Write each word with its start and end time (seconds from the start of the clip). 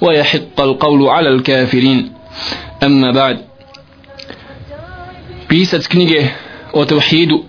ويحق 0.00 0.60
القول 0.60 1.08
على 1.08 1.28
الكافرين 1.28 2.12
أما 2.82 3.10
بعد 3.12 3.38
pisac 5.48 5.88
knjige 5.88 6.28
o 6.72 6.84
tevhidu 6.84 7.44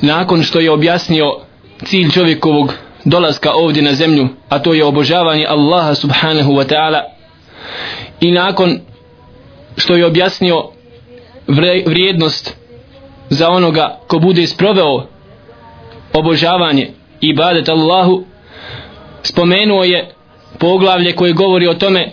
nakon 0.00 0.42
što 0.42 0.60
je 0.60 0.70
objasnio 0.70 1.40
cilj 1.84 2.10
čovjekovog 2.10 2.74
dolaska 3.04 3.52
ovdje 3.54 3.82
na 3.82 3.94
zemlju 3.94 4.28
a 4.48 4.58
to 4.58 4.74
je 4.74 4.84
obožavanje 4.84 5.46
Allaha 5.48 5.94
subhanahu 5.94 6.52
wa 6.52 6.64
ta'ala 6.64 7.02
i 8.20 8.30
nakon 8.30 8.80
što 9.76 9.96
je 9.96 10.06
objasnio 10.06 10.64
vrijednost 11.86 12.56
za 13.28 13.50
onoga 13.50 13.98
ko 14.06 14.18
bude 14.18 14.46
sproveo 14.46 15.06
obožavanje 16.12 16.90
i 17.20 17.28
ibadet 17.28 17.68
Allahu 17.68 18.24
spomenuo 19.22 19.84
je 19.84 20.10
poglavlje 20.58 21.12
koje 21.12 21.32
govori 21.32 21.68
o 21.68 21.74
tome 21.74 22.12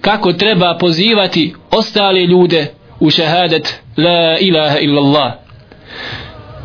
kako 0.00 0.32
treba 0.32 0.76
pozivati 0.80 1.54
ostale 1.70 2.26
ljude 2.26 2.66
u 3.00 3.10
šehadet 3.10 3.80
la 3.96 4.38
ilaha 4.40 4.78
illallah 4.78 5.32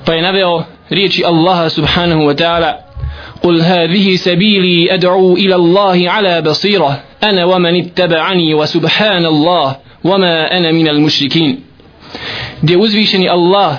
pa 0.06 0.14
je 0.14 0.22
naveo 0.22 0.64
riječi 0.90 1.23
Allaha 1.26 1.70
subhanahu 1.70 2.22
wa 2.22 2.36
ta'ala 2.36 2.88
قل 3.44 3.62
هذه 3.62 4.16
سبيلي 4.16 4.94
أدعو 4.94 5.34
إلى 5.34 5.56
الله 5.56 6.09
على 6.09 6.42
بصيرة 6.42 7.03
أنا 7.23 7.45
ومن 7.45 7.76
اتبعني 7.81 8.53
وسبحان 8.53 9.26
الله 9.26 9.76
وما 10.03 10.58
أنا 10.58 10.72
من 10.72 10.88
المشركين 10.88 11.59
دي 12.64 12.76
uzvišeni 12.78 13.30
Allah 13.30 13.76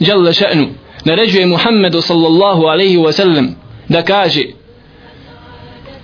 جل 0.00 0.34
شأنه 0.34 0.68
naređuje 1.04 1.46
Muhammedu 1.46 2.02
sallallahu 2.02 2.66
alaihi 2.66 2.96
wa 2.98 3.12
sallam 3.12 3.56
da 3.88 4.02
kaže 4.02 4.42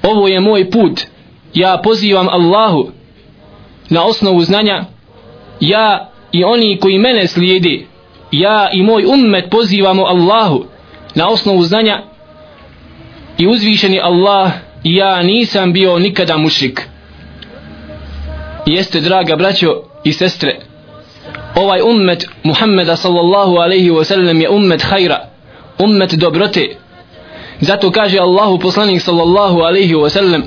ovo 0.03 0.27
je 0.27 0.39
moj 0.39 0.71
put. 0.71 1.01
Ja 1.53 1.81
pozivam 1.83 2.27
Allahu 2.29 2.91
na 3.89 4.05
osnovu 4.05 4.43
znanja. 4.43 4.85
Ja 5.59 6.09
i 6.31 6.43
oni 6.43 6.77
koji 6.81 6.97
mene 6.97 7.27
slijedi. 7.27 7.87
Ja 8.31 8.69
i 8.73 8.83
moj 8.83 9.05
ummet 9.05 9.49
pozivamo 9.49 10.03
Allahu 10.03 10.65
na 11.15 11.29
osnovu 11.29 11.63
znanja. 11.63 12.01
I 13.37 13.47
uzvišeni 13.47 13.99
Allah 13.99 14.51
ja 14.83 15.21
nisam 15.23 15.73
bio 15.73 15.99
nikada 15.99 16.37
mušrik. 16.37 16.81
Jeste 18.65 19.01
draga 19.01 19.35
braćo 19.35 19.81
i 20.03 20.13
sestre 20.13 20.59
ovaj 21.55 21.81
ummet 21.81 22.25
Muhammeda 22.43 22.95
sallallahu 22.95 23.57
alaihi 23.57 23.91
wasallam 23.91 24.41
je 24.41 24.49
ummet 24.49 24.81
hajra 24.81 25.19
ummet 25.79 26.13
dobrote 26.13 26.75
zato 27.63 27.91
kaže 27.91 28.19
Allahu 28.19 28.59
poslanik 28.59 29.01
sallallahu 29.01 29.61
alaihi 29.61 29.95
wa 29.95 30.09
sallam 30.09 30.43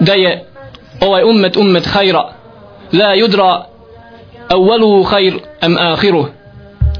da 0.00 0.14
je 0.14 0.44
ovaj 1.00 1.22
ummet 1.24 1.56
ummet 1.56 1.86
hajra 1.86 2.22
la 2.92 3.16
yudra 3.16 3.64
awalu 4.48 5.02
hajr 5.02 5.34
am 5.60 5.76
ahiru 5.76 6.26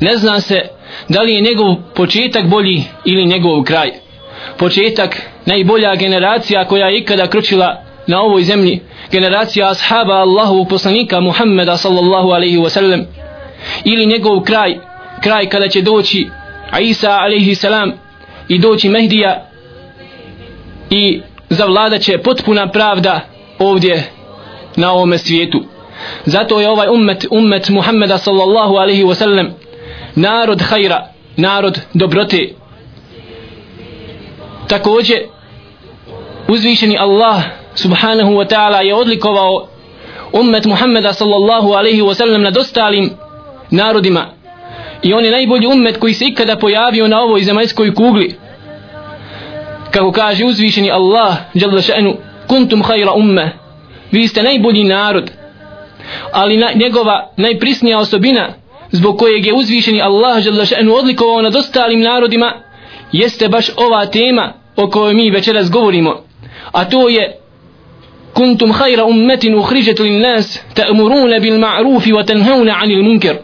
ne 0.01 0.17
zna 0.17 0.41
se 0.41 0.77
da 1.09 1.23
li 1.23 1.35
je 1.35 1.41
njegov 1.41 1.75
početak 1.95 2.47
bolji 2.47 2.85
ili 3.05 3.27
njegov 3.27 3.63
kraj. 3.63 3.91
Početak 4.59 5.17
najbolja 5.47 5.95
generacija 5.95 6.65
koja 6.65 6.87
je 6.87 6.99
ikada 6.99 7.27
kročila 7.27 7.83
na 8.07 8.21
ovoj 8.21 8.43
zemlji 8.43 8.81
generacija 9.11 9.71
ashaba 9.71 10.15
Allahu 10.15 10.65
poslanika 10.69 11.21
Muhammeda 11.21 11.77
sallallahu 11.77 12.31
alaihi 12.31 12.59
wa 12.59 12.69
sallam 12.69 13.01
ili 13.85 14.07
njegov 14.07 14.41
kraj 14.41 14.77
kraj 15.23 15.49
kada 15.49 15.69
će 15.69 15.83
doći 15.83 16.29
Isa 16.81 17.11
alaihi 17.11 17.55
salam 17.55 17.93
i 18.49 18.59
doći 18.59 18.89
Mehdija 18.89 19.51
i 20.91 21.21
zavladat 21.51 22.01
će 22.01 22.19
potpuna 22.19 22.69
pravda 22.69 23.21
ovdje 23.59 24.11
na 24.77 24.93
ovome 24.93 25.19
svijetu. 25.19 25.65
Zato 26.25 26.61
je 26.61 26.69
ovaj 26.69 26.89
ummet 26.89 27.27
ummet 27.31 27.69
Muhammeda 27.69 28.19
sallallahu 28.19 28.75
alaihi 28.77 29.05
wa 29.05 29.15
sallam 29.15 29.55
narod 30.15 30.61
hajra 30.61 31.07
narod 31.37 31.81
dobrote. 31.95 32.49
Također 34.69 35.19
uzvišeni 36.49 36.99
Allah 36.99 37.43
subhanahu 37.75 38.33
wa 38.33 38.49
ta'ala 38.49 38.81
je 38.81 38.95
odlikovao 38.95 39.69
ummet 40.33 40.65
Muhammeda 40.65 41.13
sallallahu 41.13 41.73
alaihi 41.73 42.03
wa 42.03 42.15
sallam 42.15 42.43
nad 42.43 42.57
ostalim 42.57 43.11
narodima 43.71 44.36
i 45.03 45.13
on 45.13 45.25
je 45.25 45.31
najbolji 45.31 45.67
ummet 45.67 45.97
koji 45.97 46.15
se 46.15 46.25
ikada 46.25 46.57
pojavio 46.57 47.09
na 47.09 47.21
ovoj 47.21 47.43
zemaljskoj 47.43 47.95
kugli. 47.95 48.35
Kako 49.91 50.13
kaže 50.13 50.45
uzvišeni 50.45 50.91
Allah 50.91 51.37
jalla 51.55 51.81
še'nu 51.81 52.17
kuntum 52.49 52.83
hajra 52.83 53.13
umme. 53.13 53.51
Vi 54.13 54.29
ste 54.29 54.43
najbolji 54.43 54.85
narod. 54.85 55.31
Ali 56.33 56.57
na, 56.57 56.71
njegova 56.75 57.31
najprisnija 57.37 57.99
osobina 57.99 58.49
zbog 58.91 59.19
kojeg 59.19 59.47
je 59.47 59.55
uzvišeni 59.55 60.03
Allah 60.03 60.47
jalla 60.47 60.65
še'nu 60.65 60.95
odlikovao 60.95 61.43
nad 61.43 61.57
ostalim 61.57 62.01
narodima 62.01 62.53
jeste 63.13 63.49
baš 63.49 63.71
ova 63.77 64.07
tema 64.07 64.53
o 64.77 64.91
kojoj 64.91 65.15
mi 65.15 65.31
večeras 65.31 65.71
govorimo. 65.71 66.23
A 66.73 66.85
to 66.85 67.09
je 67.09 67.37
kuntum 68.35 68.73
khayra 68.73 69.05
ummetin 69.05 69.55
ukhrijat 69.55 69.99
lin 69.99 70.21
nas 70.21 70.61
ta'muruna 70.75 71.41
bil 71.41 71.59
ma'ruf 71.59 72.07
wa 72.07 72.25
tanhauna 72.27 72.73
'anil 72.73 73.03
munkar 73.03 73.37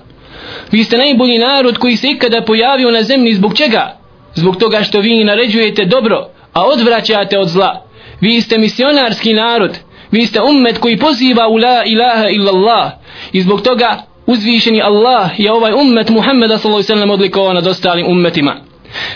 vi 0.72 0.84
ste 0.84 0.98
najbolji 0.98 1.38
narod 1.38 1.78
koji 1.78 1.96
se 1.96 2.08
ikada 2.10 2.42
pojavio 2.42 2.90
na 2.90 3.02
zemlji. 3.02 3.34
Zbog 3.34 3.56
čega? 3.56 3.96
Zbog 4.34 4.56
toga 4.56 4.82
što 4.82 5.00
vi 5.00 5.24
naređujete 5.24 5.84
dobro 5.84 6.28
a 6.52 6.66
odvraćate 6.66 7.38
od 7.38 7.48
zla. 7.48 7.84
Vi 8.20 8.40
ste 8.40 8.58
misionarski 8.58 9.32
narod. 9.32 9.78
Vi 10.10 10.26
ste 10.26 10.40
ummet 10.42 10.78
koji 10.78 10.98
poziva 10.98 11.48
u 11.48 11.56
la 11.56 11.82
ilaha 11.84 12.28
illallah. 12.28 12.92
I 13.32 13.42
zbog 13.42 13.62
toga 13.62 14.02
uzvišeni 14.26 14.82
Allah 14.82 15.30
je 15.40 15.52
ovaj 15.52 15.72
ummet 15.72 16.08
Muhammeda 16.08 16.58
sallallahu 16.58 16.92
alejhi 16.92 17.12
odlikovao 17.12 17.52
nad 17.52 17.66
ostalim 17.66 18.06
ummetima. 18.06 18.56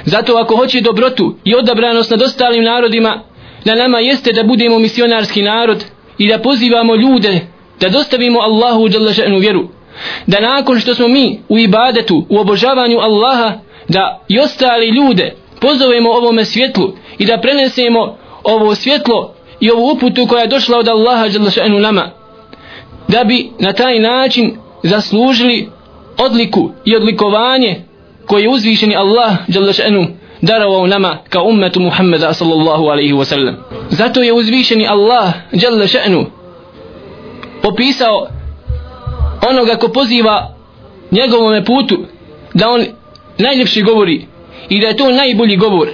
Zato 0.05 0.37
ako 0.37 0.57
hoće 0.57 0.81
dobrotu 0.81 1.37
i 1.45 1.55
odabranost 1.55 2.11
nad 2.11 2.23
ostalim 2.23 2.65
narodima 2.65 3.23
na 3.65 3.75
nama 3.75 3.99
jeste 3.99 4.33
da 4.33 4.43
budemo 4.43 4.79
misionarski 4.79 5.43
narod 5.43 5.85
i 6.19 6.29
da 6.29 6.39
pozivamo 6.39 6.97
ljude 6.97 7.41
da 7.81 7.89
dostavimo 7.89 8.41
Allahu 8.41 8.81
u 9.37 9.39
vjeru 9.41 9.69
da 10.27 10.41
nakon 10.41 10.81
što 10.81 10.95
smo 10.95 11.09
mi 11.09 11.41
u 11.49 11.59
ibadetu 11.59 12.27
u 12.29 12.39
obožavanju 12.39 12.99
Allaha 12.99 13.53
da 13.89 14.21
i 14.29 14.39
ostali 14.39 14.89
ljude 14.89 15.35
pozovemo 15.61 16.11
ovome 16.11 16.45
svjetlu 16.45 16.93
i 17.19 17.27
da 17.27 17.41
prenesemo 17.41 18.17
ovo 18.45 18.75
svjetlo 18.75 19.35
i 19.61 19.71
ovu 19.71 19.91
uputu 19.91 20.27
koja 20.29 20.41
je 20.41 20.49
došla 20.49 20.79
od 20.79 20.89
Allaha 20.89 21.29
dželle 21.29 21.81
nama 21.81 22.11
da 23.09 23.25
bi 23.25 23.51
na 23.59 23.73
taj 23.73 23.99
način 23.99 24.57
zaslužili 24.83 25.69
odliku 26.19 26.71
i 26.85 26.97
odlikovanje 26.97 27.83
koje 28.27 28.43
je 28.43 28.49
uzvišeni 28.49 28.97
Allah 28.97 29.33
dželle 29.49 29.73
darovao 30.43 30.87
nama 30.87 31.19
kao 31.29 31.45
ummetu 31.45 31.81
Muhammeda 31.81 32.33
sallallahu 32.33 32.85
alaihi 32.85 33.13
wasallam. 33.13 33.55
Zato 33.91 34.23
je 34.23 34.33
uzvišeni 34.33 34.87
Allah 34.87 35.33
jalla 35.53 35.87
opisao 37.63 38.27
onoga 39.50 39.76
ko 39.76 39.88
poziva 39.88 40.56
njegovome 41.12 41.66
putu 41.66 42.06
da 42.54 42.70
on 42.70 42.86
najljepši 43.38 43.82
govori 43.82 44.28
i 44.70 44.80
da 44.82 44.88
je 44.88 44.98
to 44.98 45.12
najbolji 45.12 45.58
govor 45.58 45.90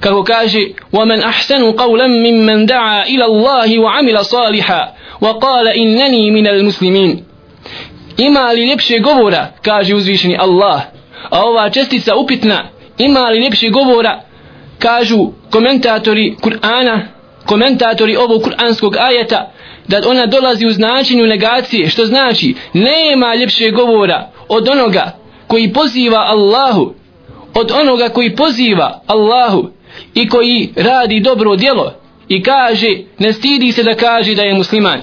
kako 0.00 0.24
kaže 0.24 0.60
وَمَنْ 0.92 1.22
أَحْسَنُ 1.22 1.62
قَوْلًا 1.72 2.06
مِمَّنْ 2.06 2.66
دَعَا 2.66 3.04
إِلَى 3.06 3.24
اللَّهِ 3.24 3.78
وَعَمِلَ 3.78 4.24
صَالِحًا 4.24 4.82
وَقَالَ 5.20 5.68
إِنَّنِي 5.68 6.30
مِنَ 6.30 6.46
الْمُسْلِمِينَ 6.46 7.24
ima 8.18 8.52
li 8.52 8.68
ljepše 8.68 8.98
govora 8.98 9.46
kaže 9.62 9.94
uzvišeni 9.94 10.36
Allah 10.40 10.82
a 11.30 11.44
ova 11.44 11.70
čestica 11.70 12.16
upitna 12.16 12.68
ima 12.98 13.28
li 13.28 13.40
ljepši 13.40 13.70
govora 13.70 14.20
kažu 14.78 15.32
komentatori 15.50 16.36
Kur'ana 16.42 17.00
komentatori 17.46 18.16
ovog 18.16 18.42
kur'anskog 18.42 18.96
ajeta 18.96 19.50
da 19.87 20.01
ona 20.07 20.25
dolazi 20.25 20.65
u 20.65 20.71
značenju 20.71 21.27
negacije 21.27 21.89
što 21.89 22.05
znači 22.05 22.55
nema 22.73 23.35
ljepše 23.35 23.71
govora 23.71 24.31
od 24.47 24.67
onoga 24.69 25.17
koji 25.47 25.73
poziva 25.73 26.19
Allahu 26.19 26.93
od 27.53 27.71
onoga 27.71 28.09
koji 28.09 28.35
poziva 28.35 29.01
Allahu 29.07 29.69
i 30.13 30.29
koji 30.29 30.73
radi 30.75 31.19
dobro 31.19 31.55
djelo 31.55 31.93
i 32.27 32.43
kaže, 32.43 32.97
ne 33.19 33.33
stidi 33.33 33.71
se 33.71 33.83
da 33.83 33.95
kaže 33.95 34.35
da 34.35 34.41
je 34.41 34.53
musliman. 34.53 35.01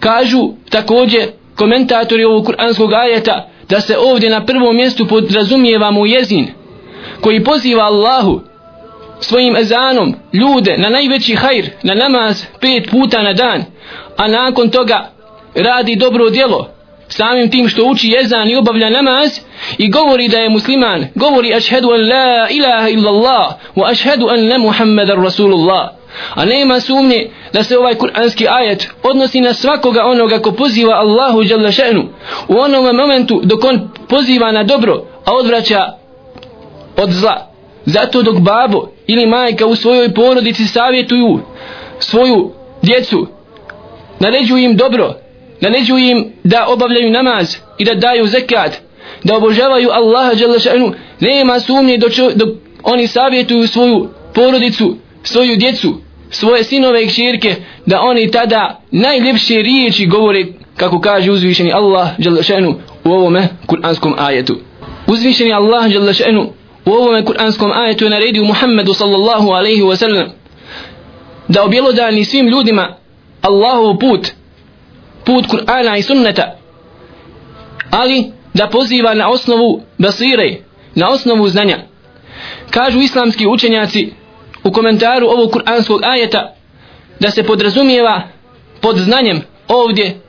Kažu 0.00 0.52
također 0.70 1.28
komentatori 1.56 2.24
ovog 2.24 2.46
kuranskog 2.46 2.92
ajeta 2.92 3.48
da 3.68 3.80
se 3.80 3.98
ovdje 3.98 4.30
na 4.30 4.46
prvom 4.46 4.76
mjestu 4.76 5.06
podrazumijeva 5.06 5.90
mu 5.90 6.06
jezin 6.06 6.46
koji 7.20 7.44
poziva 7.44 7.82
Allahu 7.82 8.40
svojim 9.20 9.56
ezanom 9.56 10.14
ljude 10.32 10.76
na 10.78 10.88
najveći 10.88 11.34
hajr, 11.34 11.70
na 11.82 11.94
namaz 11.94 12.44
pet 12.60 12.90
puta 12.90 13.22
na 13.22 13.32
dan, 13.32 13.64
a 14.16 14.28
nakon 14.28 14.70
toga 14.70 15.10
radi 15.54 15.96
dobro 15.96 16.30
djelo 16.30 16.74
samim 17.08 17.50
tim 17.50 17.68
što 17.68 17.84
uči 17.84 18.08
jezan 18.08 18.50
i 18.50 18.56
obavlja 18.56 18.90
namaz 18.90 19.40
i 19.78 19.90
govori 19.90 20.28
da 20.28 20.38
je 20.38 20.48
musliman, 20.48 21.06
govori 21.14 21.54
ašhedu 21.54 21.90
an 21.90 22.08
la 22.08 22.48
ilaha 22.50 22.88
illallah 22.88 23.52
wa 23.76 23.90
ašhedu 23.90 24.28
an 24.28 24.40
ne 24.40 24.58
muhammedan 24.58 25.24
rasulullah. 25.24 25.88
A 26.34 26.44
nema 26.44 26.80
sumnje 26.80 27.30
da 27.52 27.62
se 27.62 27.78
ovaj 27.78 27.94
kuranski 27.94 28.46
ajet 28.48 28.88
odnosi 29.02 29.40
na 29.40 29.54
svakoga 29.54 30.04
onoga 30.04 30.38
ko 30.38 30.52
poziva 30.52 30.94
Allahu 30.94 31.42
jalla 31.42 31.68
še'nu 31.68 32.02
u 32.48 32.58
onom 32.58 32.96
momentu 32.96 33.40
dok 33.44 33.64
on 33.64 33.90
poziva 34.08 34.52
na 34.52 34.62
dobro, 34.62 35.04
a 35.24 35.32
odvraća 35.32 35.92
od 36.96 37.10
zla. 37.10 37.53
Zato 37.86 38.22
dok 38.22 38.38
babo 38.38 38.88
ili 39.06 39.26
majka 39.26 39.66
u 39.66 39.76
svojoj 39.76 40.14
porodici 40.14 40.66
savjetuju 40.66 41.40
svoju 41.98 42.52
djecu, 42.82 43.26
naređuju 44.20 44.64
im 44.64 44.76
dobro, 44.76 45.14
naređuju 45.60 45.98
im 45.98 46.32
da 46.44 46.66
obavljaju 46.68 47.10
namaz 47.10 47.56
i 47.78 47.84
da 47.84 47.94
daju 47.94 48.26
zekat, 48.26 48.80
da 49.24 49.36
obožavaju 49.36 49.90
Allaha 49.90 50.34
dželle 50.34 50.60
šanu, 50.60 50.92
nema 51.20 51.60
sumnje 51.60 51.98
dok, 51.98 52.12
dok 52.34 52.48
oni 52.82 53.06
savjetuju 53.06 53.66
svoju 53.66 54.08
porodicu, 54.34 54.96
svoju 55.22 55.56
djecu, 55.56 55.94
svoje 56.30 56.64
sinove 56.64 57.04
i 57.04 57.08
kćerke, 57.08 57.54
da 57.86 58.00
oni 58.00 58.30
tada 58.30 58.80
najljepše 58.90 59.54
riječi 59.54 60.06
govore 60.06 60.44
kako 60.76 61.00
kaže 61.00 61.30
uzvišeni 61.30 61.72
Allah 61.72 62.08
dželle 62.18 62.42
šanu 62.42 62.74
u 63.04 63.10
ovome 63.12 63.48
kuranskom 63.66 64.14
ajetu. 64.18 64.56
Uzvišeni 65.06 65.52
Allah 65.52 65.86
dželle 65.88 66.14
šanu 66.14 66.52
u 66.86 66.90
ovome 66.90 67.24
kuranskom 67.24 67.72
ajetu 67.72 68.04
je 68.04 68.10
naredio 68.10 68.44
Muhammedu 68.44 68.94
sallallahu 68.94 69.50
alaihi 69.50 69.82
wa 69.82 69.96
sallam 69.96 70.28
da 71.48 71.64
objelodani 71.64 72.24
svim 72.24 72.48
ljudima 72.48 72.96
Allahov 73.42 73.98
put 73.98 74.32
put 75.24 75.46
Kur'ana 75.46 75.96
i 75.98 76.02
sunneta 76.02 76.56
ali 77.90 78.32
da 78.54 78.68
poziva 78.68 79.14
na 79.14 79.28
osnovu 79.28 79.82
basire 79.98 80.56
na 80.94 81.10
osnovu 81.10 81.48
znanja. 81.48 81.78
Kažu 82.70 83.00
islamski 83.00 83.46
učenjaci 83.46 84.12
u 84.64 84.72
komentaru 84.72 85.26
ovog 85.26 85.50
kuranskog 85.52 86.00
ajeta 86.04 86.54
da 87.20 87.30
se 87.30 87.42
podrazumijeva 87.42 88.22
pod 88.80 88.96
znanjem 88.96 89.42
ovdje 89.68 90.20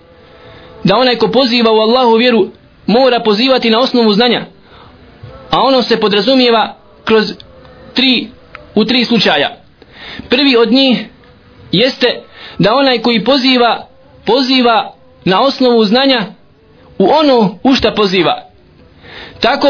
da 0.84 0.98
onaj 0.98 1.16
ko 1.16 1.28
poziva 1.28 1.72
u 1.72 1.80
Allahu 1.80 2.16
vjeru 2.16 2.48
mora 2.88 3.20
pozivati 3.20 3.70
na 3.70 3.80
osnovu 3.80 4.14
znanja 4.14 4.46
a 5.56 5.62
ono 5.62 5.82
se 5.82 6.00
podrazumijeva 6.00 6.76
kroz 7.06 7.34
tri 7.94 8.28
u 8.76 8.86
tri 8.86 9.06
slučaja 9.06 9.56
prvi 10.30 10.56
od 10.58 10.72
njih 10.72 11.06
jeste 11.72 12.22
da 12.60 12.76
onaj 12.76 13.02
koji 13.02 13.24
poziva 13.24 13.88
poziva 14.26 14.94
na 15.26 15.42
osnovu 15.42 15.86
znanja 15.86 16.22
u 16.98 17.08
ono 17.10 17.58
u 17.64 17.74
šta 17.74 17.94
poziva. 17.94 18.44
Tako 19.40 19.68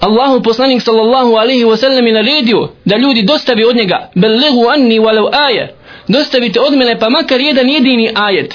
Allahu 0.00 0.42
poslanik 0.42 0.82
sallallahu 0.82 1.34
alaihi 1.34 1.64
wa 1.64 1.76
sallam 1.76 2.06
je 2.06 2.12
naredio 2.12 2.68
da 2.84 2.96
ljudi 2.96 3.22
dostavi 3.22 3.64
od 3.64 3.76
njega 3.76 4.10
belegu 4.14 4.68
anni 4.74 5.00
walau 5.00 5.28
aje 5.32 5.74
dostavite 6.08 6.60
od 6.60 6.76
mene 6.76 6.98
pa 6.98 7.08
makar 7.08 7.40
jedan 7.40 7.68
jedini 7.68 8.10
ajet. 8.14 8.54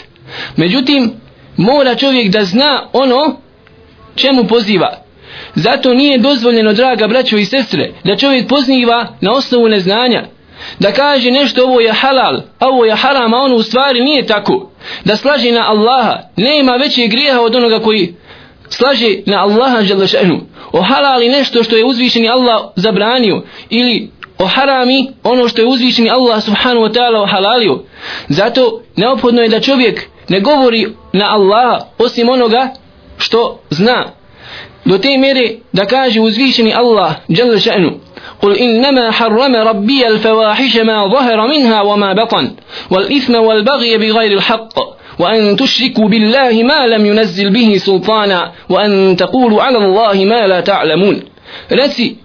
Međutim, 0.55 1.11
mora 1.57 1.95
čovjek 1.95 2.31
da 2.31 2.43
zna 2.43 2.89
ono 2.93 3.35
čemu 4.15 4.43
poziva. 4.47 5.02
Zato 5.55 5.94
nije 5.94 6.17
dozvoljeno, 6.17 6.73
draga 6.73 7.07
braćo 7.07 7.38
i 7.38 7.45
sestre, 7.45 7.91
da 8.03 8.17
čovjek 8.17 8.47
poziva 8.47 9.07
na 9.21 9.31
osnovu 9.31 9.67
neznanja 9.67 10.23
da 10.79 10.91
kaže 10.91 11.31
nešto 11.31 11.63
ovo 11.63 11.79
je 11.79 11.91
halal, 11.91 12.41
a 12.59 12.67
ovo 12.67 12.85
je 12.85 12.95
haram, 12.95 13.33
a 13.33 13.38
ono 13.38 13.55
u 13.55 13.63
stvari 13.63 14.01
nije 14.01 14.25
tako. 14.25 14.69
Da 15.05 15.15
slaži 15.15 15.51
na 15.51 15.69
Allaha, 15.69 16.19
nema 16.38 16.71
većeg 16.71 17.11
grijeha 17.11 17.41
od 17.41 17.55
onoga 17.55 17.79
koji 17.79 18.15
slaže 18.69 19.15
na 19.25 19.44
Allaha 19.44 19.81
želešenu. 19.81 20.41
O 20.71 20.81
halali 20.81 21.29
nešto 21.29 21.63
što 21.63 21.77
je 21.77 21.85
uzvišeni 21.85 22.29
Allah 22.29 22.61
zabranio 22.75 23.44
ili 23.69 24.11
o 24.38 24.45
harami 24.45 25.11
ono 25.23 25.47
što 25.47 25.61
je 25.61 25.67
uzvišeni 25.67 26.09
Allah 26.09 26.44
subhanahu 26.44 26.85
wa 26.85 26.94
ta'ala 26.94 27.21
ohalalio. 27.21 27.83
Zato 28.27 28.81
neophodno 28.95 29.41
je 29.41 29.50
da 29.50 29.59
čovjek 29.59 30.09
ne 30.29 30.39
govori 30.39 30.88
na 31.13 31.25
Allaha 31.33 31.85
osim 31.97 32.29
onoga 32.29 32.69
što 33.17 33.59
zna. 33.69 34.22
Do 34.85 34.97
te 34.97 35.18
mjere 35.18 35.50
da 35.74 35.85
kaže 35.85 36.21
uzvišeni 36.21 36.74
Allah 36.74 37.13
želešenu. 37.30 38.00
قل 38.41 38.57
إنما 38.57 39.12
حرم 39.12 39.56
ربي 39.56 40.07
الفواحش 40.07 40.77
ما 40.77 41.07
ظهر 41.07 41.47
منها 41.47 41.81
وما 41.81 42.13
بطن 42.13 42.51
والإثم 42.89 43.35
والبغي 43.35 43.97
بغير 43.97 44.31
الحق 44.31 44.74
وأن 45.19 45.56
تشركوا 45.56 46.07
بالله 46.07 46.63
ما 46.63 46.88
لم 46.88 47.06
ينزل 47.06 47.50
به 47.50 47.77
سلطانا 47.77 48.51
وأن 48.69 49.15
تقولوا 49.15 49.63
على 49.63 49.77
الله 49.77 50.25
ما 50.25 50.47
لا 50.47 50.59
تعلمون 50.59 51.21
Reci, 51.69 52.15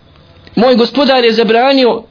moj 0.57 0.75
gospodar 0.75 1.25
je 1.25 1.33
zabranio 1.33 2.03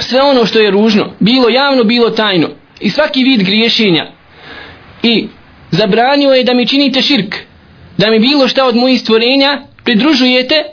sve 0.00 0.22
ono 0.22 0.46
što 0.46 0.58
je 0.58 0.70
ružno, 0.70 1.12
bilo 1.20 1.48
javno, 1.48 1.84
bilo 1.84 2.10
tajno, 2.10 2.48
i 2.80 2.90
svaki 2.90 3.24
vid 3.24 3.42
griješenja. 3.42 4.06
I 5.02 5.28
zabranio 5.70 6.32
je 6.32 6.44
da 6.44 6.54
mi 6.54 6.66
činite 6.66 7.02
širk, 7.02 7.36
da 7.98 8.10
mi 8.10 8.18
bilo 8.18 8.48
šta 8.48 8.66
od 8.66 8.76
mojih 8.76 9.00
stvorenja 9.00 9.62
pridružujete 9.84 10.64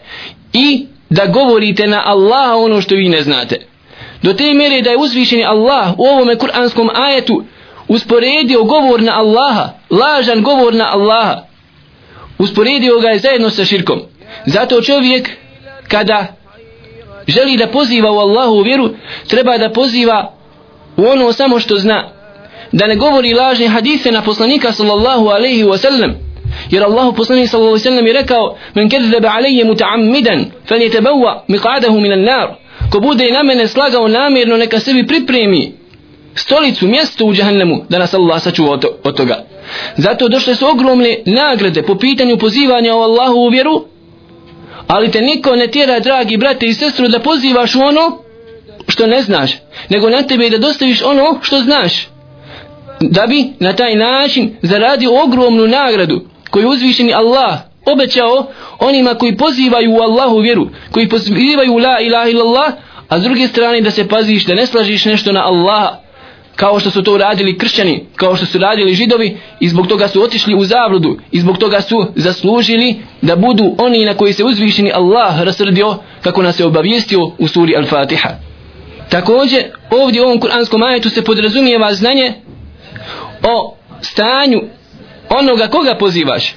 i 0.53 0.85
da 1.09 1.25
govorite 1.25 1.87
na 1.87 2.03
Allaha 2.05 2.55
ono 2.55 2.81
što 2.81 2.95
vi 2.95 3.09
ne 3.09 3.21
znate. 3.21 3.57
Do 4.21 4.33
te 4.33 4.53
mjere 4.53 4.81
da 4.81 4.89
je 4.89 4.97
uzvišeni 4.97 5.45
Allah 5.45 5.93
u 5.97 6.03
ovome 6.03 6.35
kuranskom 6.35 6.89
ajetu 6.93 7.43
usporedio 7.87 8.63
govor 8.63 9.01
na 9.01 9.19
Allaha, 9.19 9.69
lažan 9.89 10.43
govor 10.43 10.73
na 10.73 10.91
Allaha. 10.93 11.41
Usporedio 12.37 12.99
ga 12.99 13.07
je 13.07 13.19
zajedno 13.19 13.49
sa 13.49 13.65
širkom. 13.65 14.01
Zato 14.45 14.81
čovjek 14.81 15.29
kada 15.87 16.27
želi 17.27 17.57
da 17.57 17.67
poziva 17.67 18.11
u 18.11 18.17
Allahu 18.17 18.61
vjeru, 18.61 18.89
treba 19.27 19.57
da 19.57 19.69
poziva 19.69 20.33
u 20.97 21.05
ono 21.05 21.33
samo 21.33 21.59
što 21.59 21.75
zna. 21.75 22.09
Da 22.71 22.87
ne 22.87 22.95
govori 22.95 23.33
lažne 23.33 23.67
hadise 23.67 24.11
na 24.11 24.21
poslanika 24.21 24.71
sallallahu 24.71 25.27
alaihi 25.27 25.63
wa 25.63 25.77
sallam, 25.77 26.15
jer 26.69 26.83
Allah 26.83 27.13
poslanik 27.15 27.49
sallallahu 27.49 27.73
alejhi 27.73 27.83
ve 27.83 27.91
sellem 27.91 28.07
je 28.07 28.13
rekao 28.13 28.57
men 28.73 28.89
kadzaba 28.89 29.29
alayya 29.29 29.65
mutaammidan 29.65 30.45
falyatabawwa 30.69 31.43
miq'adahu 31.47 32.01
min 32.01 32.11
an-nar 32.11 32.47
ko 32.91 32.99
bude 32.99 33.31
na 33.31 33.43
mene 33.43 33.67
slagao 33.67 34.07
namjerno 34.07 34.57
neka 34.57 34.79
sebi 34.79 35.07
pripremi 35.07 35.73
stolicu 36.35 36.87
mjesto 36.87 37.25
u 37.25 37.33
džahannemu, 37.33 37.85
da 37.89 37.99
nas 37.99 38.13
Allah 38.13 38.41
sačuva 38.41 38.79
od 39.03 39.17
toga. 39.17 39.43
Zato 39.97 40.27
došle 40.27 40.55
su 40.55 40.67
ogromne 40.67 41.17
nagrade 41.25 41.83
po 41.83 41.95
pitanju 41.95 42.37
pozivanja 42.37 42.95
o 42.95 43.01
Allahu 43.01 43.35
u 43.35 43.49
vjeru 43.49 43.85
ali 44.87 45.11
te 45.11 45.21
niko 45.21 45.55
ne 45.55 45.67
tjera 45.67 45.99
dragi 45.99 46.37
brate 46.37 46.65
i 46.65 46.73
sestru 46.73 47.07
da 47.07 47.19
pozivaš 47.19 47.75
u 47.75 47.79
ono 47.79 48.17
što 48.87 49.07
ne 49.07 49.21
znaš 49.21 49.51
nego 49.89 50.09
na 50.09 50.21
tebe 50.21 50.49
da 50.49 50.57
dostaviš 50.57 51.01
ono 51.01 51.39
što 51.41 51.59
znaš 51.59 52.07
da 53.01 53.27
bi 53.27 53.45
na 53.59 53.73
taj 53.73 53.95
način 53.95 54.55
zaradio 54.61 55.23
ogromnu 55.23 55.67
nagradu 55.67 56.21
koji 56.51 56.65
uzvišeni 56.65 57.13
Allah 57.13 57.59
obećao 57.85 58.45
onima 58.79 59.15
koji 59.15 59.37
pozivaju 59.37 59.91
u 59.91 60.01
Allahu 60.01 60.37
vjeru, 60.37 60.67
koji 60.91 61.09
pozivaju 61.09 61.77
la 61.77 61.99
ilaha 62.01 62.29
illallah, 62.29 62.73
a 63.09 63.19
s 63.19 63.23
druge 63.23 63.47
strane 63.47 63.81
da 63.81 63.91
se 63.91 64.07
paziš 64.07 64.45
da 64.45 64.55
ne 64.55 64.65
slažiš 64.65 65.05
nešto 65.05 65.31
na 65.31 65.45
Allaha, 65.45 65.97
kao 66.55 66.79
što 66.79 66.89
su 66.91 67.03
to 67.03 67.17
radili 67.17 67.57
kršćani, 67.57 68.05
kao 68.15 68.35
što 68.35 68.45
su 68.45 68.57
radili 68.57 68.95
židovi 68.95 69.37
i 69.59 69.69
zbog 69.69 69.87
toga 69.87 70.07
su 70.07 70.23
otišli 70.23 70.55
u 70.55 70.63
zabludu 70.63 71.17
i 71.31 71.39
zbog 71.39 71.57
toga 71.57 71.81
su 71.81 72.05
zaslužili 72.15 72.95
da 73.21 73.35
budu 73.35 73.75
oni 73.77 74.05
na 74.05 74.13
koji 74.13 74.33
se 74.33 74.43
uzvišeni 74.43 74.91
Allah 74.91 75.41
rasrdio 75.41 75.95
kako 76.21 76.41
nas 76.41 76.59
je 76.59 76.65
obavijestio 76.65 77.31
u 77.39 77.47
suri 77.47 77.75
Al-Fatiha. 77.75 78.29
Također, 79.09 79.63
ovdje 79.89 80.21
u 80.21 80.25
ovom 80.25 80.39
kuranskom 80.39 80.83
ajetu 80.83 81.09
se 81.09 81.23
podrazumijeva 81.23 81.93
znanje 81.93 82.33
o 83.43 83.75
stanju 84.01 84.61
onoga 85.39 85.67
koga 85.67 85.95
pozivaš. 85.95 86.55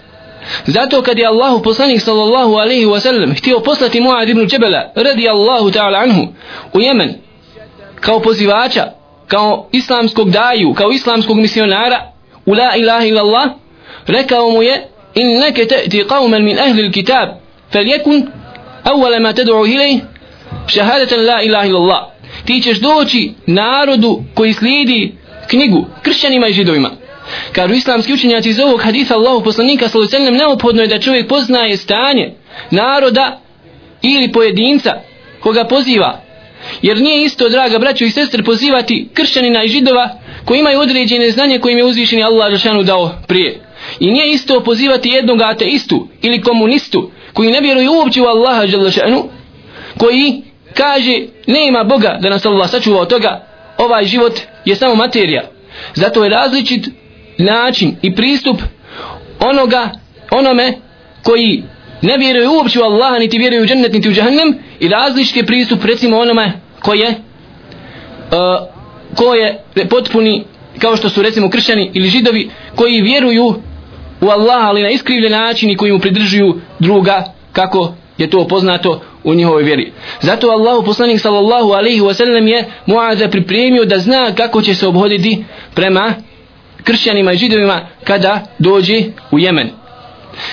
Zato 0.66 1.02
kad 1.02 1.18
je 1.18 1.26
Allahu 1.26 1.62
poslanik 1.62 2.00
sallallahu 2.00 2.54
alaihi 2.54 2.86
wa 2.86 3.00
sallam 3.00 3.34
htio 3.34 3.60
poslati 3.60 4.00
Muad 4.00 4.28
ibn 4.28 4.48
Čebela 4.48 4.92
radi 4.94 5.28
Allahu 5.28 5.70
ta'ala 5.70 6.02
anhu 6.02 6.26
u 6.72 6.80
Jemen 6.80 7.14
kao 8.00 8.20
pozivača, 8.20 8.84
kao 9.28 9.68
islamskog 9.72 10.30
daju, 10.30 10.74
kao 10.74 10.90
islamskog 10.92 11.36
misionara 11.36 12.12
u 12.46 12.54
la 12.54 12.76
ilaha 12.76 13.04
illallah 13.06 13.50
rekao 14.06 14.50
mu 14.50 14.62
je 14.62 14.88
inneke 15.14 15.64
te'ti 15.64 16.04
qavman 16.04 16.42
min 16.42 16.58
ahli 16.58 16.92
kitab 16.92 17.28
fel 17.72 17.88
jekun 17.88 18.28
awala 18.84 19.20
ma 19.20 19.32
tad'u 19.32 19.66
hilej 19.66 20.00
šahadatan 20.66 21.24
la 21.26 21.42
ilaha 21.42 21.66
illallah 21.66 22.02
ti 22.44 22.60
ćeš 22.60 22.78
doći 22.78 23.32
narodu 23.46 24.22
koji 24.34 24.52
slijedi 24.52 25.14
knjigu 25.46 25.86
kršćanima 26.02 26.48
i 26.48 26.52
židovima 26.52 26.90
Kažu 27.52 27.74
islamski 27.74 28.12
učenjaci 28.12 28.48
iz 28.48 28.60
ovog 28.60 28.82
hadisa 28.82 29.14
Allahu 29.14 29.44
poslanika 29.44 29.88
sallallahu 29.88 30.16
alejhi 30.16 30.32
ve 30.32 30.38
neophodno 30.38 30.82
je 30.82 30.88
da 30.88 31.00
čovjek 31.00 31.28
poznaje 31.28 31.76
stanje 31.76 32.34
naroda 32.70 33.40
ili 34.02 34.32
pojedinca 34.32 34.92
koga 35.40 35.64
poziva. 35.64 36.20
Jer 36.82 37.00
nije 37.00 37.24
isto, 37.24 37.48
draga 37.48 37.78
braćo 37.78 38.04
i 38.04 38.10
sestre, 38.10 38.42
pozivati 38.42 39.08
kršćanina 39.14 39.64
i 39.64 39.68
židova 39.68 40.08
koji 40.44 40.58
imaju 40.58 40.80
određene 40.80 41.30
znanje 41.30 41.58
kojim 41.58 41.78
je 41.78 41.84
uzvišeni 41.84 42.22
Allah 42.22 42.50
Žešanu 42.50 42.82
dao 42.82 43.10
prije. 43.26 43.60
I 44.00 44.10
nije 44.10 44.32
isto 44.32 44.60
pozivati 44.60 45.08
jednog 45.08 45.40
ateistu 45.40 46.08
ili 46.22 46.42
komunistu 46.42 47.10
koji 47.32 47.50
ne 47.50 47.60
vjeruje 47.60 47.88
uopće 47.88 48.22
u 48.22 48.24
Allaha 48.24 48.66
Žešanu 48.66 49.28
koji 49.98 50.42
kaže 50.74 51.20
nema 51.46 51.84
Boga 51.84 52.18
da 52.22 52.30
nas 52.30 52.46
Allah 52.46 52.70
sačuva 52.70 53.00
od 53.00 53.08
toga 53.08 53.46
ovaj 53.78 54.04
život 54.04 54.40
je 54.64 54.76
samo 54.76 54.94
materija. 54.94 55.42
Zato 55.94 56.24
je 56.24 56.30
različit 56.30 56.88
način 57.38 57.96
i 58.02 58.14
pristup 58.14 58.62
onoga 59.40 59.90
onome 60.30 60.72
koji 61.22 61.62
ne 62.02 62.18
vjeruje 62.18 62.48
uopće 62.48 62.80
u 62.80 62.82
Allaha 62.82 63.18
niti 63.18 63.38
vjeruje 63.38 63.62
u 63.62 63.66
džennet 63.66 63.92
niti 63.92 64.08
u 64.08 64.12
džahnem 64.12 64.58
i 64.80 64.88
različiti 64.88 65.38
je 65.38 65.46
pristup 65.46 65.84
recimo 65.84 66.18
onome 66.18 66.52
koji 66.80 67.00
e, 67.00 67.04
je 67.04 67.10
uh, 67.10 68.68
ko 69.16 69.34
je 69.34 69.64
potpuni 69.90 70.44
kao 70.78 70.96
što 70.96 71.08
su 71.08 71.22
recimo 71.22 71.50
kršćani 71.50 71.90
ili 71.94 72.08
židovi 72.08 72.50
koji 72.74 73.02
vjeruju 73.02 73.54
u 74.20 74.28
Allaha 74.28 74.68
ali 74.68 74.82
na 74.82 74.90
iskrivljen 74.90 75.32
način 75.32 75.70
i 75.70 75.76
koji 75.76 75.92
mu 75.92 75.98
pridržuju 75.98 76.60
druga 76.78 77.24
kako 77.52 77.94
je 78.18 78.30
to 78.30 78.48
poznato 78.48 79.00
u 79.24 79.34
njihovoj 79.34 79.62
vjeri. 79.62 79.92
Zato 80.20 80.48
Allahu 80.48 80.84
poslanik 80.84 81.20
sallallahu 81.20 81.70
alaihi 81.70 82.00
wasallam 82.00 82.46
je 82.46 82.64
Muaza 82.86 83.28
pripremio 83.28 83.84
da 83.84 83.98
zna 83.98 84.32
kako 84.34 84.62
će 84.62 84.74
se 84.74 84.86
obhoditi 84.86 85.44
prema 85.74 86.14
kršćanima 86.84 87.32
i 87.32 87.36
židovima 87.36 87.86
kada 88.04 88.46
dođe 88.58 89.02
u 89.30 89.38
Jemen. 89.38 89.70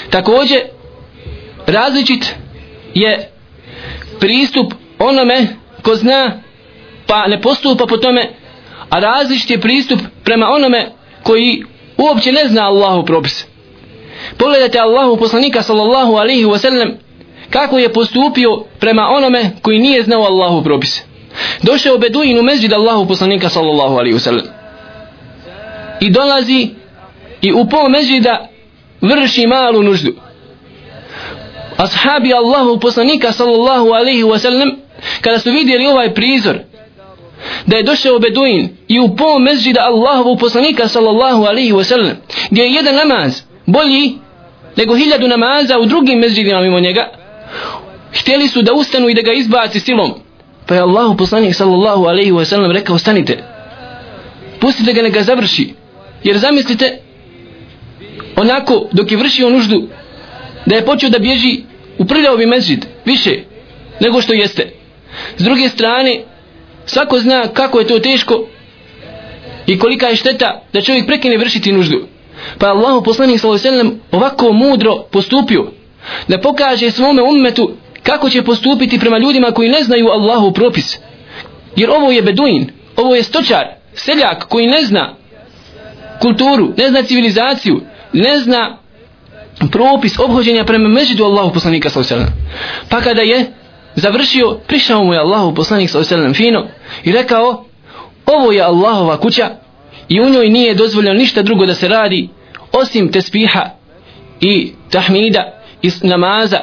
Također 0.10 0.60
različit 1.68 2.36
je 2.94 3.30
pristup 4.20 4.74
onome 5.00 5.48
ko 5.82 5.96
zna 5.96 6.42
pa 7.08 7.28
ne 7.28 7.42
postupa 7.42 7.86
po 7.86 7.98
tome 7.98 8.30
a 8.90 9.00
različit 9.00 9.50
je 9.50 9.62
pristup 9.62 10.00
prema 10.24 10.48
onome 10.50 10.92
koji 11.24 11.64
uopće 11.98 12.32
ne 12.32 12.48
zna 12.48 12.66
Allahu 12.66 13.06
propis. 13.06 13.46
Pogledajte 14.38 14.80
Allahu 14.80 15.18
poslanika 15.18 15.62
sallallahu 15.62 16.16
alaihi 16.16 16.46
wasallam 16.46 16.92
kako 17.50 17.78
je 17.78 17.94
postupio 17.94 18.64
prema 18.80 19.08
onome 19.08 19.52
koji 19.62 19.80
nije 19.80 20.04
znao 20.04 20.24
Allahu 20.24 20.64
propis. 20.64 21.04
Došao 21.62 21.98
Beduin 21.98 22.40
u 22.40 22.44
mezđid 22.44 22.74
Allahu 22.74 23.08
poslanika 23.08 23.50
sallallahu 23.50 23.96
alaihi 23.96 24.18
wasallam 24.18 24.61
i 26.02 26.10
dolazi 26.10 26.70
i 27.42 27.54
u 27.54 27.70
pol 27.70 27.90
međida 27.90 28.50
vrši 29.02 29.48
malu 29.48 29.84
nuždu. 29.84 30.14
Ashabi 31.78 32.34
Allahu 32.34 32.80
poslanika 32.80 33.32
sallallahu 33.32 33.88
alaihi 33.92 34.24
wa 34.24 34.40
sallam 34.40 34.72
kada 35.22 35.40
su 35.40 35.52
vidjeli 35.52 35.88
ovaj 35.88 36.14
prizor 36.14 36.58
da 37.66 37.78
je 37.78 37.84
došao 37.84 38.20
Beduin 38.20 38.70
i 38.88 39.00
u 39.00 39.16
pol 39.16 39.40
mezđida 39.40 39.82
Allahu 39.82 40.38
poslanika 40.38 40.88
sallallahu 40.88 41.44
alaihi 41.44 41.72
wa 41.72 41.84
sallam 41.84 42.18
gdje 42.52 42.62
je 42.62 42.72
jedan 42.72 42.96
namaz 42.96 43.42
bolji 43.66 44.18
nego 44.78 44.96
hiljadu 44.96 45.28
namaza 45.28 45.80
u 45.80 45.86
drugim 45.86 46.20
mezđidima 46.20 46.62
mimo 46.62 46.80
njega 46.80 47.10
htjeli 48.14 48.48
su 48.48 48.62
da 48.62 48.74
ustanu 48.74 49.10
i 49.10 49.14
da 49.14 49.22
ga 49.22 49.34
izbaci 49.34 49.80
silom 49.80 50.14
pa 50.68 50.76
je 50.76 50.82
Allahu 50.82 51.18
poslanik 51.18 51.56
sallallahu 51.56 52.06
alaihi 52.06 52.32
wa 52.32 52.46
sallam 52.46 52.72
rekao 52.72 52.98
stanite 52.98 53.44
pustite 54.60 54.94
ga 54.94 55.02
neka 55.02 55.24
završi 55.24 55.74
Jer 56.24 56.38
zamislite, 56.38 56.98
onako 58.36 58.88
dok 58.92 59.12
je 59.12 59.18
vršio 59.18 59.50
nuždu, 59.50 59.88
da 60.66 60.76
je 60.76 60.86
počeo 60.86 61.10
da 61.10 61.20
bježi 61.20 61.64
u 61.98 62.04
bi 62.38 62.46
mezid, 62.46 62.86
više 63.06 63.40
nego 64.00 64.22
što 64.22 64.34
jeste. 64.34 64.72
S 65.38 65.44
druge 65.44 65.70
strane, 65.70 66.24
svako 66.86 67.20
zna 67.20 67.48
kako 67.54 67.80
je 67.80 67.88
to 67.88 68.00
teško 68.00 68.48
i 69.68 69.80
kolika 69.80 70.08
je 70.08 70.16
šteta 70.16 70.62
da 70.74 70.82
čovjek 70.82 71.06
prekine 71.06 71.38
vršiti 71.38 71.72
nuždu. 71.72 72.08
Pa 72.58 72.68
Allah 72.68 73.02
poslanik 73.06 73.40
s.a.v. 73.40 73.92
ovako 74.12 74.54
mudro 74.54 75.04
postupio 75.12 75.72
da 76.28 76.42
pokaže 76.42 76.92
svome 76.92 77.22
ummetu 77.22 77.72
kako 78.04 78.30
će 78.30 78.44
postupiti 78.44 79.00
prema 79.00 79.18
ljudima 79.18 79.52
koji 79.52 79.70
ne 79.70 79.84
znaju 79.84 80.08
Allahu 80.08 80.52
propis. 80.52 81.00
Jer 81.76 81.90
ovo 81.90 82.12
je 82.12 82.22
beduin, 82.22 82.72
ovo 82.96 83.16
je 83.16 83.24
stočar, 83.24 83.66
seljak 83.94 84.48
koji 84.48 84.68
ne 84.68 84.84
zna 84.84 85.16
kulturu, 86.22 86.74
ne 86.78 86.90
zna 86.90 87.04
civilizaciju, 87.04 87.82
ne 88.14 88.40
zna 88.40 88.78
propis 89.72 90.20
obhođenja 90.20 90.66
prema 90.66 90.90
međudu 90.90 91.24
Allahu 91.24 91.54
poslanika 91.54 91.90
sallallahu 91.90 92.32
Pa 92.90 93.02
kada 93.02 93.22
je 93.22 93.54
završio, 93.96 94.60
prišao 94.68 95.04
mu 95.04 95.14
je 95.14 95.20
Allahu 95.20 95.56
poslanik 95.56 95.90
sallallahu 95.90 96.34
fino 96.34 96.68
i 97.04 97.12
rekao: 97.12 97.66
"Ovo 98.26 98.52
je 98.52 98.62
Allahova 98.62 99.18
kuća 99.18 99.50
i 100.10 100.22
u 100.22 100.30
njoj 100.30 100.50
nije 100.50 100.76
dozvoljeno 100.76 101.20
ništa 101.20 101.42
drugo 101.42 101.66
da 101.66 101.76
se 101.76 101.88
radi 101.88 102.30
osim 102.72 103.12
tespiha 103.12 103.70
i 104.42 104.74
tahmida 104.92 105.62
i 105.82 105.92
namaza. 106.02 106.60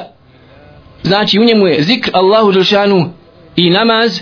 Znači 1.03 1.39
u 1.39 1.43
njemu 1.43 1.67
je 1.67 1.83
zikr 1.83 2.09
Allahu 2.13 2.51
Đelšanu 2.51 3.13
i 3.55 3.69
namaz. 3.69 4.19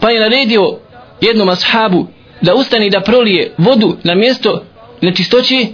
Pa 0.00 0.10
je 0.10 0.20
naredio 0.20 0.78
jednom 1.20 1.48
ashabu 1.48 2.06
da 2.42 2.54
ustane 2.54 2.90
da 2.90 3.00
prolije 3.00 3.52
vodu 3.58 3.96
na 4.02 4.14
mjesto 4.14 4.64
nečistoće 5.00 5.66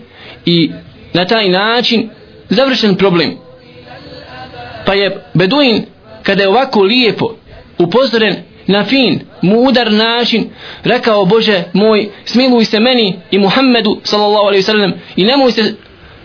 i 0.47 0.71
na 1.13 1.25
taj 1.25 1.49
način 1.49 2.11
završen 2.49 2.97
problem. 2.97 3.37
Pa 4.87 4.95
je 4.95 5.23
Beduin 5.35 5.83
kada 6.23 6.43
je 6.43 6.49
ovako 6.49 6.83
lijepo 6.83 7.35
upozoren 7.79 8.37
na 8.67 8.85
fin, 8.85 9.21
mudar 9.43 9.93
način 9.93 10.51
rekao 10.85 11.25
Bože 11.25 11.65
moj 11.73 12.09
smiluj 12.25 12.65
se 12.65 12.81
meni 12.81 13.21
i 13.31 13.39
Muhammedu 13.39 14.01
sallallahu 14.03 14.47
alaihi 14.47 14.63
sallam 14.63 14.93
i 15.17 15.25
nemoj 15.25 15.53
se 15.53 15.75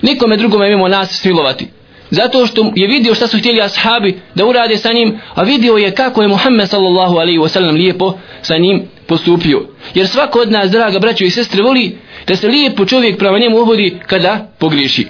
nikome 0.01 0.37
drugome 0.37 0.69
mimo 0.69 0.87
nas 0.87 1.21
smilovati. 1.21 1.67
Zato 2.13 2.45
što 2.45 2.71
je 2.75 2.87
vidio 2.87 3.15
šta 3.15 3.27
su 3.27 3.37
htjeli 3.37 3.61
ashabi 3.61 4.19
da 4.35 4.45
urade 4.45 4.77
sa 4.77 4.93
njim, 4.93 5.19
a 5.35 5.43
vidio 5.43 5.77
je 5.77 5.95
kako 5.95 6.21
je 6.21 6.27
Muhammed 6.27 6.69
sallallahu 6.69 7.15
alaihi 7.15 7.39
wa 7.39 7.47
sallam 7.47 7.75
lijepo 7.75 8.13
sa 8.41 8.57
njim 8.57 8.83
postupio. 9.07 9.67
Jer 9.93 10.07
svako 10.07 10.39
od 10.39 10.51
nas, 10.51 10.71
draga 10.71 10.99
braćo 10.99 11.23
i 11.23 11.29
sestre, 11.29 11.63
voli 11.63 11.97
da 12.27 12.35
se 12.35 12.47
lijepo 12.47 12.85
čovjek 12.85 13.17
prema 13.17 13.39
njemu 13.39 13.57
obodi 13.57 13.99
kada 14.07 14.47
pogriješi. 14.59 15.07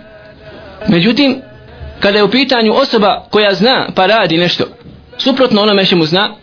Međutim, 0.87 1.41
kada 1.99 2.17
je 2.17 2.23
u 2.23 2.31
pitanju 2.31 2.73
osoba 2.73 3.27
koja 3.29 3.53
zna 3.53 3.87
pa 3.95 4.05
radi 4.05 4.37
nešto, 4.37 4.63
suprotno 5.17 5.61
onome 5.61 5.85
što 5.85 5.95
mu 5.95 6.05
zna, 6.05 6.35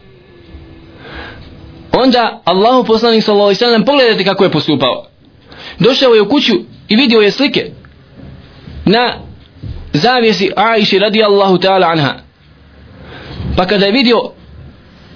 onda 1.92 2.42
Allahu 2.44 2.84
poslanik 2.84 3.24
sallallahu 3.24 3.46
alaihi 3.46 3.58
wa 3.58 3.64
sallam 3.64 3.84
pogledajte 3.84 4.24
kako 4.24 4.44
je 4.44 4.50
postupao. 4.50 5.06
Došao 5.78 6.14
je 6.14 6.22
u 6.22 6.28
kuću 6.28 6.54
i 6.88 6.96
vidio 6.96 7.20
je 7.20 7.30
slike 7.30 7.70
na 8.84 9.29
zavijesi 9.92 10.50
Aisha 10.56 10.98
radijallahu 10.98 11.58
ta'ala 11.58 11.86
anha. 11.86 12.14
Pa 13.56 13.66
kada 13.66 13.86
je 13.86 13.92
vidio 13.92 14.32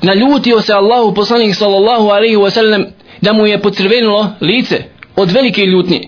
naljutio 0.03 0.61
se 0.61 0.73
Allahu 0.73 1.15
poslanik 1.15 1.55
sallallahu 1.55 2.09
alaihi 2.09 2.37
wa 2.37 2.51
sallam 2.51 2.85
da 3.21 3.33
mu 3.33 3.47
je 3.47 3.63
pocrvenilo 3.63 4.33
lice 4.41 4.83
od 5.17 5.31
velike 5.31 5.67
ljutnje. 5.67 6.01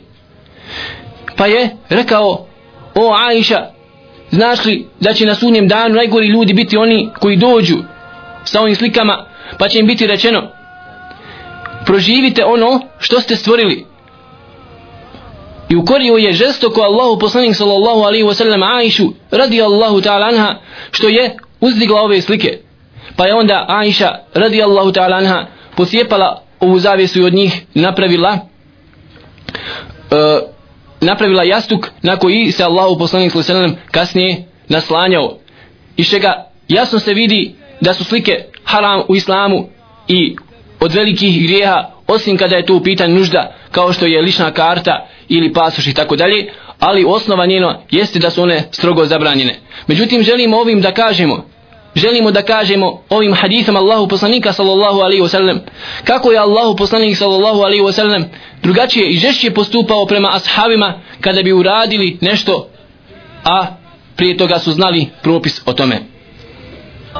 Pa 1.37 1.47
je 1.47 1.77
rekao 1.89 2.47
o 2.95 3.15
Aisha 3.15 3.67
znaš 4.31 4.65
li 4.65 4.87
da 5.01 5.13
će 5.13 5.27
na 5.27 5.35
sunjem 5.35 5.69
danu 5.69 5.95
najgori 5.95 6.29
ljudi 6.29 6.55
biti 6.55 6.77
oni 6.77 7.11
koji 7.21 7.37
dođu 7.37 7.77
sa 8.45 8.61
ovim 8.61 8.75
slikama 8.75 9.27
pa 9.59 9.69
će 9.69 9.79
im 9.79 9.87
biti 9.87 10.07
rečeno 10.07 10.51
proživite 11.87 12.45
ono 12.45 12.81
što 12.99 13.21
ste 13.21 13.37
stvorili 13.37 13.87
i 15.69 15.77
ukorio 15.77 16.17
je 16.17 16.33
žestoko 16.33 16.81
Allahu 16.81 17.19
poslanik 17.19 17.57
sallallahu 17.57 18.01
alaihi 18.01 18.25
wa 18.25 18.35
sallam 18.35 18.63
Aishu 18.63 19.13
radi 19.31 19.63
Allahu 19.63 20.01
ta'ala 20.01 20.27
anha 20.27 20.59
što 20.91 21.09
je 21.09 21.37
uzdigla 21.61 22.01
ove 22.01 22.21
slike. 22.21 22.59
Pa 23.17 23.27
je 23.27 23.35
onda 23.35 23.65
Aisha 23.69 24.19
radi 24.35 24.63
Allahu 24.63 24.93
ta'ala 24.93 25.17
anha 25.17 25.47
posjepala 25.77 26.43
ovu 26.61 26.79
zavijesu 26.79 27.21
i 27.21 27.25
od 27.25 27.35
njih 27.35 27.63
napravila 27.75 28.39
e, 30.11 30.41
napravila 31.01 31.43
jastuk 31.43 31.91
na 32.03 32.17
koji 32.17 32.53
se 32.53 32.65
Allahu 32.65 32.99
poslanik 32.99 33.33
sallallahu 33.33 33.53
alaihi 33.53 33.75
wa 33.75 33.77
sallam 33.77 33.91
kasnije 33.91 34.45
naslanjao. 34.69 35.39
I 35.97 36.05
čega 36.05 36.47
jasno 36.69 36.99
se 36.99 37.15
vidi 37.15 37.55
da 37.81 37.95
su 37.95 38.05
slike 38.05 38.45
haram 38.65 39.03
u 39.09 39.17
islamu 39.17 39.69
i 40.09 40.37
od 40.81 40.95
velikih 40.95 41.43
grijeha 41.43 41.96
osim 42.07 42.37
kada 42.37 42.57
je 42.57 42.67
to 42.67 42.75
u 42.75 42.81
pitanju 42.81 43.15
nužda 43.15 43.55
kao 43.71 43.93
što 43.93 44.07
je 44.07 44.23
lična 44.23 44.51
karta 44.51 45.07
ili 45.29 45.53
pasoš 45.53 45.87
i 45.87 45.95
tako 45.95 46.17
dalje 46.17 46.53
ali 46.81 47.05
osnova 47.09 47.47
njeno 47.47 47.83
jeste 47.91 48.19
da 48.19 48.31
su 48.31 48.43
one 48.43 48.69
strogo 48.73 49.07
zabranjene. 49.07 49.61
Međutim 49.87 50.23
želimo 50.23 50.59
ovim 50.59 50.81
da 50.81 50.93
kažemo 50.93 51.45
želimo 51.95 52.31
da 52.31 52.43
kažemo 52.43 53.03
ovim 53.11 53.35
hadithom 53.35 53.77
Allahu 53.77 54.09
poslanika 54.09 54.53
sallallahu 54.53 55.01
alaihi 55.01 55.23
wa 55.23 55.29
sallam 55.29 55.61
kako 56.05 56.33
je 56.33 56.39
Allahu 56.39 56.77
poslanik 56.77 57.17
sallallahu 57.17 57.61
alaihi 57.61 57.83
wa 57.83 57.93
sallam 57.93 58.25
drugačije 58.63 59.09
i 59.09 59.17
žešće 59.17 59.51
postupao 59.51 60.07
prema 60.07 60.31
ashabima 60.33 60.95
kada 61.21 61.43
bi 61.43 61.53
uradili 61.53 62.19
nešto 62.21 62.69
a 63.45 63.67
prije 64.17 64.37
toga 64.37 64.59
su 64.59 64.73
znali 64.73 65.09
propis 65.23 65.63
o 65.67 65.73
tome. 65.73 66.01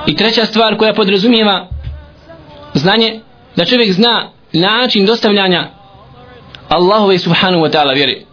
I 0.07 0.17
treća 0.17 0.45
stvar 0.45 0.77
koja 0.77 0.95
podrazumijeva 0.95 1.69
znanje 2.75 3.21
da 3.57 3.65
čovjek 3.65 3.93
zna 3.93 4.31
način 4.53 5.07
dostavljanja 5.07 5.71
Allahove 6.69 7.19
subhanahu 7.19 7.65
wa 7.65 7.71
ta'ala 7.71 7.95
vjeri 7.95 8.27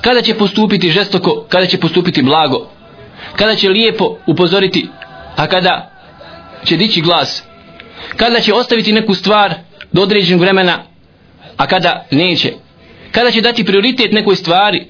kada 0.00 0.22
će 0.22 0.34
postupiti 0.34 0.90
žestoko 0.90 1.44
kada 1.48 1.66
će 1.66 1.78
postupiti 1.78 2.22
blago 2.22 2.68
kada 3.36 3.54
će 3.54 3.68
lijepo 3.68 4.16
upozoriti 4.26 4.88
a 5.36 5.46
kada 5.46 5.90
će 6.64 6.76
dići 6.76 7.00
glas 7.00 7.44
kada 8.16 8.40
će 8.40 8.54
ostaviti 8.54 8.92
neku 8.92 9.14
stvar 9.14 9.54
do 9.92 10.02
određenog 10.02 10.40
vremena 10.40 10.82
a 11.56 11.66
kada 11.66 12.06
neće 12.10 12.52
kada 13.12 13.30
će 13.30 13.40
dati 13.40 13.64
prioritet 13.64 14.12
nekoj 14.12 14.36
stvari 14.36 14.86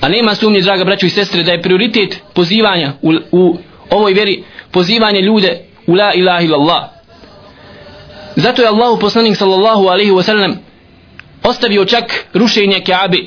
a 0.00 0.08
nema 0.08 0.34
sumnje 0.34 0.60
draga 0.60 0.84
braćo 0.84 1.06
i 1.06 1.10
sestre 1.10 1.42
da 1.42 1.52
je 1.52 1.62
prioritet 1.62 2.22
pozivanja 2.34 2.92
u, 3.02 3.12
u 3.32 3.58
ovoj 3.90 4.12
vjeri 4.12 4.44
pozivanje 4.70 5.20
ljude 5.20 5.64
u 5.86 5.94
la 5.94 6.12
ilaha 6.14 6.40
illallah 6.40 6.84
zato 8.36 8.62
je 8.62 8.68
Allahu 8.68 9.00
poslanik 9.00 9.36
sallallahu 9.36 9.88
alaihi 9.88 10.10
wa 10.10 10.22
sallam 10.22 10.58
ostavio 11.42 11.84
čak 11.84 12.26
rušenje 12.34 12.80
Kaabe. 12.86 13.18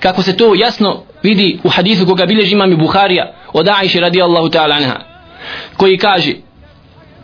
Kako 0.00 0.22
se 0.22 0.36
to 0.36 0.54
jasno 0.54 1.02
vidi 1.22 1.58
u 1.64 1.68
hadisu 1.68 2.06
koga 2.06 2.26
bilježi 2.26 2.52
imam 2.52 2.72
i 2.72 2.76
Buharija 2.76 3.32
od 3.52 3.68
Aisha 3.68 4.00
radijallahu 4.00 4.48
ta'ala 4.48 4.76
anha 4.76 5.00
koji 5.76 5.98
kaže 5.98 6.34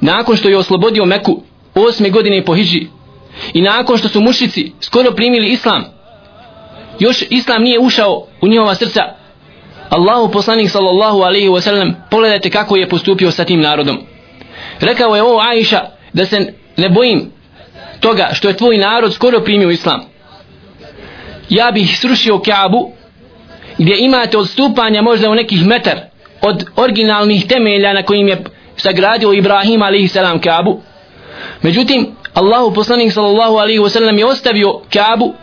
nakon 0.00 0.37
što 0.37 0.49
je 0.49 0.59
oslobodio 0.59 1.05
Meku 1.05 1.43
osme 1.75 2.11
godine 2.11 2.45
po 2.45 2.55
Hidži 2.55 2.87
i 3.55 3.62
nakon 3.62 3.99
što 3.99 4.09
su 4.09 4.21
mušici 4.21 4.73
skoro 4.81 5.11
primili 5.11 5.49
Islam 5.49 5.85
još 6.99 7.25
Islam 7.31 7.62
nije 7.62 7.78
ušao 7.78 8.26
u 8.40 8.49
njihova 8.49 8.75
srca 8.75 9.02
Allahu 9.90 10.33
poslanik 10.33 10.71
sallallahu 10.71 11.21
alaihi 11.21 11.49
wa 11.49 11.61
sallam 11.61 11.95
pogledajte 12.11 12.50
kako 12.50 12.76
je 12.76 12.88
postupio 12.88 13.31
sa 13.31 13.45
tim 13.45 13.61
narodom. 13.61 13.99
Rekao 14.81 15.16
je 15.16 15.23
ovo 15.23 15.40
Aisha 15.40 15.81
da 16.12 16.26
se 16.26 16.52
ne 16.76 16.88
bojim 16.88 17.33
toga 18.00 18.28
što 18.33 18.49
je 18.49 18.56
tvoj 18.56 18.78
narod 18.78 19.14
skoro 19.14 19.40
primio 19.40 19.71
Islam 19.71 20.00
ja 21.49 21.71
bih 21.71 21.99
srušio 22.00 22.38
Kaabu 22.38 22.92
gdje 23.78 23.97
imate 23.99 24.38
odstupanja 24.38 25.02
možda 25.02 25.30
u 25.30 25.35
nekih 25.35 25.66
metar 25.66 25.99
od 26.42 26.64
originalnih 26.76 27.47
temelja 27.47 27.92
na 27.92 28.02
kojim 28.02 28.28
je 28.28 28.45
sagradio 28.76 29.33
Ibrahim 29.33 29.83
a.s. 29.83 30.16
Kaabu 30.45 30.80
međutim 31.62 32.06
Allahu 32.35 32.75
poslanik 32.75 33.12
sallallahu 33.12 33.56
alaihi 33.56 33.80
wa 33.80 33.88
sallam 33.88 34.18
je 34.18 34.26
ostavio 34.26 34.80
Kaabu 34.92 35.35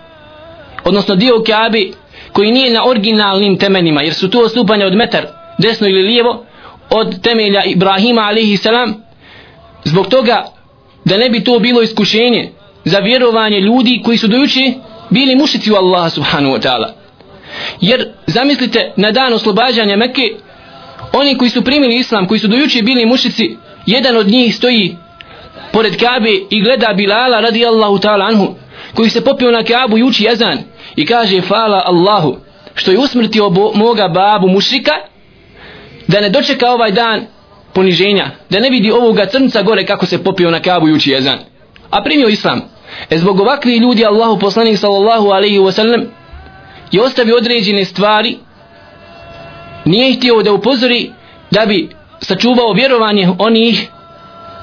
odnosno 0.84 1.16
dio 1.16 1.44
Kaabe 1.48 1.92
koji 2.34 2.52
nije 2.52 2.72
na 2.72 2.86
originalnim 2.86 3.58
temeljima 3.58 4.02
jer 4.02 4.14
su 4.14 4.30
to 4.30 4.40
odstupanja 4.40 4.86
od 4.86 4.96
metar 4.96 5.28
desno 5.58 5.88
ili 5.88 6.02
lijevo 6.02 6.46
od 6.90 7.22
temelja 7.22 7.64
Ibrahima 7.64 8.22
alaihi 8.22 8.58
salam 8.58 9.04
zbog 9.84 10.08
toga 10.08 10.46
da 11.06 11.18
ne 11.18 11.30
bi 11.30 11.44
to 11.44 11.60
bilo 11.60 11.82
iskušenje 11.82 12.52
za 12.86 13.00
vjerovanje 13.00 13.60
ljudi 13.60 14.02
koji 14.06 14.18
su 14.18 14.28
dojuče 14.28 14.74
bili 15.10 15.36
mušici 15.36 15.72
u 15.72 15.76
Allaha 15.76 16.10
subhanahu 16.10 16.56
wa 16.56 16.62
ta'ala. 16.62 16.88
Jer 17.82 18.08
zamislite 18.28 18.94
na 18.96 19.12
dan 19.12 19.34
oslobađanja 19.34 19.96
Mekke 19.96 20.36
oni 21.14 21.38
koji 21.38 21.50
su 21.50 21.62
primili 21.62 21.96
islam 21.96 22.28
koji 22.28 22.40
su 22.40 22.48
dojuče 22.48 22.82
bili 22.82 23.06
mušici 23.06 23.58
jedan 23.86 24.18
od 24.18 24.28
njih 24.28 24.56
stoji 24.56 24.96
pored 25.72 26.00
Kabe 26.00 26.32
i 26.50 26.62
gleda 26.62 26.94
Bilala 26.94 27.40
radi 27.42 27.66
Allahu 27.66 27.98
ta'ala 27.98 28.28
anhu 28.28 28.56
koji 28.94 29.10
se 29.10 29.24
popio 29.24 29.52
na 29.52 29.64
Kabu 29.64 29.98
i 29.98 30.04
uči 30.04 30.24
jezan 30.24 30.58
i 30.96 31.06
kaže 31.06 31.42
fala 31.42 31.84
Allahu 31.86 32.38
što 32.76 32.92
je 32.92 33.00
usmrtio 33.00 33.50
bo, 33.50 33.72
moga 33.76 34.08
babu 34.08 34.48
mušika 34.48 34.92
da 36.08 36.22
ne 36.22 36.30
dočeka 36.30 36.72
ovaj 36.72 36.92
dan 36.92 37.26
poniženja 37.74 38.32
da 38.50 38.60
ne 38.60 38.70
vidi 38.70 38.92
ovoga 38.92 39.26
crnca 39.26 39.62
gore 39.62 39.86
kako 39.86 40.06
se 40.06 40.24
popio 40.24 40.52
na 40.52 40.60
Kabu 40.60 40.88
i 40.88 40.94
uči 40.94 41.12
jezan. 41.12 41.40
A 41.90 42.04
primio 42.04 42.28
islam. 42.28 42.62
E 43.10 43.18
zbog 43.18 43.40
ovakvih 43.40 43.82
ljudi 43.82 44.06
Allahu 44.06 44.40
poslanik 44.40 44.78
sallallahu 44.78 45.30
alaihi 45.30 45.60
wa 45.60 45.72
sallam 45.72 46.02
je 46.92 47.02
ostavio 47.02 47.38
određene 47.38 47.86
stvari. 47.86 48.38
Nije 49.86 50.14
htio 50.14 50.42
da 50.42 50.54
upozori 50.54 51.12
da 51.52 51.66
bi 51.66 51.90
sačuvao 52.22 52.74
vjerovanje 52.74 53.30
onih 53.40 53.88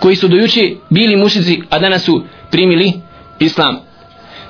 koji 0.01 0.17
su 0.17 0.29
dojuče 0.29 0.71
bili 0.91 1.17
mušici 1.17 1.63
a 1.71 1.79
danas 1.79 2.03
su 2.03 2.23
primili 2.51 2.93
islam. 3.39 3.79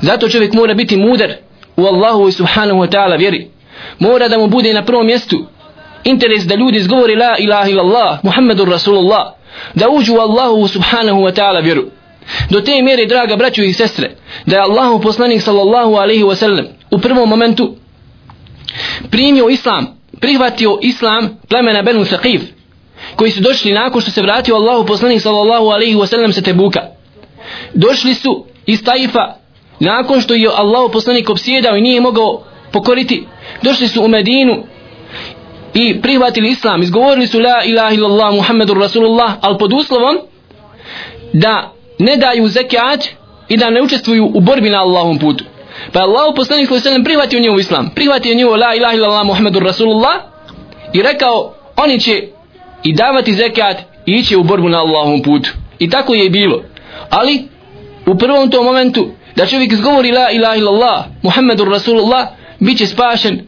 Zato 0.01 0.29
čovjek 0.29 0.53
mora 0.53 0.75
biti 0.75 0.97
mudar 0.97 1.33
u 1.77 1.87
Allahu 1.87 2.29
i 2.29 2.33
subhanahu 2.33 2.81
wa 2.81 2.91
ta'ala 2.91 3.19
vjeri. 3.19 3.51
Mora 3.99 4.29
da 4.29 4.39
mu 4.39 4.47
bude 4.47 4.75
na 4.75 4.85
prvom 4.85 5.07
mjestu 5.07 5.47
interes 6.05 6.47
da 6.47 6.55
ljudi 6.55 6.79
izgovori 6.79 7.17
la 7.17 7.37
ilaha 7.39 7.71
illallah 7.71 8.19
muhammedur 8.23 8.69
rasulullah 8.69 9.33
da 9.75 9.89
uđu 9.89 10.15
u 10.15 10.21
Allahu 10.21 10.69
subhanahu 10.69 11.21
wa 11.21 11.33
ta'ala 11.33 11.63
vjeru. 11.63 11.85
Do 12.51 12.61
te 12.61 12.83
mjere 12.83 13.07
draga 13.07 13.37
braćo 13.37 13.63
i 13.63 13.73
sestre 13.73 14.11
da 14.47 14.57
je 14.57 14.63
Allahu 14.63 15.01
poslanik 15.01 15.43
sallallahu 15.43 15.95
alaihi 15.95 16.23
wa 16.23 16.35
sallam 16.35 16.67
u 16.91 16.99
prvom 16.99 17.29
momentu 17.29 17.75
primio 19.11 19.49
islam 19.49 19.87
prihvatio 20.21 20.79
islam 20.83 21.39
plemena 21.49 21.83
Benu 21.83 22.05
Saqif 22.05 22.41
koji 23.17 23.31
su 23.31 23.41
došli 23.41 23.73
nakon 23.73 24.01
što 24.01 24.11
se 24.11 24.23
vratio 24.23 24.55
Allahu 24.55 24.87
poslanik 24.87 25.21
sallallahu 25.23 25.67
alaihi 25.67 25.97
wa 25.97 26.07
sallam 26.07 26.33
sa 26.33 26.41
Tebuka. 26.41 26.81
Došli 27.75 28.15
su 28.15 28.45
iz 28.67 28.85
Taifa 28.85 29.35
nakon 29.81 30.21
što 30.21 30.35
je 30.35 30.49
Allahu 30.57 30.93
poslanik 30.93 31.31
obsjedao 31.31 31.77
i 31.77 31.81
nije 31.81 32.01
mogao 32.01 32.43
pokoriti. 32.73 33.27
Došli 33.63 33.89
su 33.89 34.05
u 34.05 34.09
Medinu 34.09 34.65
i 35.75 36.01
prihvatili 36.01 36.49
islam 36.49 36.83
izgovorili 36.83 37.27
su 37.27 37.41
la 37.41 37.65
ilaha 37.65 37.95
illallah 37.95 38.35
muhammedur 38.35 38.79
rasulullah 38.79 39.35
al 39.41 39.59
pod 39.59 39.73
uslovom 39.73 40.19
da 41.33 41.73
ne 41.99 42.17
daju 42.17 42.49
zekat 42.49 43.09
i 43.49 43.57
da 43.57 43.71
ne 43.71 43.83
učestvuju 43.83 44.31
u 44.35 44.41
borbi 44.41 44.71
na 44.71 44.81
Allahom 44.81 45.19
putu 45.19 45.45
Pa 45.93 46.01
Allah 46.01 46.33
poslanik 46.37 46.69
sallallahu 46.69 46.89
alejhi 46.89 47.05
prihvatio 47.05 47.41
njihov 47.41 47.59
islam, 47.59 47.91
prihvatio 47.95 48.35
njihov 48.35 48.57
la 48.57 48.75
ilaha 48.75 48.95
illallah 48.95 49.27
Muhammedur 49.27 49.63
Rasulullah 49.63 50.17
i 50.93 51.03
rekao 51.03 51.55
oni 51.77 52.01
će 52.01 52.29
i 52.83 52.95
davati 52.95 53.35
zekat 53.35 53.77
i 54.07 54.13
ići 54.13 54.37
u 54.37 54.43
borbu 54.43 54.69
na 54.69 54.79
Allahom 54.79 55.23
putu. 55.23 55.51
I 55.79 55.91
tako 55.91 56.15
je 56.15 56.31
bilo. 56.31 56.63
Ali 57.11 57.49
u 58.07 58.19
prvom 58.19 58.51
tom 58.51 58.65
momentu 58.65 59.09
da 59.37 59.47
čovjek 59.47 59.73
izgovori 59.73 60.13
la 60.13 60.31
ilaha 60.31 60.57
illallah 60.57 61.05
Muhammedur 61.23 61.69
Rasulullah 61.69 62.27
bit 62.59 62.79
će 62.79 62.87
spašen 62.87 63.47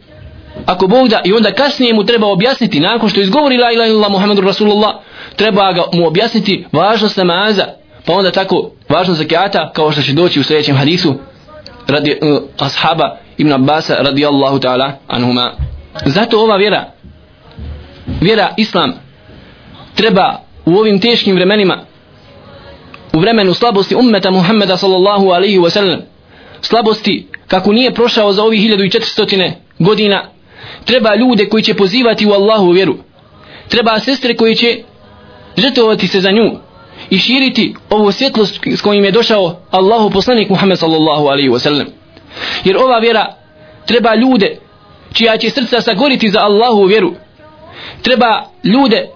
ako 0.66 0.86
Bog 0.86 1.08
da 1.08 1.20
i 1.24 1.32
onda 1.32 1.52
kasnije 1.52 1.94
mu 1.94 2.04
treba 2.04 2.26
objasniti 2.26 2.80
nakon 2.80 3.08
što 3.08 3.20
izgovori 3.20 3.56
la 3.56 3.72
ilaha 3.72 3.88
illallah 3.88 4.10
Muhammedur 4.10 4.44
Rasulullah 4.44 4.94
treba 5.36 5.72
ga 5.72 5.82
mu 5.92 6.06
objasniti 6.06 6.66
važnost 6.72 7.16
namaza 7.16 7.66
pa 8.06 8.12
onda 8.12 8.30
tako 8.30 8.70
važnost 8.88 9.20
zakata 9.20 9.72
kao 9.72 9.92
što 9.92 10.02
će 10.02 10.12
doći 10.12 10.40
u 10.40 10.44
sljedećem 10.44 10.76
hadisu 10.76 11.14
radi 11.88 12.18
uh, 12.22 12.42
ashaba 12.58 13.16
Ibn 13.38 13.52
Abbas 13.52 13.90
radijallahu 13.90 14.58
ta'ala 14.58 14.92
anhuma. 15.08 15.52
Zato 16.04 16.40
ova 16.40 16.56
vjera 16.56 16.92
vjera 18.20 18.54
islam 18.56 18.92
treba 19.94 20.40
u 20.64 20.76
ovim 20.76 21.00
teškim 21.00 21.34
vremenima 21.34 21.78
u 23.12 23.18
vremenu 23.18 23.54
slabosti 23.54 23.94
ummeta 23.94 24.30
Muhammeda 24.30 24.76
sallallahu 24.76 25.28
alaihi 25.30 25.58
wa 25.58 25.70
sallam 25.70 26.00
slabosti 26.60 27.28
kako 27.46 27.72
nije 27.72 27.94
prošao 27.94 28.32
za 28.32 28.42
ovih 28.42 28.60
1400 28.60 29.52
godina 29.78 30.24
treba 30.84 31.14
ljude 31.16 31.48
koji 31.48 31.62
će 31.62 31.74
pozivati 31.74 32.26
u 32.26 32.32
Allahu 32.32 32.70
vjeru 32.70 32.96
treba 33.72 34.00
sestre 34.00 34.36
koji 34.36 34.54
će 34.56 34.82
žrtovati 35.56 36.08
se 36.08 36.20
za 36.20 36.30
nju 36.30 36.58
i 37.10 37.18
širiti 37.18 37.74
ovu 37.90 38.12
svjetlost 38.12 38.60
s 38.66 38.80
kojim 38.80 39.04
je 39.04 39.10
došao 39.10 39.60
Allahu 39.70 40.10
poslanik 40.10 40.48
Muhammed 40.48 40.78
sallallahu 40.78 41.26
alaihi 41.26 41.48
wa 41.48 41.58
sallam. 41.58 41.86
Jer 42.64 42.76
ova 42.76 42.98
vjera 42.98 43.34
treba 43.86 44.14
ljude 44.14 44.58
čija 45.12 45.36
će 45.36 45.50
srca 45.50 45.80
sagoriti 45.80 46.28
za 46.28 46.40
Allahu 46.40 46.84
vjeru. 46.84 47.14
Treba 48.02 48.44
ljude 48.64 49.08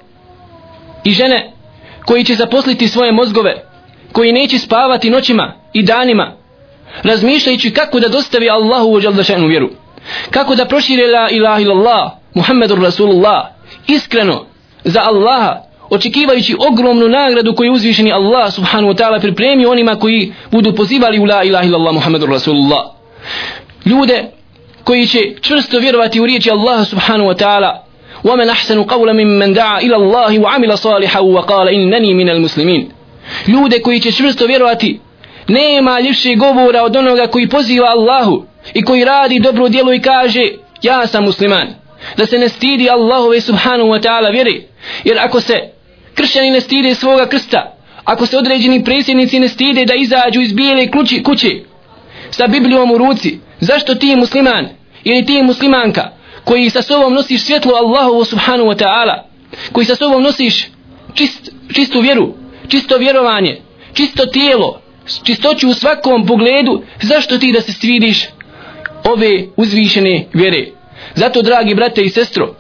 i 1.05 1.13
žene 1.13 1.53
koji 2.07 2.25
će 2.25 2.35
zaposliti 2.35 2.89
svoje 2.89 3.13
mozgove, 3.13 3.65
koji 4.13 4.33
neće 4.33 4.59
spavati 4.59 5.11
noćima 5.11 5.55
i 5.73 5.83
danima, 5.83 6.33
razmišljajući 7.03 7.73
kako 7.73 8.01
da 8.01 8.09
dostavi 8.09 8.51
Allahu 8.51 8.89
u 8.89 9.01
žaldašenu 9.01 9.47
vjeru 9.47 9.71
Kako 10.32 10.56
da 10.56 10.66
prošire 10.66 11.08
la 11.08 11.30
ilaha 11.30 11.62
illallah, 11.62 12.12
Muhammedur 12.34 12.80
Rasulullah, 12.80 13.46
iskreno, 13.88 14.46
za 14.84 15.02
Allaha, 15.02 15.62
očekivajući 15.90 16.56
ogromnu 16.60 17.10
nagradu 17.10 17.56
koju 17.56 17.74
uzvišeni 17.74 18.12
Allah 18.12 18.54
subhanahu 18.54 18.94
wa 18.94 18.98
ta'ala 18.98 19.20
pripremi 19.20 19.66
onima 19.66 19.96
koji 19.96 20.34
budu 20.52 20.76
pozivali 20.76 21.20
u 21.20 21.26
la 21.26 21.44
ilaha 21.44 21.66
illallah 21.66 21.94
Muhammedur 21.94 22.30
Rasulullah. 22.30 22.82
Ljude 23.86 24.26
koji 24.84 25.08
će 25.08 25.20
čvrsto 25.42 25.80
vjerovati 25.80 26.20
u 26.20 26.26
riječi 26.26 26.52
Allah 26.52 26.88
subhanahu 26.88 27.30
wa 27.30 27.38
ta'ala 27.38 27.92
ومن 28.24 28.50
أحسن 28.50 28.84
قولا 28.84 29.14
ممن 29.14 29.54
دعا 29.54 29.80
إلى 29.80 29.96
الله 29.96 30.40
وعمل 30.40 30.78
صالحا 30.78 31.20
وقال 31.20 31.70
إنني 31.70 32.14
من 32.14 32.30
المسلمين 32.30 32.92
ljude 33.48 33.82
koji 33.82 34.00
će 34.00 34.12
čvrsto 34.12 34.46
vjerovati 34.46 35.00
nema 35.48 36.00
ljepše 36.00 36.36
govora 36.36 36.84
od 36.84 36.96
onoga 36.96 37.28
koji 37.28 37.50
poziva 37.50 37.88
Allahu 37.88 38.46
i 38.75 38.83
koji 38.83 39.05
radi 39.05 39.41
dobro 39.41 39.69
djelo 39.69 39.93
i 39.93 40.01
kaže 40.01 40.49
ja 40.83 41.07
sam 41.07 41.25
musliman. 41.25 41.75
Da 42.17 42.27
se 42.27 42.39
ne 42.39 42.49
stidi 42.49 42.91
Allahove 42.91 43.41
subhanahu 43.41 43.89
wa 43.89 44.03
ta'ala 44.03 44.33
vjeri 44.33 44.67
jer 45.05 45.19
ako 45.19 45.41
se 45.41 45.55
kršćani 46.15 46.51
ne 46.51 46.61
stide 46.61 46.95
svoga 46.95 47.27
krsta 47.27 47.77
ako 48.05 48.27
se 48.27 48.39
određeni 48.39 48.85
predsjednici 48.85 49.41
ne 49.41 49.49
stide 49.49 49.85
da 49.85 49.95
izađu 49.95 50.41
iz 50.41 50.53
bijele 50.53 50.91
kući, 50.91 51.23
kući 51.23 51.65
sa 52.31 52.47
Biblijom 52.47 52.91
u 52.91 52.99
ruci 52.99 53.39
zašto 53.61 53.95
ti 53.95 54.17
musliman 54.17 54.69
ili 55.05 55.27
ti 55.27 55.43
muslimanka 55.43 56.11
koji 56.45 56.71
sa 56.71 56.83
sobom 56.83 57.15
nosiš 57.15 57.43
svjetlo 57.43 57.73
Allahu 57.75 58.25
subhanahu 58.25 58.69
wa 58.69 58.85
ta'ala 58.85 59.23
koji 59.73 59.87
sa 59.87 59.97
sobom 59.97 60.23
nosiš 60.23 60.69
čist, 61.15 61.53
čistu 61.75 62.01
vjeru 62.01 62.35
čisto 62.69 62.99
vjerovanje 62.99 63.61
čisto 63.95 64.27
tijelo 64.27 64.81
čistoću 65.25 65.69
u 65.69 65.75
svakom 65.75 66.27
pogledu 66.27 66.83
zašto 67.03 67.39
ti 67.39 67.53
da 67.53 67.61
se 67.61 67.73
stvidiš 67.73 68.27
ove 69.13 69.47
uzvišene 69.57 70.27
vjere. 70.33 70.67
Zato 71.15 71.43
dragi 71.43 71.75
brate 71.75 72.03
i 72.03 72.11
sestro 72.11 72.55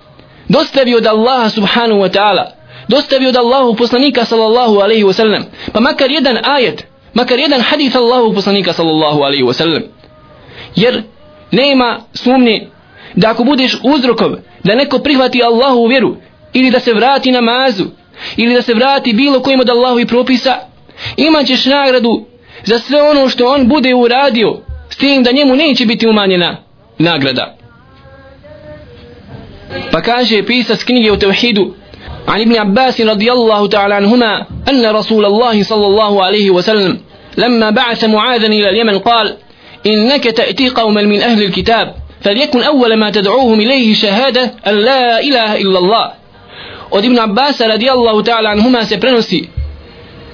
dostavi 0.49 0.95
od 0.95 1.07
Allaha 1.07 1.49
subhanahu 1.49 2.01
wa 2.01 2.09
ta'ala 2.09 2.45
dostavi 2.89 3.27
od 3.27 3.37
Allahu 3.37 3.75
poslanika 3.75 4.25
sallallahu 4.25 4.79
alaihi 4.79 5.05
wa 5.05 5.13
sallam 5.13 5.45
pa 5.73 5.81
makar 5.81 6.11
jedan 6.11 6.39
ajet 6.45 6.87
makar 7.15 7.39
jedan 7.39 7.61
hadith 7.61 7.97
Allahu 7.97 8.35
poslanika 8.35 8.73
sallallahu 8.73 9.23
alaihi 9.23 9.43
wa 9.45 9.53
sallam. 9.53 9.83
Jer 10.77 11.03
nema 11.51 12.01
sumnje 12.15 12.69
da 13.15 13.31
ako 13.31 13.45
budeš 13.45 13.77
uzrokov 13.83 14.31
da 14.65 14.75
neko 14.75 14.99
prihvati 14.99 15.43
Allahu 15.43 15.81
u 15.81 15.87
vjeru 15.87 16.17
ili 16.53 16.71
da 16.71 16.81
se 16.81 16.95
vrati 16.95 17.33
namazu 17.33 17.85
ili 18.37 18.55
da 18.55 18.63
se 18.63 18.75
vrati 18.75 19.13
bilo 19.13 19.41
kojim 19.41 19.61
od 19.61 19.71
Allahu 19.71 20.01
i 20.01 20.07
propisa 20.07 20.57
imat 21.17 21.47
ćeš 21.47 21.65
nagradu 21.65 22.27
za 22.65 22.79
sve 22.79 23.03
ono 23.03 23.29
što 23.29 23.49
on 23.49 23.69
bude 23.69 23.95
uradio 23.95 24.61
s 24.97 24.99
tim 24.99 25.23
da 25.23 25.33
njemu 25.33 25.57
neće 25.57 25.87
biti 25.87 26.07
umanjena 26.09 26.57
nagrada 26.99 27.57
pa 29.93 30.01
kaže 30.03 30.43
pisac 30.43 30.85
knjige 30.85 31.13
u 31.13 31.17
Tevhidu 31.17 31.75
عن 32.29 32.41
ابن 32.41 32.57
عباس 32.57 33.01
رضي 33.01 33.33
الله 33.33 33.67
تعالى 33.69 33.95
عنهما 33.95 34.47
أن 34.71 34.87
رسول 34.87 35.25
الله 35.25 35.63
صلى 35.63 35.87
الله 35.87 36.25
عليه 36.25 36.51
وسلم 36.51 36.99
لما 37.37 37.71
بعث 37.71 38.05
معاذا 38.05 38.47
إلى 38.47 38.69
اليمن 38.69 38.99
قال 38.99 39.37
إنك 39.87 40.25
تأتي 40.25 40.69
قوما 40.69 41.03
من 41.03 41.23
أهل 41.23 41.43
الكتاب 41.43 41.95
فليكن 42.21 42.63
أول 42.63 42.95
ما 42.97 43.11
تدعوهم 43.11 43.61
إليه 43.61 43.95
شهادة 43.95 44.51
أن 44.67 44.75
لا 44.75 45.21
إله 45.21 45.57
إلا 45.57 45.79
الله 45.79 46.11
od 46.91 47.05
Ibn 47.05 47.19
Abbas 47.19 47.61
radijallahu 47.61 48.23
ta'ala 48.23 48.51
anhuma 48.51 48.85
se 48.85 48.99
prenosi 49.01 49.49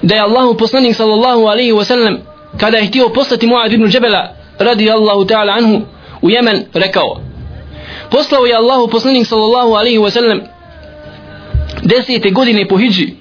da 0.03 0.15
je 0.15 0.21
Allahu 0.21 0.57
poslanik 0.57 0.95
sallallahu 0.95 1.47
alaihi 1.49 1.71
wasallam 1.71 2.17
kada 2.57 2.77
je 2.77 2.85
htio 2.85 3.09
poslati 3.09 3.47
Muad 3.47 3.73
ibn 3.73 3.87
Džebela 3.89 4.42
radijallahu 4.59 5.25
ta'ala 5.25 5.53
anhu 5.53 5.81
u 6.21 6.29
Jemen 6.29 6.65
rekao 6.73 7.21
poslao 8.09 8.45
je 8.45 8.55
Allahu 8.55 8.87
poslanik 8.87 9.27
sallallahu 9.27 9.73
alaihi 9.73 9.97
wasallam 9.99 10.41
desete 11.83 12.29
godine 12.29 12.67
po 12.67 12.77
hijđi 12.77 13.13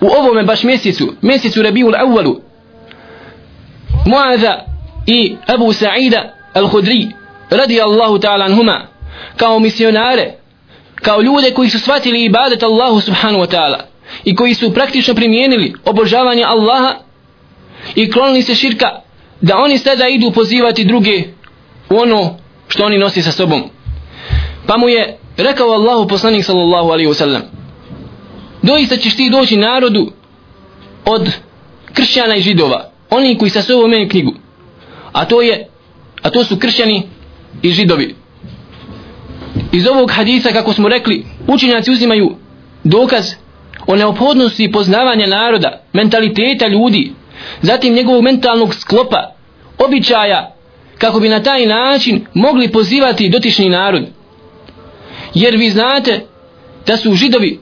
u 0.00 0.06
ovome 0.06 0.42
baš 0.42 0.62
mjesecu 0.62 1.14
mjesecu 1.22 1.62
Rabiul 1.62 1.92
Awalu 1.92 2.40
Mu'adha 4.06 4.54
i 5.06 5.36
Abu 5.46 5.72
Sa'ida 5.72 6.22
al-Khudri 6.54 7.12
radijallahu 7.50 8.18
ta'ala 8.18 8.44
anhuma 8.44 8.86
kao 9.36 9.58
misionare 9.58 10.34
kao 10.94 11.22
ljude 11.22 11.50
koji 11.50 11.70
su 11.70 11.78
shvatili 11.78 12.24
ibadet 12.24 12.62
Allahu 12.62 13.00
subhanahu 13.00 13.44
wa 13.44 13.56
ta'ala 13.56 13.78
i 14.24 14.34
koji 14.34 14.54
su 14.54 14.74
praktično 14.74 15.14
primijenili 15.14 15.74
obožavanje 15.84 16.44
Allaha 16.44 16.94
i 17.94 18.10
klonili 18.10 18.42
se 18.42 18.54
širka 18.54 19.00
da 19.40 19.58
oni 19.58 19.78
sada 19.78 20.08
idu 20.08 20.30
pozivati 20.30 20.84
druge 20.84 21.22
u 21.90 21.96
ono 21.96 22.36
što 22.68 22.84
oni 22.84 22.98
nosi 22.98 23.22
sa 23.22 23.32
sobom. 23.32 23.62
Pa 24.66 24.76
mu 24.78 24.88
je 24.88 25.18
rekao 25.36 25.68
Allahu 25.70 26.08
poslanik 26.08 26.44
sallallahu 26.44 26.88
alaihi 26.90 27.10
wasallam 27.10 27.40
doista 28.62 28.96
ćeš 28.96 29.16
ti 29.16 29.30
doći 29.30 29.56
narodu 29.56 30.12
od 31.04 31.30
kršćana 31.92 32.36
i 32.36 32.40
židova 32.40 32.90
oni 33.10 33.38
koji 33.38 33.50
sa 33.50 33.62
sobom 33.62 33.92
imaju 33.92 34.08
knjigu. 34.08 34.34
A 35.12 35.24
to 35.24 35.42
je 35.42 35.68
a 36.22 36.30
to 36.30 36.44
su 36.44 36.56
kršćani 36.58 37.02
i 37.62 37.70
židovi. 37.70 38.14
Iz 39.72 39.86
ovog 39.86 40.10
hadisa 40.10 40.52
kako 40.52 40.72
smo 40.72 40.88
rekli 40.88 41.24
učenjaci 41.46 41.90
uzimaju 41.90 42.36
dokaz 42.84 43.32
o 43.86 43.96
neophodnosti 43.96 44.72
poznavanja 44.72 45.26
naroda 45.26 45.82
mentaliteta 45.92 46.66
ljudi 46.68 47.12
zatim 47.62 47.94
njegovog 47.94 48.22
mentalnog 48.22 48.74
sklopa 48.74 49.34
običaja 49.78 50.54
kako 50.98 51.20
bi 51.20 51.28
na 51.28 51.42
taj 51.42 51.66
način 51.66 52.26
mogli 52.34 52.72
pozivati 52.72 53.28
dotični 53.28 53.68
narod. 53.68 54.02
Jer 55.34 55.56
vi 55.56 55.70
znate 55.70 56.26
da 56.86 56.96
su 56.96 57.14
židovi 57.14 57.60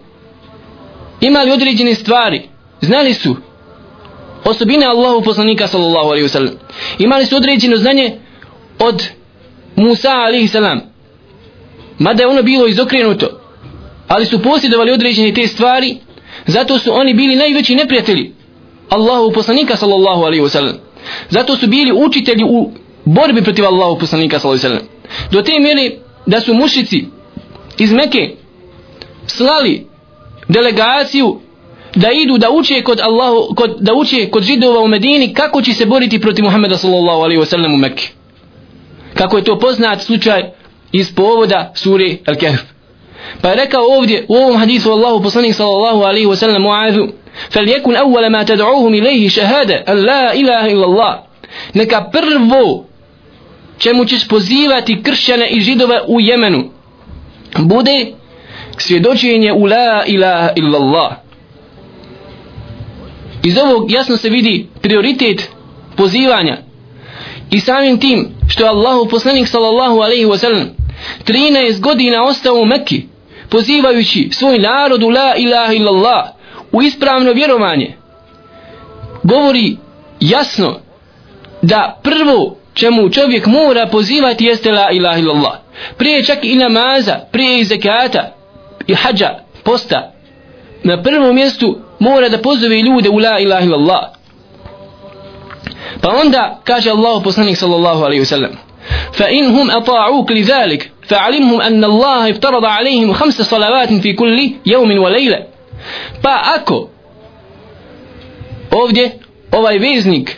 imali 1.21 1.51
određene 1.51 1.95
stvari. 1.95 2.43
Znali 2.81 3.15
su 3.15 3.37
osobine 4.45 4.87
Allahu 4.87 5.23
poslanika 5.23 5.67
sallallahu 5.67 6.09
alaihi 6.09 6.29
wasallam. 6.29 6.53
Imali 6.99 7.27
su 7.27 7.37
određeno 7.37 7.77
znanje 7.77 8.19
od 8.79 9.07
Musa 9.77 10.11
alaihi 10.11 10.49
salam. 10.49 10.81
Mada 11.99 12.23
je 12.23 12.29
ono 12.29 12.43
bilo 12.43 12.67
izokrenuto 12.67 13.41
ali 14.09 14.27
su 14.27 14.43
posjedovali 14.43 14.93
određene 14.93 15.35
te 15.35 15.47
stvari 15.47 15.97
zato 16.47 16.79
su 16.79 16.95
oni 16.95 17.15
bili 17.15 17.37
najveći 17.37 17.75
neprijatelji. 17.75 18.33
Allahu 18.89 19.33
poslanika 19.33 19.77
sallallahu 19.77 20.25
alaihi 20.25 20.43
wasallam 20.43 20.75
zato 21.31 21.57
su 21.57 21.67
bili 21.67 21.93
učitelji 21.93 22.45
u 22.45 22.71
borbi 23.05 23.43
protiv 23.43 23.65
Allahu 23.65 23.99
poslanika 23.99 24.39
sallallahu 24.39 24.67
alaihi 24.67 24.81
wasallam 24.81 25.33
do 25.33 25.43
te 25.43 25.59
mjere 25.61 25.97
da 26.27 26.41
su 26.41 26.55
mušici 26.55 27.07
iz 27.79 27.93
Meke 27.93 28.35
slali 29.27 29.87
delegaciju 30.49 31.41
da 31.95 32.13
idu 32.13 32.39
da 32.39 32.51
uče 32.51 32.83
kod 32.83 33.01
Allahu 33.01 33.55
kod 33.55 33.77
da 33.81 33.95
uče 33.95 34.31
kod 34.31 34.43
židova 34.43 34.81
u 34.81 34.89
Medini 34.89 35.35
kako 35.35 35.63
će 35.63 35.73
se 35.73 35.87
boriti 35.87 36.21
protiv 36.21 36.45
Muhameda 36.45 36.77
sallallahu 36.77 37.21
alejhi 37.23 37.41
ve 37.41 37.47
sellem 37.47 37.75
u 37.75 37.77
Mekke. 37.77 38.09
Kako 39.15 39.37
je 39.37 39.45
to 39.45 39.59
poznat 39.59 40.03
slučaj 40.03 40.43
iz 40.93 41.15
povoda 41.15 41.73
sure 41.75 42.17
Al-Kahf. 42.27 42.59
Pa 43.42 43.50
je 43.50 43.56
rekao 43.56 43.86
ovdje 43.98 44.26
u 44.28 44.36
ovom 44.36 44.58
hadisu 44.58 44.92
Allahu 44.92 45.24
poslanik 45.24 45.56
sallallahu 45.56 46.04
alejhi 46.04 46.28
ve 46.28 46.36
sellem 46.36 46.62
Muazu 46.62 47.08
فليكن 47.50 47.96
أول 47.96 48.28
ما 48.30 48.44
تدعوهم 48.44 48.94
إليه 48.94 49.30
شهادة 49.30 49.76
أن 49.76 49.98
لا 49.98 50.34
إله 50.34 50.66
إلا 50.66 50.86
الله 50.86 51.20
neka 51.74 52.10
prvo 52.12 52.86
čemu 53.78 54.06
ćeš 54.06 54.28
pozivati 54.28 55.04
kršćane 55.04 55.50
i 55.50 55.62
židove 55.62 56.02
u 56.08 56.20
Jemenu 56.20 56.64
bude 57.60 58.14
svjedočenje 58.78 59.54
u 59.54 59.66
la 59.66 60.04
ilaha 60.06 60.50
illallah 60.56 61.12
iz 63.44 63.58
ovog 63.58 63.92
jasno 63.92 64.18
se 64.18 64.30
vidi 64.30 64.68
prioritet 64.82 65.50
pozivanja 65.96 66.58
i 67.52 67.60
samim 67.60 68.00
tim 68.00 68.30
što 68.48 68.64
je 68.64 68.70
Allahu 68.70 69.10
poslanik 69.10 69.48
sallallahu 69.48 70.00
alaihi 70.00 70.26
wa 70.26 70.38
sallam 70.38 70.70
13 71.25 71.81
godina 71.81 72.25
ostao 72.25 72.55
u 72.55 72.65
Mekki 72.65 73.03
pozivajući 73.49 74.29
svoj 74.33 74.59
narod 74.59 75.03
u 75.03 75.09
la 75.09 75.35
ilaha 75.37 75.73
illallah 75.73 76.29
u 76.73 76.83
ispravno 76.83 77.33
vjerovanje 77.33 77.97
govori 79.23 79.77
jasno 80.21 80.81
da 81.63 82.01
prvo 82.03 82.57
čemu 82.75 83.11
čovjek 83.11 83.47
mora 83.47 83.87
pozivati 83.87 84.45
jeste 84.45 84.73
la 84.73 84.91
ilaha 84.91 85.19
illallah 85.19 85.53
prije 85.97 86.25
čak 86.25 86.39
i 86.43 86.57
namaza 86.57 87.19
prije 87.33 87.61
i 87.61 87.65
zekata 87.65 88.35
i 88.87 88.95
hađa, 88.95 89.31
posta, 89.65 90.13
na 90.83 91.03
prvom 91.03 91.35
mjestu 91.35 91.79
mora 91.99 92.29
da 92.29 92.39
pozove 92.39 92.83
ljude 92.83 93.11
u 93.11 93.19
la 93.19 93.39
ilaha 93.41 93.65
illallah. 93.65 94.03
Pa 96.01 96.09
onda 96.25 96.61
kaže 96.65 96.91
Allah 96.91 97.23
poslanik 97.25 97.57
sallallahu 97.57 98.05
alaihi 98.05 98.23
wasallam 98.23 98.68
فإنهم 99.14 99.72
أطاعوك 99.72 100.32
لذلك 100.32 100.92
فعلمهم 101.08 101.62
أن 101.62 101.84
الله 101.84 102.30
افترض 102.30 102.66
عليهم 102.66 103.14
خمس 103.14 103.42
صلوات 103.42 103.94
في 103.94 104.14
كل 104.14 104.52
يوم 104.66 105.00
وليلة 105.00 105.54
pa 106.22 106.56
ako 106.56 106.90
ovdje 108.72 109.12
ovaj 109.52 109.78
veznik 109.78 110.38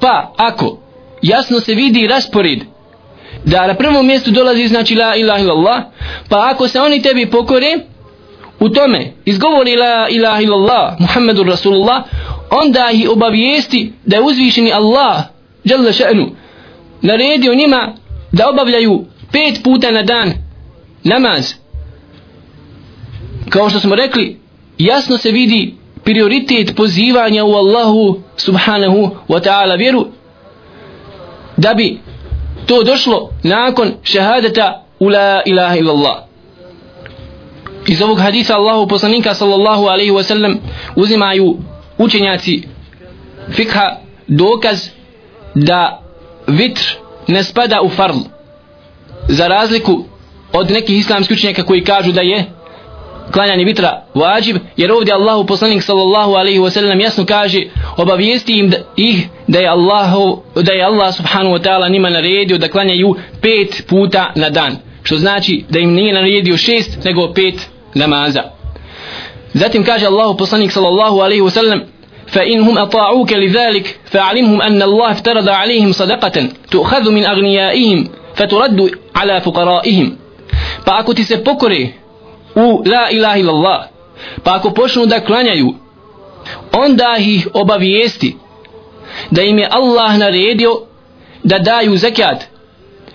pa 0.00 0.32
ako 0.36 0.78
jasno 1.22 1.60
se 1.60 1.74
vidi 1.74 2.06
raspored 2.06 2.58
da 3.44 3.66
na 3.66 3.74
prvom 3.74 4.06
mjestu 4.06 4.30
dolazi 4.30 4.68
znači 4.68 4.94
la 4.94 5.16
ilaha 5.16 5.40
illallah 5.40 5.82
pa 6.28 6.50
ako 6.50 6.68
se 6.68 6.80
oni 6.80 7.02
tebi 7.02 7.30
pokore 7.30 7.78
u 8.60 8.68
tome 8.68 9.12
izgovori 9.24 9.76
la 9.76 10.08
ilaha 10.08 10.42
illallah 10.42 11.00
Muhammedur 11.00 11.46
Rasulullah 11.46 12.02
onda 12.50 12.90
ih 12.92 13.10
obavijesti 13.10 13.92
da 14.06 14.16
je 14.16 14.22
uzvišeni 14.22 14.72
Allah 14.72 15.22
Jalla 15.64 15.92
še'nu 15.92 16.26
naredio 17.01 17.55
njima 17.55 17.93
da 18.31 18.49
obavljaju 18.49 19.05
pet 19.31 19.63
puta 19.63 19.91
na 19.91 20.03
dan 20.03 20.33
namaz. 21.03 21.53
Kao 23.49 23.69
što 23.69 23.79
smo 23.79 23.95
rekli 23.95 24.39
jasno 24.77 25.17
se 25.17 25.31
vidi 25.31 25.75
prioritet 26.03 26.75
pozivanja 26.75 27.45
u 27.45 27.53
Allahu 27.53 28.19
subhanahu 28.37 29.09
wa 29.29 29.43
ta'ala 29.43 29.77
vjeru 29.77 30.07
da 31.57 31.73
bi 31.73 31.99
to 32.65 32.83
došlo 32.83 33.29
nakon 33.43 33.93
šehadeta 34.03 34.85
u 34.99 35.09
la 35.09 35.41
ilaha 35.45 35.75
illallah. 35.75 36.17
Iz 37.87 38.01
ovog 38.01 38.19
hadisa 38.19 38.55
Allahu 38.55 38.87
poslanika 38.87 39.33
sallallahu 39.33 39.85
alaihi 39.85 40.11
wa 40.11 40.23
sallam 40.23 40.59
uzimaju 40.95 41.57
učenjaci 41.97 42.63
fikha 43.49 43.97
dokaz 44.27 44.89
da 45.55 46.01
vitr 46.51 46.81
ne 47.27 47.43
spada 47.43 47.81
u 47.81 47.89
farl. 47.89 48.17
Za 49.27 49.47
razliku 49.47 50.05
od 50.53 50.71
nekih 50.71 50.97
islamskih 50.97 51.37
učenjaka 51.37 51.63
koji 51.63 51.83
kažu 51.83 52.11
da 52.11 52.21
je 52.21 52.45
klanjanje 53.31 53.63
vitra 53.63 54.03
vađib 54.13 54.57
jer 54.77 54.91
ovdje 54.91 55.13
Allahu 55.13 55.45
poslanik 55.45 55.83
sallallahu 55.83 56.31
alaihi 56.31 56.59
wa 56.59 56.69
sallam 56.69 56.99
jasno 56.99 57.25
kaže 57.25 57.61
obavijesti 57.97 58.53
im 58.59 58.69
da, 58.69 58.77
ih 58.95 59.27
da 59.47 59.59
je, 59.59 59.67
Allahu, 59.67 60.43
da 60.55 60.71
je 60.71 60.83
Allah 60.83 61.15
subhanahu 61.15 61.55
wa 61.55 61.61
ta'ala 61.63 61.91
njima 61.91 62.09
naredio 62.09 62.57
da 62.57 62.67
klanjaju 62.67 63.15
pet 63.41 63.83
puta 63.87 64.31
na 64.35 64.49
dan. 64.49 64.77
Što 65.03 65.17
znači 65.17 65.63
da 65.69 65.79
im 65.79 65.93
nije 65.93 66.13
naredio 66.13 66.57
šest 66.57 67.03
nego 67.03 67.33
pet 67.33 67.69
namaza. 67.93 68.43
Zatim 69.53 69.85
kaže 69.85 70.05
Allahu 70.05 70.37
poslanik 70.37 70.71
sallallahu 70.71 71.19
alaihi 71.19 71.41
wa 71.41 71.49
sallam 71.49 71.81
فإنهم 72.30 72.78
أطاعوك 72.78 73.32
لذلك 73.32 73.98
فأعلمهم 74.04 74.62
أن 74.62 74.82
الله 74.82 75.10
افترض 75.10 75.48
عليهم 75.48 75.92
صدقة 75.92 76.48
تؤخذ 76.70 77.10
من 77.10 77.24
أغنيائهم 77.24 78.08
فترد 78.34 78.90
على 79.16 79.40
فقرائهم 79.40 80.16
pa 80.84 80.98
ako 80.98 81.14
ti 81.14 81.24
se 81.24 81.44
pokore 81.44 81.92
u 82.54 82.82
la 82.86 83.10
ilaha 83.10 83.38
illallah 83.38 83.80
pa 84.42 84.54
ako 84.54 84.70
počnu 84.70 85.06
da 85.06 85.20
klanjaju 85.20 85.74
onda 86.72 87.16
ih 87.18 87.48
obavijesti 87.54 88.36
da 89.30 89.42
im 89.42 89.58
je 89.58 89.68
Allah 89.70 90.18
naredio 90.18 90.80
da 91.44 91.58
daju 91.58 91.96
zakat 91.96 92.44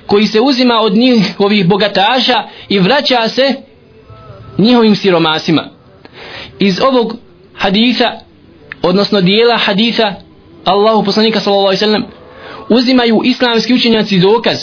koji 0.08 0.27
se 0.27 0.39
uzima 0.39 0.80
od 0.82 0.93
njihovih 0.93 1.67
bogataša 1.67 2.43
i 2.69 2.80
vraća 2.80 3.27
se 3.30 3.54
njihovim 4.58 4.95
siromasima 4.95 5.69
iz 6.60 6.80
ovog 6.82 7.15
haditha 7.54 8.19
odnosno 8.88 9.20
dijela 9.20 9.57
haditha 9.57 10.14
Allahu 10.64 11.05
poslanika 11.05 11.40
sallallahu 11.40 11.66
alaihi 11.66 11.81
sallam 11.81 12.05
uzimaju 12.68 13.20
islamski 13.25 13.75
učenjaci 13.75 14.18
dokaz 14.18 14.57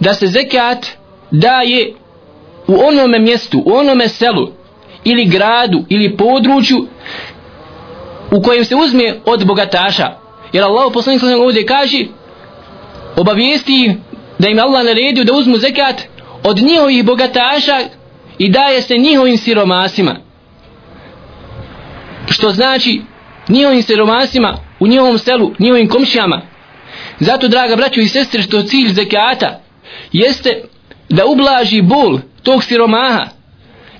da 0.00 0.14
se 0.14 0.26
zekat 0.26 0.86
daje 1.30 1.94
u 2.66 2.74
onome 2.88 3.18
mjestu, 3.18 3.62
u 3.66 3.72
onome 3.72 4.08
selu 4.08 4.48
ili 5.04 5.24
gradu 5.24 5.84
ili 5.88 6.16
području 6.16 6.86
u 8.30 8.42
kojem 8.42 8.64
se 8.64 8.76
uzme 8.76 9.20
od 9.24 9.46
bogataša. 9.46 10.08
Jer 10.52 10.64
Allah 10.64 10.90
poslanik 10.94 11.20
sallallahu 11.20 11.46
ovdje 11.46 11.66
kaže 11.66 12.06
obavijesti 13.16 13.94
da 14.38 14.48
im 14.48 14.58
Allah 14.58 14.84
naredio 14.84 15.24
da 15.24 15.32
uzmu 15.32 15.56
zekat 15.56 16.02
od 16.44 16.58
njihovih 16.58 17.04
bogataša 17.04 17.80
i 18.38 18.48
daje 18.48 18.82
se 18.82 18.96
njihovim 18.96 19.36
siromasima. 19.36 20.16
Što 22.30 22.50
znači 22.50 23.02
njihovim 23.50 23.82
siromasima 23.82 24.58
u 24.80 24.86
njihovom 24.86 25.18
selu, 25.18 25.52
njihovim 25.58 25.88
komšijama. 25.88 26.42
Zato, 27.20 27.48
draga 27.48 27.76
braćo 27.76 28.00
i 28.00 28.08
sestre, 28.08 28.42
što 28.42 28.62
cilj 28.62 28.88
zekata 28.88 29.60
jeste 30.12 30.62
da 31.08 31.26
ublaži 31.26 31.82
bol 31.82 32.18
tog 32.42 32.64
siromaha, 32.64 33.26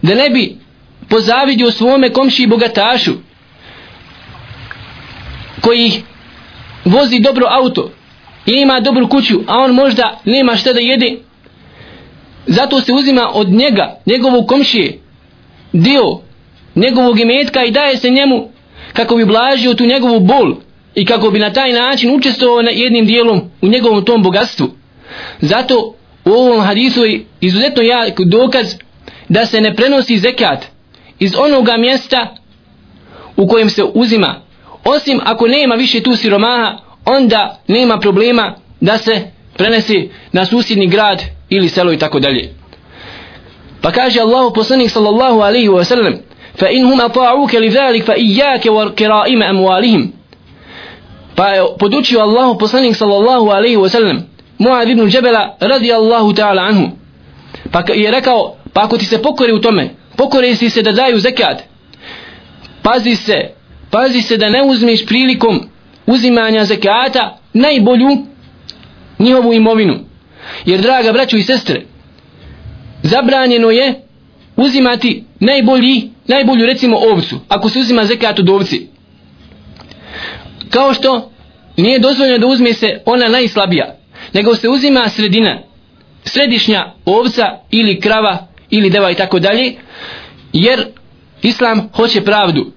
da 0.02 0.14
ne 0.14 0.30
bi 0.30 0.56
pozavidio 1.08 1.70
svome 1.70 2.12
komšiji 2.12 2.46
bogatašu, 2.46 3.12
koji 5.60 6.02
vozi 6.84 7.20
dobro 7.20 7.46
auto 7.50 7.90
i 8.46 8.52
ima 8.52 8.80
dobru 8.80 9.08
kuću, 9.08 9.40
a 9.46 9.58
on 9.58 9.74
možda 9.74 10.20
nema 10.24 10.56
šta 10.56 10.72
da 10.72 10.80
jede, 10.80 11.16
zato 12.46 12.80
se 12.80 12.92
uzima 12.92 13.30
od 13.34 13.48
njega, 13.48 14.00
njegovog 14.06 14.48
komšije, 14.48 14.98
dio 15.72 16.18
njegovog 16.74 17.20
imetka 17.20 17.64
i 17.64 17.70
daje 17.70 17.96
se 17.96 18.10
njemu 18.10 18.48
kako 18.92 19.16
bi 19.16 19.24
blažio 19.24 19.74
tu 19.74 19.87
njegovu 19.87 20.20
bol 20.20 20.55
i 20.94 21.05
kako 21.05 21.31
bi 21.31 21.38
na 21.38 21.53
taj 21.53 21.72
način 21.72 22.14
učestvovao 22.14 22.62
na 22.62 22.70
jednim 22.70 23.07
dijelom 23.07 23.50
u 23.62 23.68
njegovom 23.68 24.05
tom 24.05 24.22
bogatstvu. 24.22 24.70
Zato 25.40 25.94
u 26.24 26.31
ovom 26.31 26.61
hadisu 26.61 27.05
je 27.05 27.24
izuzetno 27.40 27.83
jak 27.83 28.20
dokaz 28.20 28.74
da 29.29 29.46
se 29.46 29.61
ne 29.61 29.74
prenosi 29.74 30.18
zekat 30.18 30.66
iz 31.18 31.33
onoga 31.38 31.76
mjesta 31.76 32.37
u 33.37 33.48
kojem 33.48 33.70
se 33.70 33.83
uzima. 33.94 34.40
Osim 34.85 35.20
ako 35.24 35.46
nema 35.48 35.74
više 35.74 36.03
tu 36.03 36.16
siromaha, 36.16 36.79
onda 37.05 37.61
nema 37.68 37.98
problema 37.98 38.55
da 38.81 38.98
se 38.98 39.20
prenesi 39.57 40.11
na 40.33 40.46
susjedni 40.46 40.87
grad 40.87 41.22
ili 41.48 41.68
selo 41.68 41.92
i 41.92 41.98
tako 41.98 42.20
dalje. 42.20 42.55
Pa 43.83 43.90
kaže 43.90 44.20
Allahu 44.20 44.55
poslanik 44.55 44.90
sallallahu 44.90 45.40
alaihi 45.40 45.68
wa 45.68 45.85
sallam 45.85 46.14
فإنهم 46.55 47.01
أطاعوك 47.01 47.55
لذلك 47.55 48.03
فإياك 48.03 48.65
وكرائم 48.65 49.43
أموالهم 49.43 50.12
فبدوشي 51.38 52.21
الله 52.21 52.53
بصنك 52.53 52.95
صلى 52.95 53.17
الله 53.17 53.53
عليه 53.53 53.77
وسلم 53.77 54.23
معاذ 54.60 54.95
بن 54.95 55.08
جبل 55.08 55.38
رضي 55.63 55.95
الله 55.95 56.34
تعالى 56.34 56.62
عنه 56.62 56.91
pa 57.71 57.84
je 57.93 58.12
rekao 58.12 58.55
pa 58.73 58.84
ako 58.84 58.97
ti 58.97 59.05
se 59.05 59.21
pokori 59.21 59.53
u 59.53 59.62
tome 59.62 59.89
pokori 60.17 60.55
si 60.55 60.69
se 60.69 60.81
da 60.81 60.91
daju 60.91 61.19
zekat 61.19 61.63
pazi 62.84 63.15
se 63.15 63.49
pazi 63.91 64.21
se 64.21 64.38
da 64.38 64.49
ne 64.49 64.63
uzmeš 64.63 65.05
prilikom 65.05 65.60
uzimanja 66.08 66.65
zekata 66.65 67.38
najbolju 67.53 68.17
njihovu 69.19 69.53
imovinu 69.53 69.99
jer 70.65 70.81
draga 70.81 71.12
braćo 71.12 71.38
i 71.38 71.43
sestre 71.43 71.81
zabranjeno 73.03 73.71
je 73.71 74.05
uzimati 74.55 75.23
najbolji, 75.39 76.10
najbolju 76.30 76.66
recimo 76.66 76.96
ovcu, 76.96 77.40
ako 77.48 77.68
se 77.68 77.78
uzima 77.78 78.04
zekat 78.04 78.38
od 78.38 78.48
ovci. 78.48 78.88
Kao 80.70 80.94
što 80.94 81.30
nije 81.76 81.98
dozvoljeno 81.98 82.38
da 82.38 82.46
uzme 82.46 82.72
se 82.72 83.02
ona 83.06 83.28
najslabija, 83.28 83.96
nego 84.32 84.54
se 84.54 84.68
uzima 84.68 85.08
sredina, 85.08 85.58
središnja 86.24 86.92
ovca 87.04 87.44
ili 87.70 88.00
krava 88.00 88.46
ili 88.70 88.90
deva 88.90 89.10
i 89.10 89.14
tako 89.14 89.38
dalje, 89.38 89.74
jer 90.52 90.86
Islam 91.42 91.88
hoće 91.94 92.24
pravdu. 92.24 92.72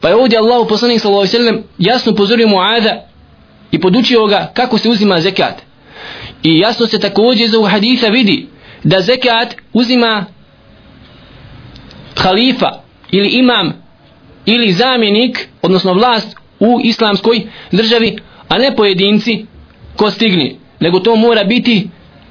Pa 0.00 0.08
je 0.08 0.14
ovdje 0.14 0.38
Allah 0.38 0.66
poslanik 0.68 1.00
sallallahu 1.00 1.20
alejhi 1.20 1.36
ve 1.36 1.44
sellem 1.44 1.64
jasno 1.78 2.14
pozorio 2.14 2.48
Muada 2.48 3.06
i 3.70 3.80
podučio 3.80 4.26
ga 4.26 4.50
kako 4.54 4.78
se 4.78 4.88
uzima 4.88 5.20
zekat. 5.20 5.62
I 6.42 6.58
jasno 6.58 6.86
se 6.86 7.00
također 7.00 7.46
iz 7.46 7.54
ovog 7.54 7.70
hadisa 7.70 8.08
vidi 8.08 8.48
da 8.84 9.00
zekat 9.00 9.54
uzima 9.72 10.26
halifa 12.16 12.82
ili 13.12 13.28
imam 13.28 13.72
ili 14.46 14.72
zamjenik, 14.72 15.48
odnosno 15.62 15.92
vlast 15.92 16.36
u 16.60 16.80
islamskoj 16.84 17.40
državi, 17.72 18.16
a 18.48 18.58
ne 18.58 18.76
pojedinci 18.76 19.46
ko 19.96 20.10
stigni, 20.10 20.56
nego 20.80 21.00
to 21.00 21.16
mora 21.16 21.44
biti 21.44 21.88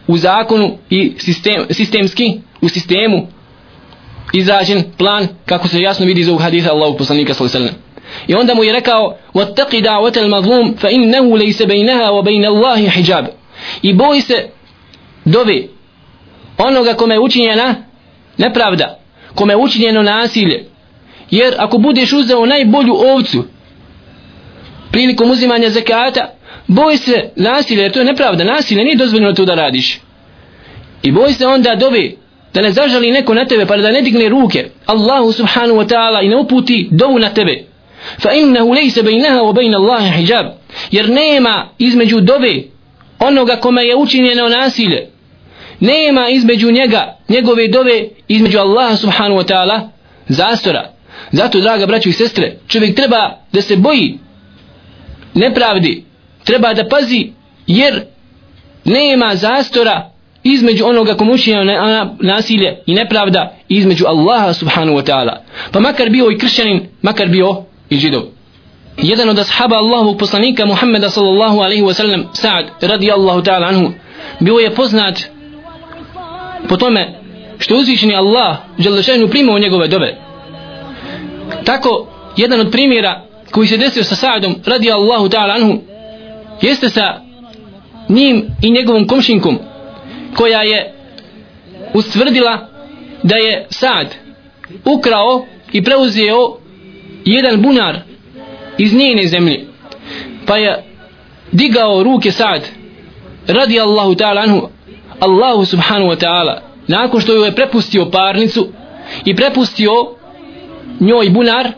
u 0.07 0.17
zakonu 0.17 0.77
i 0.89 1.13
sistem, 1.17 1.65
sistemski, 1.69 2.33
u 2.61 2.69
sistemu 2.69 3.27
izrađen 4.33 4.83
plan 4.97 5.27
kako 5.45 5.67
se 5.67 5.81
jasno 5.81 6.05
vidi 6.05 6.21
iz 6.21 6.29
ovog 6.29 6.41
haditha 6.41 6.71
Allahu 6.71 6.97
poslanika 6.97 7.33
sallallahu 7.33 7.75
I 8.27 8.35
onda 8.35 8.53
mu 8.53 8.63
je 8.63 8.73
rekao: 8.73 9.17
"Wattaqi 9.33 9.81
da'wat 9.81 10.17
al-mazlum 10.17 10.77
fa 10.77 10.89
innahu 10.89 11.37
laysa 11.37 11.65
baynaha 11.65 12.11
wa 12.11 12.23
bayna 12.23 12.47
Allahi 12.47 12.89
hijab." 12.89 13.25
I 13.81 13.93
boj 13.93 14.21
se 14.21 14.49
dove 15.25 15.63
onoga 16.57 16.93
kome 16.93 17.15
je 17.15 17.19
učinjena 17.19 17.75
nepravda 18.37 18.99
kome 19.35 19.53
je 19.53 19.57
učinjeno 19.57 20.03
nasilje. 20.03 20.70
Jer 21.31 21.55
ako 21.57 21.77
budeš 21.77 22.13
uzeo 22.13 22.45
najbolju 22.45 22.93
ovcu 22.93 23.43
prilikom 24.91 25.31
uzimanja 25.31 25.69
zakata, 25.69 26.33
boj 26.67 26.97
se 26.97 27.29
nasilja, 27.35 27.83
jer 27.83 27.91
to 27.91 27.99
je 27.99 28.05
nepravda, 28.05 28.43
nasilje, 28.43 28.83
nije 28.83 28.95
dozvoljeno 28.95 29.33
to 29.33 29.45
da 29.45 29.55
radiš. 29.55 29.99
I 31.03 31.11
boj 31.11 31.33
se 31.33 31.47
onda 31.47 31.75
dove 31.75 32.11
da 32.53 32.61
ne 32.61 32.71
zažali 32.71 33.11
neko 33.11 33.33
na 33.33 33.45
tebe, 33.45 33.65
pa 33.65 33.77
da 33.77 33.91
ne 33.91 34.01
digne 34.01 34.29
ruke 34.29 34.69
Allahu 34.85 35.31
subhanahu 35.31 35.79
wa 35.79 35.87
ta'ala 35.87 36.25
i 36.25 36.29
ne 36.29 36.35
uputi 36.35 36.87
dovu 36.91 37.19
na 37.19 37.29
tebe. 37.29 37.63
Fa 38.19 38.33
innahu 38.33 38.73
lejse 38.73 39.03
bejnaha 39.03 39.39
wa 39.39 39.53
bejna 39.53 39.77
Allahi 39.77 40.17
hijab. 40.17 40.45
Jer 40.91 41.09
nema 41.09 41.67
između 41.77 42.21
dove 42.21 42.63
onoga 43.19 43.55
kome 43.55 43.83
je 43.85 43.95
učinjeno 43.95 44.49
nasilje 44.49 45.11
nema 45.81 46.29
između 46.29 46.71
njega, 46.71 47.17
njegove 47.29 47.67
dove, 47.67 48.07
između 48.27 48.59
Allaha 48.59 48.95
subhanahu 48.95 49.41
wa 49.41 49.53
ta'ala, 49.53 49.89
zastora. 50.27 50.89
Zato, 51.31 51.59
draga 51.59 51.85
braćo 51.85 52.09
i 52.09 52.13
sestre, 52.13 52.57
čovjek 52.67 52.95
treba 52.95 53.37
da 53.53 53.61
se 53.61 53.75
boji 53.75 54.19
nepravdi, 55.33 56.03
treba 56.43 56.73
da 56.73 56.87
pazi, 56.87 57.31
jer 57.67 58.03
nema 58.85 59.35
zastora 59.35 60.11
između 60.43 60.85
onoga 60.85 61.13
komu 61.13 61.33
učinjeno 61.33 61.63
na, 61.63 62.15
nasilje 62.19 62.77
i 62.85 62.93
nepravda 62.93 63.55
između 63.69 64.05
Allaha 64.07 64.53
subhanahu 64.53 64.97
wa 64.97 65.11
ta'ala. 65.11 65.37
Pa 65.71 65.79
makar 65.79 66.09
bio 66.09 66.31
i 66.31 66.37
kršćanin 66.37 66.87
makar 67.01 67.27
bio 67.27 67.63
i 67.89 67.97
židov. 67.97 68.21
Jedan 68.97 69.29
od 69.29 69.39
ashaba 69.39 69.75
Allahovog 69.75 70.17
poslanika 70.17 70.65
Muhammeda 70.65 71.09
sallallahu 71.09 71.59
alaihi 71.59 71.83
wa 71.83 71.93
sallam 71.93 72.23
Sa'ad 72.33 72.65
radijallahu 72.81 73.41
ta'ala 73.41 73.67
anhu 73.67 73.91
bio 74.39 74.57
je 74.57 74.75
poznat 74.75 75.19
po 76.69 76.77
tome 76.77 77.13
što 77.59 77.75
uzvišeni 77.75 78.15
Allah 78.15 78.57
želešenu 78.79 79.27
primao 79.27 79.59
njegove 79.59 79.87
dove 79.87 80.30
tako 81.65 82.07
jedan 82.37 82.59
od 82.59 82.71
primjera 82.71 83.21
koji 83.51 83.67
se 83.67 83.77
desio 83.77 84.03
sa 84.03 84.15
Sa'adom 84.15 84.55
radijallahu 84.65 85.29
ta'ala 85.29 85.55
anhu 85.55 85.81
jeste 86.61 86.89
sa 86.89 87.21
njim 88.09 88.45
i 88.61 88.71
njegovom 88.71 89.07
komšinkom 89.07 89.59
koja 90.35 90.61
je 90.61 90.93
ustvrdila 91.93 92.67
da 93.23 93.35
je 93.35 93.67
Sa'ad 93.69 94.07
ukrao 94.85 95.45
i 95.71 95.83
preuzeo 95.83 96.57
jedan 97.25 97.61
bunar 97.61 97.99
iz 98.77 98.93
njene 98.93 99.27
zemlje 99.27 99.65
pa 100.45 100.57
je 100.57 100.83
digao 101.51 102.03
ruke 102.03 102.31
Sa'ad 102.31 102.61
radi 103.47 103.79
Allahu 103.79 104.15
ta'ala 104.15 104.41
anhu 104.43 104.69
Allahu 105.19 105.65
subhanahu 105.65 106.11
wa 106.11 106.17
ta'ala 106.17 106.61
nakon 106.87 107.21
što 107.21 107.33
ju 107.33 107.43
je 107.43 107.55
prepustio 107.55 108.09
parnicu 108.11 108.67
i 109.25 109.35
prepustio 109.35 109.91
njoj 111.01 111.29
bunar 111.29 111.71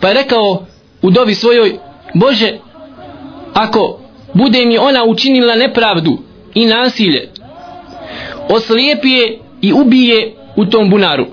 pa 0.00 0.08
je 0.08 0.14
rekao 0.14 0.66
u 1.02 1.10
dovi 1.10 1.34
svojoj 1.34 1.78
Bože 2.14 2.58
ako 3.54 4.00
bude 4.34 4.64
mi 4.66 4.78
ona 4.78 5.04
učinila 5.04 5.54
nepravdu 5.54 6.18
i 6.54 6.66
nasilje 6.66 7.30
oslijepije 8.48 9.38
i 9.60 9.72
ubije 9.72 10.34
u 10.56 10.64
tom 10.64 10.90
bunaru. 10.90 11.26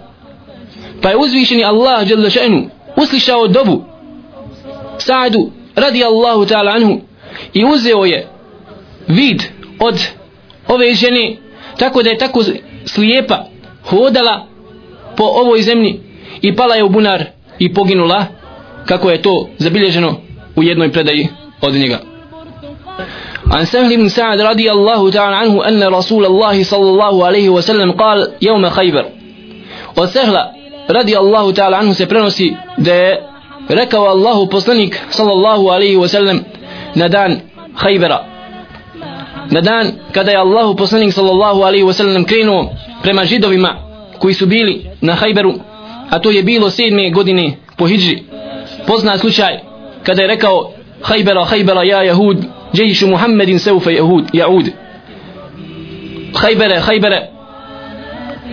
Pa 1.01 1.09
je 1.09 1.17
uzvišeni 1.17 1.63
Allah 1.63 2.07
šenu, 2.29 2.69
uslišao 2.95 3.47
dovu 3.47 3.83
Sa'du 4.97 5.51
radi 5.75 6.03
Allahu 6.03 6.45
ta'ala 6.45 6.75
anhu 6.75 6.99
i 7.53 7.65
uzeo 7.65 8.05
je 8.05 8.27
vid 9.07 9.43
od 9.79 10.07
ove 10.67 10.93
žene 10.93 11.37
tako 11.77 12.03
da 12.03 12.09
je 12.09 12.17
tako 12.17 12.43
slijepa 12.85 13.45
hodala 13.83 14.47
po 15.17 15.23
ovoj 15.23 15.61
zemlji 15.61 15.99
i 16.42 16.56
pala 16.56 16.74
je 16.74 16.84
u 16.84 16.88
bunar 16.88 17.24
i 17.58 17.74
poginula 17.74 18.26
kako 18.86 19.10
je 19.10 19.22
to 19.22 19.48
zabilježeno 19.58 20.14
u 20.56 20.62
jednoj 20.62 20.92
predaji 20.92 21.28
od 21.60 21.74
njega 21.74 21.98
عن 23.50 23.64
سهل 23.64 23.96
بن 23.96 24.08
سعد 24.08 24.40
رضي 24.40 24.72
الله 24.72 25.10
تعالى 25.10 25.36
عنه 25.36 25.68
أن 25.68 25.82
رسول 25.82 26.24
الله 26.26 26.64
صلى 26.64 26.88
الله 26.90 27.26
عليه 27.26 27.48
وسلم 27.48 27.92
قال 27.92 28.28
يوم 28.42 28.68
خيبر 28.70 29.04
وسهل 29.96 30.36
رضي 30.90 31.18
الله 31.18 31.52
تعالى 31.52 31.76
عنه 31.76 31.92
سيبرنسي 31.92 32.56
ده 32.78 33.20
rekao 33.68 34.08
Allahu 34.08 34.48
poslanik 34.48 34.96
sallallahu 35.10 35.68
alaihi 35.72 35.96
wa 35.96 36.08
sallam 36.08 36.40
na 36.96 37.08
dan 37.08 37.40
Hajbera 37.76 38.24
na 39.52 39.60
dan 39.60 39.92
kada 40.12 40.32
je 40.32 40.38
Allahu 40.40 40.72
poslanik 40.74 41.12
sallallahu 41.12 41.60
alaihi 41.68 41.84
wa 41.84 41.92
sallam 41.92 42.24
krenuo 42.24 42.72
prema 43.02 43.24
židovima 43.24 43.76
koji 44.18 44.34
su 44.34 44.46
bili 44.46 44.88
na 45.00 45.14
Hajberu 45.14 45.54
a 46.13 46.19
to 46.19 46.31
je 46.31 46.43
bilo 46.43 46.69
sedme 46.69 47.09
godine 47.09 47.57
po 47.77 47.87
hijđi. 47.87 48.17
Pozna 48.87 49.17
slučaj 49.17 49.59
kada 50.03 50.21
je 50.21 50.27
rekao 50.27 50.71
Hajbera, 51.01 51.45
Hajbera, 51.45 51.83
ja 51.83 52.03
Jahud, 52.03 52.37
džejišu 52.73 53.07
Muhammedin 53.07 53.59
seufe 53.59 53.93
Jahud, 53.93 54.25
Jahud. 54.33 54.65
Hajbere, 56.35 56.79
Hajbere, 56.79 57.27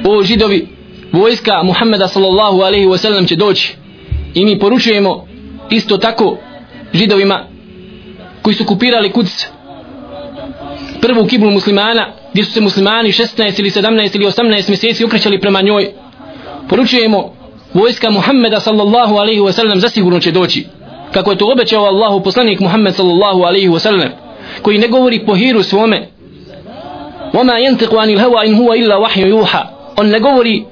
o 0.09 0.23
židovi, 0.23 0.69
vojska 1.13 1.63
Muhammeda 1.63 2.09
sallallahu 2.09 2.61
alaihi 2.61 2.87
wa 2.87 2.99
sallam 2.99 3.27
će 3.27 3.37
doći 3.37 3.75
i 4.35 4.45
mi 4.45 4.59
poručujemo 4.59 5.27
isto 5.71 5.97
tako 5.97 6.39
židovima 6.93 7.47
koji 8.43 8.55
su 8.55 8.65
kupirali 8.65 9.13
kuc 9.13 9.47
prvu 11.01 11.27
kiblu 11.27 11.51
muslimana 11.51 12.13
gdje 12.33 12.45
su 12.45 12.53
se 12.53 12.61
muslimani 12.61 13.09
16 13.09 13.61
ili 13.61 13.71
17 13.71 14.17
ili 14.17 14.27
18 14.27 14.69
mjeseci 14.69 15.05
okrećali 15.05 15.41
prema 15.41 15.61
njoj 15.61 15.91
poručujemo 16.69 17.40
vojska 17.74 18.10
Muhammeda 18.10 18.60
sallallahu 18.60 19.16
alaihi 19.16 19.42
wa 19.42 19.52
sallam 19.52 19.80
zasigurno 19.80 20.20
će 20.20 20.32
doći 20.32 20.66
kako 21.12 21.32
je 21.32 21.38
to 21.38 21.52
obećao 21.52 21.86
Allahu 21.86 22.24
poslanik 22.24 22.60
Muhammed 22.60 22.96
sallallahu 22.96 23.44
alaihi 23.44 23.70
wa 23.70 23.80
sallam 23.80 24.10
koji 24.62 24.78
ne 24.78 24.88
govori 24.88 25.26
po 25.26 25.36
hiru 25.36 25.64
svome 25.64 26.08
وما 27.34 27.60
ينطق 27.60 27.96
عن 27.96 28.10
الهوى 28.10 28.48
إن 28.48 28.54
هو 28.54 28.74
إلا 28.74 28.96
وحي 28.96 29.22
يوحى 29.22 29.64
on 29.98 30.08
ne 30.08 30.20
govori 30.20 30.66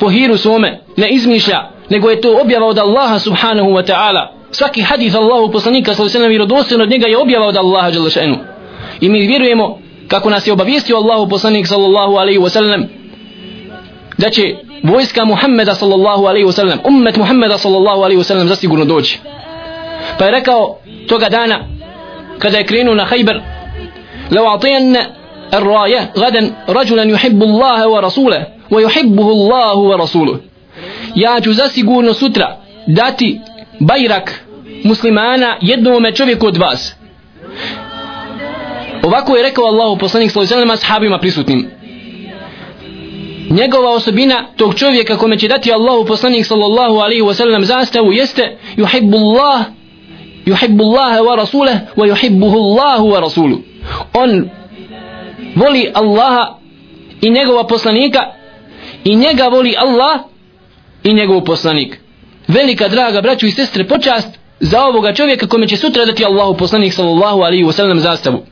po 0.00 0.08
hiru 0.08 0.38
svome 0.38 0.80
ne 0.96 1.08
izmišlja 1.08 1.70
nego 1.90 2.10
je 2.10 2.20
to 2.20 2.38
objava 2.42 2.66
od 2.66 2.78
Allaha 2.78 3.18
subhanahu 3.18 3.70
wa 3.70 3.82
ta'ala 3.86 4.28
svaki 4.50 4.80
hadith 4.82 5.16
Allahu 5.16 5.52
poslanika 5.52 5.94
sallallahu 5.94 6.00
alaihi 6.00 6.08
wa 6.08 6.18
sallam 6.18 6.28
vjerodostojno 6.28 6.84
od 6.84 6.90
njega 6.90 7.06
je 7.06 7.18
objava 7.18 7.46
od 7.46 7.56
Allaha 7.56 7.88
jalla 7.88 8.10
še'nu 8.10 8.36
i 9.00 9.08
mi 9.08 9.26
vjerujemo 9.26 9.78
kako 10.08 10.30
nas 10.30 10.46
je 10.46 10.52
obavijestio 10.52 10.96
Allahu 10.96 11.28
poslanik 11.28 11.66
sallallahu 11.66 12.16
alaihi 12.16 12.38
wa 12.38 12.48
sallam 12.48 12.84
da 14.18 14.30
će 14.30 14.42
vojska 14.82 15.24
Muhammeda 15.24 15.74
sallallahu 15.74 16.26
alaihi 16.26 16.46
wa 16.46 16.52
sallam 16.52 16.78
ummet 16.84 17.16
Muhammeda 17.16 17.58
sallallahu 17.58 18.02
alaihi 18.02 18.20
wa 18.20 18.24
sallam 18.24 18.48
zasigurno 18.48 18.84
doći 18.84 19.20
pa 20.18 20.24
je 20.24 20.30
rekao 20.30 20.78
toga 21.08 21.28
dana 21.28 21.58
kada 22.38 22.58
je 22.58 22.66
krenuo 22.66 22.94
na 22.94 23.04
Hajber 23.04 23.40
لو 24.30 24.46
أعطينا 24.46 25.10
الراية 25.54 26.12
غدا 26.18 26.52
رجلا 26.68 27.02
يحب 27.02 27.42
الله 27.42 27.88
ورسوله 27.88 28.46
ويحبه 28.70 29.28
الله 29.32 29.76
ورسوله 29.76 30.40
ja 31.14 31.40
ću 31.40 31.52
zasigurno 31.52 32.14
sutra 32.14 32.56
dati 32.86 33.40
bajrak 33.80 34.44
muslimana 34.84 35.56
jednome 35.60 36.12
čovjeku 36.12 36.46
od 36.46 36.56
vas 36.56 36.94
ovako 39.02 39.36
je 39.36 39.42
rekao 39.42 39.64
Allahu 39.64 39.98
poslanik 39.98 40.30
sallallahu 40.30 40.54
alejhi 40.54 40.68
ve 40.70 40.76
sellem 40.76 40.94
ashabima 40.94 41.18
prisutnim 41.18 41.70
njegova 43.49 43.89
osobina 43.89 44.45
tog 44.55 44.75
čovjeka 44.75 45.17
kome 45.17 45.37
će 45.37 45.47
dati 45.47 45.73
Allahu 45.73 46.05
poslanik 46.05 46.45
sallallahu 46.45 46.95
alaihi 46.95 47.21
wasallam 47.21 47.33
sellem 47.33 47.65
zastavu 47.65 48.11
jeste 48.11 48.57
yuhibbullah 48.77 49.63
yuhibbu 50.47 50.83
Allah 50.83 51.21
wa 51.21 51.35
rasulahu 51.35 51.79
wa 51.95 52.07
yuhibbuhu 52.07 52.57
Allah 52.57 53.01
wa 53.03 53.19
rasuluh. 53.19 53.59
On 54.13 54.49
voli 55.55 55.91
Allaha 55.93 56.57
i 57.21 57.29
njegova 57.29 57.67
poslanika 57.67 58.25
i 59.03 59.15
njega 59.15 59.47
voli 59.47 59.75
Allah 59.77 60.19
i 61.03 61.13
njegov 61.13 61.43
poslanik. 61.43 61.99
Velika 62.47 62.87
draga 62.87 63.21
braću 63.21 63.47
i 63.47 63.51
sestre 63.51 63.83
počast 63.83 64.27
za 64.59 64.85
ovoga 64.85 65.13
čovjeka 65.13 65.47
kome 65.47 65.67
će 65.67 65.77
sutra 65.77 66.05
dati 66.05 66.25
Allahu 66.25 66.57
poslanik 66.57 66.93
sallallahu 66.93 67.41
alaihi 67.41 67.63
wa 67.63 67.71
sallam 67.71 67.99
zastavu. 67.99 68.43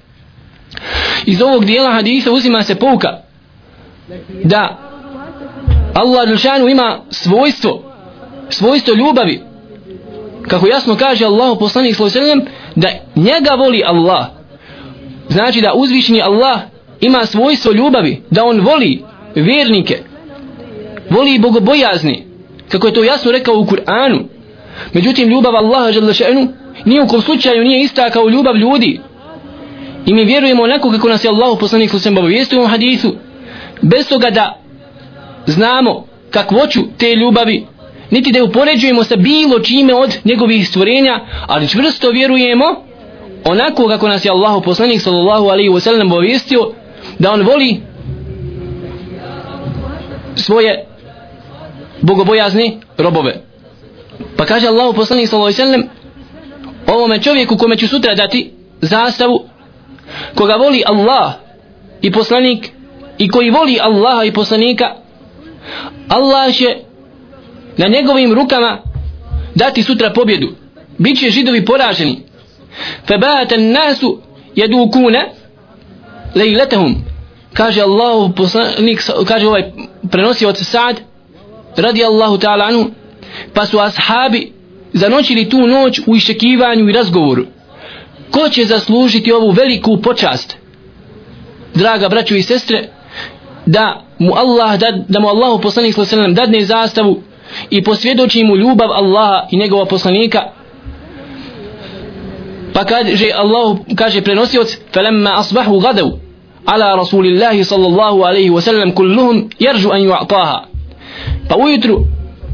Iz 1.25 1.41
ovog 1.41 1.65
dijela 1.65 1.91
hadisa 1.91 2.31
uzima 2.31 2.63
se 2.63 2.75
pouka 2.75 3.21
da 4.43 4.84
Allah 5.95 6.27
Đelšanu 6.27 6.69
ima 6.69 6.99
svojstvo 7.09 7.81
svojstvo 8.49 8.93
ljubavi. 8.93 9.41
Kako 10.47 10.67
jasno 10.67 10.95
kaže 10.95 11.25
Allah 11.25 11.57
poslanik 11.59 11.95
sallallahu 11.95 12.45
da 12.75 12.87
njega 13.15 13.55
voli 13.57 13.83
Allah. 13.85 14.25
Znači 15.29 15.61
da 15.61 15.73
uzvišni 15.73 16.21
Allah 16.21 16.59
ima 17.01 17.25
svojstvo 17.25 17.71
ljubavi 17.71 18.23
da 18.29 18.43
on 18.43 18.59
voli 18.59 19.03
vjernike 19.35 20.03
voli 21.09 21.39
bogobojazni 21.39 22.25
kako 22.69 22.87
je 22.87 22.93
to 22.93 23.03
jasno 23.03 23.31
rekao 23.31 23.55
u 23.55 23.65
Kur'anu. 23.65 24.23
Međutim 24.93 25.29
ljubav 25.29 25.55
Allaha 25.55 25.91
žele 25.91 26.13
nije 26.85 27.03
u 27.03 27.07
kom 27.07 27.21
slučaju 27.21 27.63
nije 27.63 27.83
ista 27.83 28.09
kao 28.09 28.29
ljubav 28.29 28.55
ljudi. 28.55 28.99
I 30.05 30.13
mi 30.13 30.25
vjerujemo 30.25 30.63
onako 30.63 30.91
kako 30.91 31.09
nas 31.09 31.23
je 31.23 31.29
Allah 31.29 31.57
poslanik 31.59 31.89
sallallahu 31.89 32.09
alejhi 32.09 32.19
obavijestio 32.19 32.63
u 32.63 32.67
hadisu 32.67 33.15
bez 33.81 34.09
toga 34.09 34.29
da 34.29 34.64
znamo 35.47 36.05
kakvoću 36.29 36.79
te 36.97 37.15
ljubavi 37.15 37.65
niti 38.11 38.31
da 38.31 38.39
je 38.39 38.43
upoređujemo 38.43 39.03
sa 39.03 39.15
bilo 39.15 39.59
čime 39.59 39.93
od 39.93 40.17
njegovih 40.23 40.67
stvorenja, 40.67 41.19
ali 41.47 41.67
čvrsto 41.67 42.09
vjerujemo 42.09 42.65
onako 43.45 43.87
kako 43.87 44.07
nas 44.07 44.25
je 44.25 44.31
Allahu 44.31 44.61
poslanik 44.61 45.01
sallallahu 45.01 45.45
alaihi 45.45 45.69
wa 45.69 45.79
sallam 45.79 46.11
obavijestio 46.11 46.71
da 47.19 47.31
on 47.31 47.41
voli 47.41 47.81
svoje 50.35 50.85
bogobojazne 52.01 52.71
robove. 52.97 53.41
Pa 54.37 54.45
kaže 54.45 54.67
Allahu 54.67 54.93
poslanik 54.93 55.29
sallallahu 55.29 55.61
alaihi 55.61 55.61
wa 55.61 55.73
sallam 55.73 55.89
ovome 56.87 57.21
čovjeku 57.21 57.57
kome 57.57 57.77
ću 57.77 57.87
sutra 57.87 58.15
dati 58.15 58.53
zastavu 58.81 59.45
koga 60.35 60.55
voli 60.55 60.83
Allah 60.85 61.33
i 62.01 62.11
poslanik 62.11 62.69
i 63.17 63.29
koji 63.29 63.49
voli 63.49 63.79
Allaha 63.81 64.23
i 64.23 64.33
poslanika 64.33 64.95
Allah 66.07 66.55
će 66.55 66.77
na 67.77 67.87
njegovim 67.87 68.33
rukama 68.33 68.81
dati 69.55 69.83
sutra 69.83 70.13
pobjedu. 70.13 70.51
Biće 70.97 71.29
židovi 71.29 71.65
poraženi. 71.65 72.23
Febatan 73.07 73.71
nasu 73.71 74.21
jedukuna 74.55 75.25
lejletahum 76.35 76.95
kaže 77.53 77.81
Allahu 77.81 78.33
poslanik 78.35 79.03
kaže 79.27 79.47
ovaj 79.47 79.71
prenosi 80.11 80.45
od 80.45 80.57
Sa'd 80.57 80.95
radi 81.77 82.03
Allahu 82.03 82.37
ta'ala 82.37 82.67
anhu 82.67 82.91
pa 83.53 83.65
su 83.65 83.79
ashabi 83.79 84.51
zanoćili 84.93 85.49
tu 85.49 85.67
noć 85.67 85.99
u 86.05 86.15
iščekivanju 86.15 86.89
i 86.89 86.93
razgovoru. 86.93 87.45
Ko 88.31 88.49
će 88.49 88.65
zaslužiti 88.65 89.31
ovu 89.31 89.51
veliku 89.51 90.01
počast? 90.01 90.57
Draga 91.73 92.09
braćo 92.09 92.35
i 92.35 92.41
sestre 92.41 92.89
da 93.65 94.01
mu 94.19 94.33
Allah 94.35 94.77
da, 94.77 94.91
da 95.09 95.19
mu 95.19 95.27
Allahu 95.27 95.61
poslanik 95.61 95.93
sallallahu 95.93 96.15
alejhi 96.15 96.31
ve 96.31 96.33
sellem 96.33 96.35
dadne 96.35 96.65
zastavu 96.65 97.21
i 97.69 97.83
posvjedoči 97.83 98.43
mu 98.43 98.55
ljubav 98.55 98.91
Allaha 98.91 99.47
i 99.51 99.57
njegova 99.57 99.85
poslanika. 99.85 100.43
Pa 102.73 102.83
kaže 102.83 103.31
Allah 103.35 103.77
kaže 103.95 104.21
prenosioc 104.21 104.67
falamma 104.93 105.37
asbahu 105.37 105.79
gadu 105.79 106.19
ala 106.65 106.95
rasulillahi 106.95 107.63
sallallahu 107.63 108.23
alejhi 108.23 108.49
ve 108.49 108.61
sellem 108.61 108.91
kulluhum 108.91 109.49
yarju 109.59 109.91
an 109.91 110.01
yu'taha. 110.01 110.65
Pa 111.49 111.55
ujutru 111.55 112.05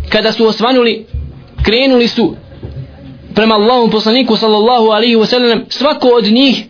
kada 0.09 0.31
su 0.31 0.45
osvanuli 0.45 1.05
krenuli 1.63 2.07
su 2.07 2.35
prema 3.35 3.55
Allahom 3.55 3.89
poslaniku 3.89 4.37
sallallahu 4.37 4.91
alaihi 4.91 5.15
ve 5.15 5.25
sellem 5.25 5.65
svako 5.69 6.07
od 6.07 6.25
njih 6.25 6.65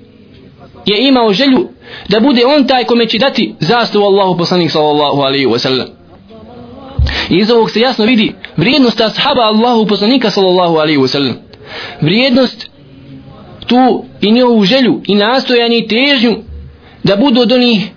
je 0.86 1.08
imao 1.08 1.34
želju 1.34 1.70
da 2.09 2.21
bude 2.21 2.47
on 2.47 2.67
taj 2.67 2.85
kome 2.85 3.07
će 3.07 3.19
dati 3.19 3.55
zastavu 3.61 4.05
Allahu 4.05 4.39
poslanik 4.39 4.71
sallallahu 4.71 5.21
alaihi 5.21 5.47
wa 5.47 5.59
sallam 5.59 5.87
i 7.31 7.37
iz 7.37 7.51
ovog 7.51 7.71
se 7.71 7.81
jasno 7.81 8.05
vidi 8.05 8.33
vrijednost 8.57 9.01
ashaba 9.01 9.43
Allahu 9.43 9.87
poslanika 9.87 10.31
sallallahu 10.31 10.77
alaihi 10.77 10.99
wa 10.99 11.09
sallam 11.09 11.35
vrijednost 12.01 12.71
tu 13.67 14.05
i 14.21 14.33
njovu 14.33 14.65
želju 14.65 15.01
i 15.07 15.15
nastojanje 15.15 15.79
i 15.79 15.89
težnju 15.89 16.37
da 17.05 17.17
budu 17.17 17.41
od 17.41 17.53
onih 17.53 17.91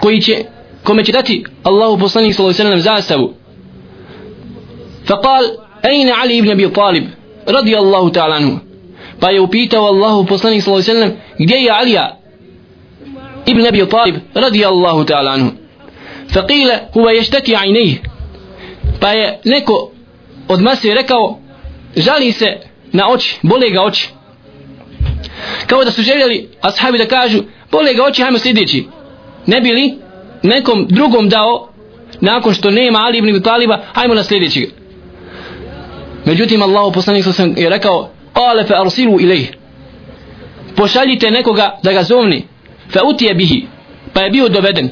koji 0.00 0.20
će 0.20 0.44
kome 0.84 1.04
će 1.04 1.12
dati 1.12 1.44
Allahu 1.62 1.98
poslanik 1.98 2.34
sallallahu 2.34 2.62
alaihi 2.62 2.76
wa 2.76 2.82
sallam 2.82 2.96
zastavu 2.96 3.32
فقال 5.06 5.44
أين 5.84 6.10
علي 6.10 6.40
بن 6.40 6.50
أبي 6.50 6.68
طالب 6.68 7.04
رضي 7.48 7.78
الله 7.78 8.08
تعالى 8.10 8.34
عنه 8.34 8.58
pa 9.20 9.30
je 9.30 9.40
upitao 9.40 9.86
Allahu 9.86 10.26
poslanik 10.26 10.62
sallallahu 10.62 10.90
alejhi 10.90 11.00
ve 11.00 11.06
sellem 11.06 11.16
gdje 11.38 11.56
je 11.56 11.70
Alija 11.70 12.16
ibn 13.45 13.65
Abi 13.67 13.85
Talib 13.89 14.15
radijallahu 14.35 15.05
ta'ala 15.05 15.31
anhu. 15.31 15.51
Faqila 16.33 16.79
huwa 16.93 17.13
yashtaki 17.13 17.55
aynayhi. 17.55 17.99
Pa 18.99 19.09
je 19.09 19.39
neko 19.45 19.91
od 20.47 20.61
mase 20.61 20.93
rekao 20.93 21.39
žali 21.95 22.31
se 22.31 22.57
na 22.91 23.09
oči 23.09 23.39
bole 23.43 23.69
ga 23.69 23.81
oči. 23.81 24.09
Kao 25.67 25.83
da 25.83 25.91
su 25.91 26.01
željeli 26.01 26.49
ashabi 26.61 26.97
da 26.97 27.05
kažu 27.07 27.43
bole 27.71 27.93
ga 27.93 28.03
oči 28.03 28.21
hajmo 28.21 28.37
sljedeći 28.37 28.85
ne 29.47 29.61
bili 29.61 29.97
nekom 30.43 30.87
drugom 30.89 31.29
dao 31.29 31.67
nakon 32.21 32.53
što 32.53 32.71
nema 32.71 32.99
Ali 32.99 33.17
ibn 33.17 33.41
Taliba 33.41 33.79
hajmo 33.93 34.13
na 34.13 34.23
sljedećeg 34.23 34.69
međutim 36.25 36.61
Allah 36.61 36.93
poslanik 36.93 37.25
sam 37.25 37.53
je 37.57 37.69
rekao 37.69 38.09
kale 38.33 38.63
fa 38.63 38.81
arsilu 38.81 39.19
ilayhi 39.19 39.47
pošaljite 40.75 41.31
nekoga 41.31 41.79
da 41.83 41.93
ga 41.93 42.03
zovni 42.03 42.47
fa 42.93 42.99
utiye 43.03 43.33
bihi 43.33 43.65
pa 44.13 44.21
je 44.21 44.29
bio 44.29 44.49
doveden. 44.49 44.89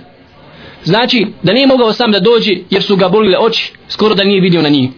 Znači 0.84 1.28
da 1.44 1.54
nije 1.54 1.68
mogao 1.68 1.94
sam 1.94 2.12
da 2.12 2.20
dođe 2.20 2.58
jer 2.70 2.84
su 2.84 2.96
ga 2.96 3.10
bolile 3.10 3.38
oči 3.38 3.74
skoro 3.88 4.16
da 4.16 4.24
nije 4.24 4.42
vidio 4.42 4.62
na 4.62 4.70
njih. 4.70 4.90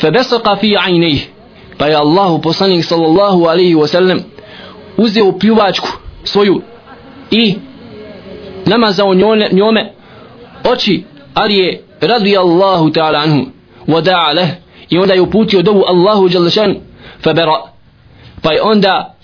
Fa 0.00 0.10
basaqa 0.10 0.56
fi 0.60 0.76
aynayhi 0.76 1.20
pa 1.78 1.86
je 1.86 1.96
Allah 1.96 2.40
poslanik 2.42 2.84
sallallahu 2.84 3.44
alaihi 3.44 3.74
ve 3.74 3.88
sellem 3.88 4.24
uzeo 4.96 5.38
pljuvačku 5.38 5.88
svoju 6.24 6.62
i 7.30 7.54
namazao 8.66 9.14
njome, 9.14 9.48
njome 9.52 9.92
oči 10.64 11.04
ali 11.34 11.56
je 11.56 11.82
radijallahu 12.00 12.90
ta'ala 12.90 13.22
anhu 13.22 13.46
wada'a 13.86 14.34
leh 14.34 14.48
i 14.90 14.98
onda 14.98 15.14
je 15.14 15.20
uputio 15.20 15.62
dovu 15.62 15.84
Allahu 15.86 16.28
fa 16.28 16.64
fabera 17.20 17.62
pa 18.42 18.52
je 18.52 18.62
onda 18.62 19.14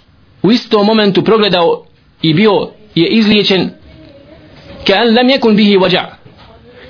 u 0.43 0.51
istom 0.51 0.87
momentu 0.87 1.25
progledao 1.25 1.85
i 2.23 2.35
bio 2.35 2.69
je 2.95 3.07
izliječen 3.07 3.71
kan 4.87 5.15
lam 5.15 5.29
yakun 5.29 5.55
bihi 5.55 5.79
waja. 5.79 6.05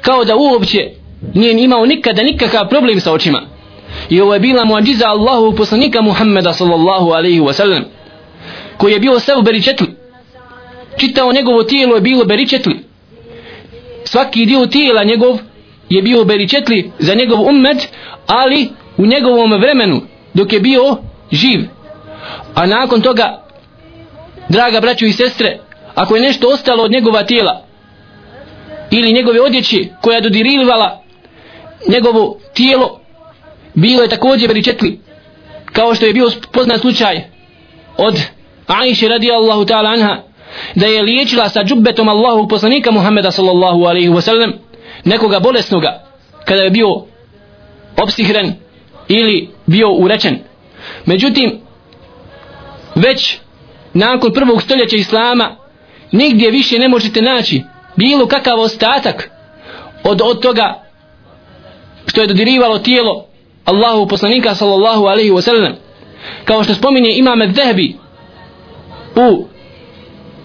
Kao 0.00 0.24
da 0.24 0.36
uopće 0.36 0.90
nije 1.34 1.64
imao 1.64 1.86
nikada 1.86 2.22
nikakav 2.22 2.68
problem 2.68 3.00
sa 3.00 3.12
očima. 3.12 3.42
I 4.10 4.20
ovo 4.20 4.34
je 4.34 4.40
bila 4.40 4.64
muadžiza 4.64 5.08
Allahu 5.08 5.56
poslanika 5.56 6.02
Muhammeda 6.02 6.52
sallallahu 6.52 7.10
alaihi 7.10 7.40
wasallam 7.40 7.82
koji 8.76 8.92
je 8.92 9.00
bio 9.00 9.20
sav 9.20 9.42
beričetli 9.42 9.86
čitao 10.96 11.32
njegovo 11.32 11.62
tijelo 11.62 11.94
je 11.94 12.00
bilo 12.00 12.24
beričetli 12.24 12.78
svaki 14.04 14.46
dio 14.46 14.66
tijela 14.66 15.04
njegov 15.04 15.38
je 15.88 16.02
bio 16.02 16.24
beričetli 16.24 16.90
za 16.98 17.14
njegov 17.14 17.40
ummet 17.40 17.88
ali 18.26 18.68
u 18.96 19.06
njegovom 19.06 19.52
vremenu 19.52 20.00
dok 20.34 20.52
je 20.52 20.60
bio 20.60 20.96
živ. 21.32 21.60
A 22.54 22.66
nakon 22.66 23.00
toga 23.00 23.41
draga 24.52 24.80
braćo 24.80 25.06
i 25.06 25.12
sestre 25.12 25.58
ako 25.94 26.16
je 26.16 26.22
nešto 26.22 26.48
ostalo 26.48 26.84
od 26.84 26.90
njegova 26.90 27.22
tijela 27.22 27.64
ili 28.90 29.12
njegove 29.12 29.40
odjeće 29.40 29.76
koja 30.00 30.14
je 30.14 30.20
dodirivala 30.20 31.02
njegovo 31.88 32.38
tijelo 32.54 33.00
bilo 33.74 34.02
je 34.02 34.08
također 34.08 34.48
beričetli 34.48 35.00
kao 35.72 35.94
što 35.94 36.06
je 36.06 36.12
bio 36.12 36.30
poznat 36.52 36.80
slučaj 36.80 37.22
od 37.96 38.20
Aisha 38.66 39.08
radijallahu 39.08 39.64
ta'ala 39.64 39.92
anha 39.92 40.22
da 40.74 40.86
je 40.86 41.02
liječila 41.02 41.48
sa 41.48 41.64
džubbetom 41.64 42.08
Allahu 42.08 42.48
poslanika 42.48 42.90
Muhammeda 42.90 43.30
sallallahu 43.30 43.84
alaihi 43.84 44.08
wasallam 44.08 44.52
nekoga 45.04 45.40
bolesnoga 45.40 46.04
kada 46.44 46.60
je 46.60 46.70
bio 46.70 47.04
opsihren 48.02 48.52
ili 49.08 49.48
bio 49.66 49.90
urečen. 49.90 50.38
Međutim 51.06 51.60
već 52.94 53.38
nakon 53.94 54.32
prvog 54.32 54.62
stoljeća 54.62 54.96
islama 54.96 55.56
nigdje 56.12 56.50
više 56.50 56.78
ne 56.78 56.88
možete 56.88 57.22
naći 57.22 57.62
bilo 57.96 58.26
kakav 58.26 58.60
ostatak 58.60 59.30
od, 60.04 60.20
od 60.24 60.42
toga 60.42 60.82
što 62.06 62.20
je 62.20 62.26
dodirivalo 62.26 62.78
tijelo 62.78 63.26
Allahu 63.64 64.08
poslanika 64.08 64.54
sallallahu 64.54 65.04
alaihi 65.04 65.30
wasallam. 65.30 65.74
Kao 66.44 66.64
što 66.64 66.74
spominje 66.74 67.10
imam 67.16 67.38
Zehbi 67.54 67.96
u 69.16 69.46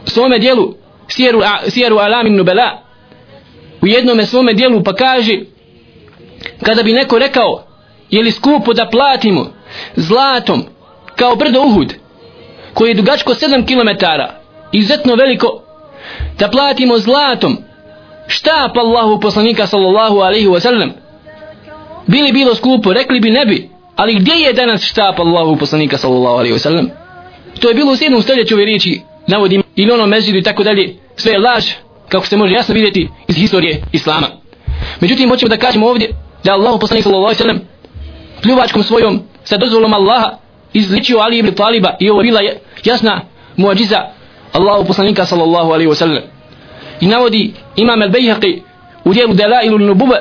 svome 0.05 0.39
dijelu 0.39 0.73
Sjeru, 1.07 1.41
Sjeru 1.67 1.97
Alamin 1.97 2.35
Nubela 2.35 2.81
u 3.81 3.87
jednome 3.87 4.25
svome 4.25 4.53
dijelu 4.53 4.83
pa 4.83 4.93
kaže 4.93 5.39
kada 6.63 6.83
bi 6.83 6.93
neko 6.93 7.19
rekao 7.19 7.63
je 8.09 8.23
li 8.23 8.31
skupo 8.31 8.73
da 8.73 8.89
platimo 8.89 9.51
zlatom 9.95 10.63
kao 11.15 11.35
brdo 11.35 11.61
Uhud? 11.61 11.93
Koje 12.77 12.89
je 12.89 12.95
dugačko 12.95 13.33
7 13.33 13.65
km 13.65 14.05
izuzetno 14.71 15.15
veliko 15.15 15.47
da 16.39 16.49
platimo 16.49 16.97
zlatom 16.97 17.57
šta 18.27 18.71
pa 18.73 18.79
Allahu 18.79 19.19
poslanika 19.19 19.67
sallallahu 19.67 20.19
alaihi 20.19 20.47
wa 20.47 20.59
sallam. 20.59 20.91
Bili 22.07 22.31
bilo 22.31 22.55
skupo 22.55 22.93
rekli 22.93 23.19
bi 23.19 23.29
ne 23.29 23.45
bi 23.45 23.69
ali 23.95 24.15
gdje 24.15 24.33
je 24.33 24.53
danas 24.53 24.81
štap 24.81 25.19
Allahu 25.19 25.57
poslanika 25.57 25.97
sallallahu 25.97 26.37
alaihi 26.37 26.53
wa 26.53 26.59
sallam? 26.59 26.89
To 27.59 27.67
je 27.67 27.73
bilo 27.73 27.91
u 27.91 27.95
7. 27.95 28.21
stoljeću 28.21 28.55
ove 28.55 28.65
riječi 28.65 29.01
navodim 29.27 29.63
ili 29.75 29.91
ono 29.91 30.05
mezidu 30.05 30.37
i 30.37 30.43
tako 30.43 30.63
dalje. 30.63 30.95
Sve 31.15 31.31
je 31.31 31.39
laž 31.39 31.65
kako 32.09 32.25
se 32.25 32.37
može 32.37 32.53
jasno 32.53 32.73
vidjeti 32.73 33.09
iz 33.27 33.35
historije 33.35 33.81
Islama. 33.91 34.27
Međutim 35.01 35.29
hoćemo 35.29 35.49
da 35.49 35.57
kažemo 35.57 35.87
ovdje 35.87 36.09
da 36.43 36.53
Allahu 36.53 36.79
poslanik 36.79 37.03
sallallahu 37.03 37.25
alaihi 37.25 37.39
wa 37.39 37.43
sallam 37.43 37.61
pljuvačkom 38.41 38.83
svojom 38.83 39.21
sa 39.43 39.57
dozvolom 39.57 39.93
Allaha 39.93 40.46
izličio 40.77 41.19
Ali 41.19 41.37
ibn 41.37 41.55
Taliba 41.55 41.95
i 41.99 42.09
ovo 42.09 42.21
bila 42.21 42.41
jasna 42.83 43.21
muadžiza 43.57 44.01
Allahu 44.53 44.85
poslanika 44.85 45.25
sallallahu 45.25 45.71
alaihi 45.73 45.89
wasallam. 45.89 46.21
I 47.01 47.07
navodi 47.07 47.53
Imam 47.75 48.01
al-Bejhaqi 48.01 48.61
u 49.05 49.13
dijelu 49.13 49.33
Dalailun 49.33 49.85
Nububa 49.85 50.17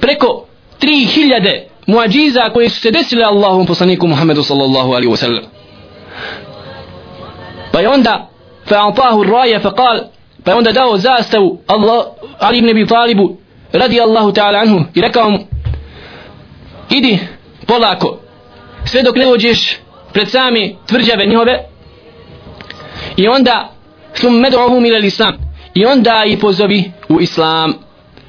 preko 0.00 0.46
3000 0.80 1.60
muadžiza 1.86 2.50
koje 2.52 2.68
su 2.70 2.80
se 2.80 2.90
desile 2.90 3.24
Allahom 3.24 3.66
poslaniku 3.66 4.06
Muhammedu 4.06 4.42
sallallahu 4.42 4.92
alaihi 4.92 5.12
wasallam. 5.12 5.44
Pa 7.72 7.80
je 7.80 7.88
onda 7.88 8.28
fa'atahu 8.66 9.22
ar-raya 9.24 9.60
faqal 9.60 10.00
pa 10.44 10.50
je 10.50 10.56
onda 10.56 10.72
dao 10.72 10.96
zastavu 10.96 11.58
Allah 11.66 12.04
Ali 12.38 12.58
ibn 12.58 12.68
Abi 12.68 12.86
Talibu 12.86 13.36
radi 13.72 14.00
Allahu 14.00 14.32
ta'ala 14.32 14.58
anhu 14.58 14.84
i 14.94 15.00
rekao 15.00 15.30
mu 15.30 15.38
idi 16.90 17.18
polako 17.66 18.18
sve 18.84 19.02
dok 19.02 19.16
ne 19.16 19.32
uđeš 19.32 19.78
pred 20.12 20.30
sami 20.30 20.76
tvrđave 20.86 21.26
njihove 21.26 21.64
i 23.16 23.28
onda 23.28 23.72
sum 24.14 24.34
medu'uhum 24.34 24.86
ila 24.86 24.98
islam 24.98 25.34
i 25.74 25.86
onda 25.86 26.24
i 26.26 26.38
pozovi 26.38 26.92
u 27.08 27.20
islam. 27.20 27.74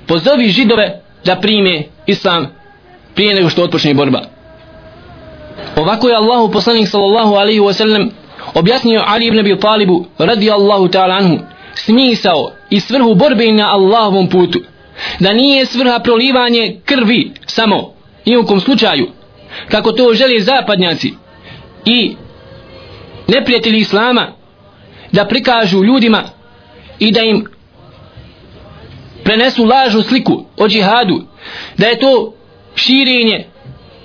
Pozovi 0.08 0.50
židove 0.50 1.02
da 1.26 1.36
prime 1.36 1.84
islam 2.08 2.48
prije 3.16 3.36
nego 3.36 3.50
što 3.50 3.64
otpočne 3.64 3.94
borba. 3.94 4.22
Ovako 5.76 6.10
je 6.10 6.16
Allahu 6.16 6.52
poslanik 6.52 6.88
sallallahu 6.88 7.34
alaihi 7.34 7.60
wasallam 7.60 8.10
objasnio 8.54 9.04
Ali 9.08 9.28
ibn 9.28 9.40
Abi 9.40 9.60
Talibu 9.60 10.06
radi 10.18 10.52
Allahu 10.52 10.88
ta'ala 10.88 11.18
anhu 11.18 11.40
smisao 11.76 12.52
i 12.70 12.80
svrhu 12.80 13.16
borbe 13.16 13.52
na 13.52 13.74
Allahovom 13.74 14.30
putu. 14.30 14.60
Da 15.20 15.34
nije 15.34 15.66
svrha 15.66 16.00
prolivanje 16.00 16.80
krvi 16.86 17.32
samo 17.46 17.94
i 18.26 18.38
u 18.38 18.46
kom 18.46 18.60
slučaju 18.60 19.08
kako 19.70 19.92
to 19.92 20.14
žele 20.14 20.40
zapadnjaci 20.40 21.14
i 21.86 22.16
neprijatelji 23.28 23.78
Islama 23.78 24.28
da 25.12 25.26
prikažu 25.26 25.84
ljudima 25.84 26.24
i 27.00 27.12
da 27.12 27.22
im 27.22 27.46
prenesu 29.24 29.66
lažnu 29.66 30.02
sliku 30.02 30.46
o 30.58 30.68
džihadu 30.68 31.24
da 31.78 31.88
je 31.88 32.00
to 32.00 32.34
širenje 32.76 33.46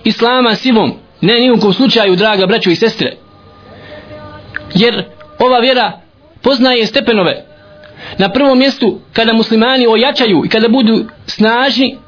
Islama 0.05 0.55
silom 0.55 0.95
ne 1.21 1.41
nijukom 1.41 1.73
slučaju 1.73 2.17
draga 2.17 2.47
braćo 2.47 2.71
i 2.71 2.77
sestre. 2.77 3.17
Jer 4.75 5.05
ova 5.39 5.59
vjera 5.59 6.01
poznaje 6.43 6.87
stepenove. 6.87 7.45
Na 8.19 8.29
prvom 8.29 8.59
mjestu 8.59 9.01
kada 9.13 9.33
muslimani 9.33 9.87
ojačaju 9.87 10.43
i 10.45 10.49
kada 10.49 10.69
budu 10.69 11.05
snažni 11.27 11.99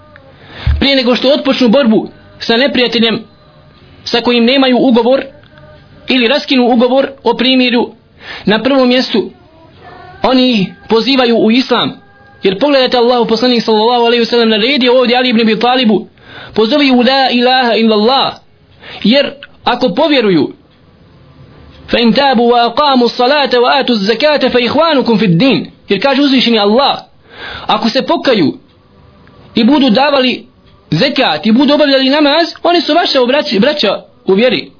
prije 0.81 0.97
nego 0.97 1.17
što 1.17 1.33
otpočnu 1.33 1.69
borbu 1.69 2.09
sa 2.39 2.57
neprijateljem 2.57 3.25
sa 4.05 4.21
kojim 4.21 4.45
nemaju 4.45 4.77
ugovor 4.81 5.23
ili 6.09 6.29
raskinu 6.29 6.67
ugovor 6.73 7.11
o 7.25 7.37
primjeru 7.37 7.95
na 8.45 8.63
prvom 8.63 8.89
mjestu 8.89 9.31
oni 10.23 10.75
pozivaju 10.89 11.37
u 11.37 11.51
islam. 11.51 11.93
Jer 12.43 12.59
pogledajte 12.59 12.97
Allahu 12.97 13.27
poslanik 13.27 13.63
sallallahu 13.63 14.05
alaihi 14.05 14.25
wasallam 14.25 14.49
naredio 14.49 14.99
ovdje 14.99 15.17
Ali 15.17 15.29
ibn 15.29 15.41
Abi 15.41 15.59
Talibu 15.59 16.07
pozovi 16.55 16.91
u 16.91 17.03
la 17.03 17.31
ilaha 17.31 17.75
illa 17.75 17.97
Allah 17.97 18.35
jer 19.05 19.35
ako 19.65 19.95
povjeruju 19.95 20.53
fa 21.91 21.99
in 21.99 22.13
tabu 22.13 22.43
wa 22.43 22.67
aqamu 22.67 23.09
salata 23.09 23.61
wa 23.61 23.81
atu 23.81 23.95
zakata 23.95 24.51
fa 24.51 24.61
ihwanukum 24.61 25.19
fi 25.19 25.27
din 25.27 25.71
jer 25.89 26.03
kaže 26.03 26.23
uzvišeni 26.23 26.59
Allah 26.59 26.99
ako 27.67 27.89
se 27.89 28.03
pokaju 28.03 28.59
i 29.55 29.65
budu 29.65 29.91
davali 29.91 30.48
zekat 30.91 31.47
i 31.47 31.53
budu 31.53 31.75
obavljali 31.75 32.11
namaz 32.11 32.49
oni 32.63 32.81
su 32.81 32.95
vaša 32.95 33.25
braća, 33.27 33.59
braća 33.59 34.05
u 34.27 34.35
vjeri. 34.35 34.71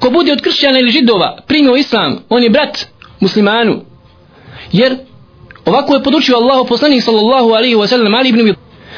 Ko 0.00 0.10
bude 0.10 0.32
od 0.32 0.40
kršćana 0.40 0.78
ili 0.78 0.90
židova 0.90 1.38
primio 1.46 1.76
islam 1.76 2.24
on 2.28 2.42
je 2.42 2.50
brat 2.50 2.86
muslimanu. 3.20 3.84
Jer 4.72 4.96
ovako 5.64 5.94
je 5.94 6.02
podučio 6.02 6.36
Allah 6.36 6.66
poslanik 6.68 7.02
sallallahu 7.02 7.48
alaihi 7.48 7.76
wa 7.76 7.86
sallam 7.86 8.14
ali 8.14 8.28
ibn 8.28 8.54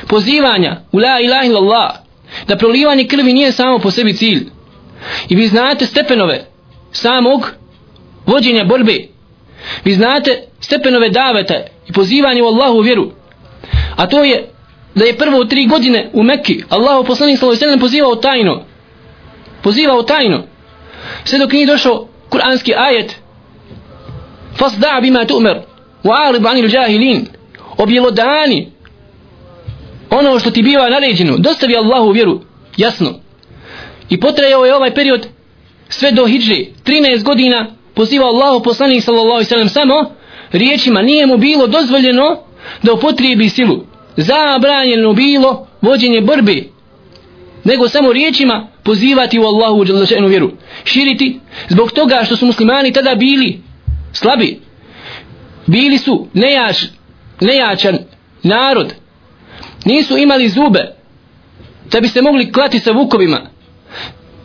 pozivanja 0.09 0.80
u 0.93 0.99
la 0.99 1.20
ilaha 1.20 1.45
illallah 1.47 1.91
da 2.49 2.57
prolivanje 2.57 3.07
krvi 3.07 3.32
nije 3.32 3.53
samo 3.53 3.78
po 3.78 3.91
sebi 3.91 4.14
cilj. 4.14 4.47
I 5.28 5.37
vi 5.37 5.47
znate 5.47 5.87
stepenove 5.87 6.47
samog 6.93 7.51
vođenja 8.26 8.64
borbe. 8.64 8.99
Vi 9.84 9.93
znate 9.93 10.43
stepenove 10.61 11.09
davete 11.09 11.66
i 11.89 11.93
pozivanje 11.93 12.43
u 12.43 12.47
Allahu 12.47 12.80
vjeru. 12.80 13.11
A 13.97 14.07
to 14.07 14.24
je 14.24 14.51
da 14.97 15.05
je 15.05 15.16
prvo 15.16 15.44
tri 15.44 15.66
godine 15.66 16.11
u 16.12 16.22
Mekki 16.22 16.62
Allahu 16.68 17.05
poslanik 17.05 17.38
sallallahu 17.38 17.57
alejhi 17.57 17.64
ve 17.64 17.66
sellem 17.66 17.80
pozivao 17.80 18.14
tajno. 18.16 18.64
Pozivao 19.62 20.03
tajno. 20.03 20.42
Sve 21.24 21.38
dok 21.38 21.53
nije 21.53 21.66
došao 21.66 22.09
kuranski 22.28 22.74
ajet 22.76 23.16
fasda 24.59 24.99
bima 25.03 25.24
tu'mar 25.24 25.61
wa'rid 26.05 26.49
'anil 26.49 26.74
jahilin. 26.74 27.26
Objelodani 27.78 28.72
ono 30.11 30.38
što 30.38 30.51
ti 30.51 30.62
biva 30.62 30.90
naređeno. 30.90 31.36
Dostavi 31.38 31.76
Allahu 31.76 32.11
vjeru 32.11 32.40
jasno. 32.76 33.14
I 34.09 34.20
potrajao 34.20 34.64
je 34.64 34.74
ovaj 34.74 34.94
period 34.94 35.26
sve 35.88 36.11
do 36.11 36.26
hidže 36.26 36.64
13 36.84 37.22
godina 37.22 37.66
pozivao 37.94 38.28
Allahu 38.28 38.62
poslanik 38.62 39.05
sallallahu 39.05 39.30
alejhi 39.30 39.47
ve 39.47 39.49
sellem 39.49 39.68
samo 39.68 40.11
riječima. 40.53 41.03
Nije 41.03 41.26
mu 41.26 41.36
bilo 41.36 41.66
dozvoljeno 41.66 42.38
da 42.82 42.92
upotrijebi 42.92 43.49
silu 43.49 43.95
zabranjeno 44.16 45.12
bilo 45.12 45.66
vođenje 45.80 46.20
borbe 46.20 46.62
nego 47.64 47.88
samo 47.88 48.12
riječima 48.12 48.68
pozivati 48.82 49.38
u 49.38 49.42
Allahu 49.42 49.84
dželešenu 49.84 50.28
vjeru 50.28 50.50
širiti. 50.84 51.40
Zbog 51.68 51.92
toga 51.92 52.22
što 52.26 52.36
su 52.36 52.46
muslimani 52.46 52.92
tada 52.92 53.14
bili 53.14 53.60
slabi 54.12 54.60
bili 55.66 55.98
su 55.98 56.26
nejač 56.32 56.84
nejačan 57.40 57.98
narod 58.42 58.94
nisu 59.84 60.18
imali 60.18 60.48
zube 60.48 60.96
da 61.92 62.00
bi 62.00 62.08
se 62.08 62.22
mogli 62.22 62.52
klati 62.52 62.78
sa 62.78 62.92
vukovima. 62.92 63.40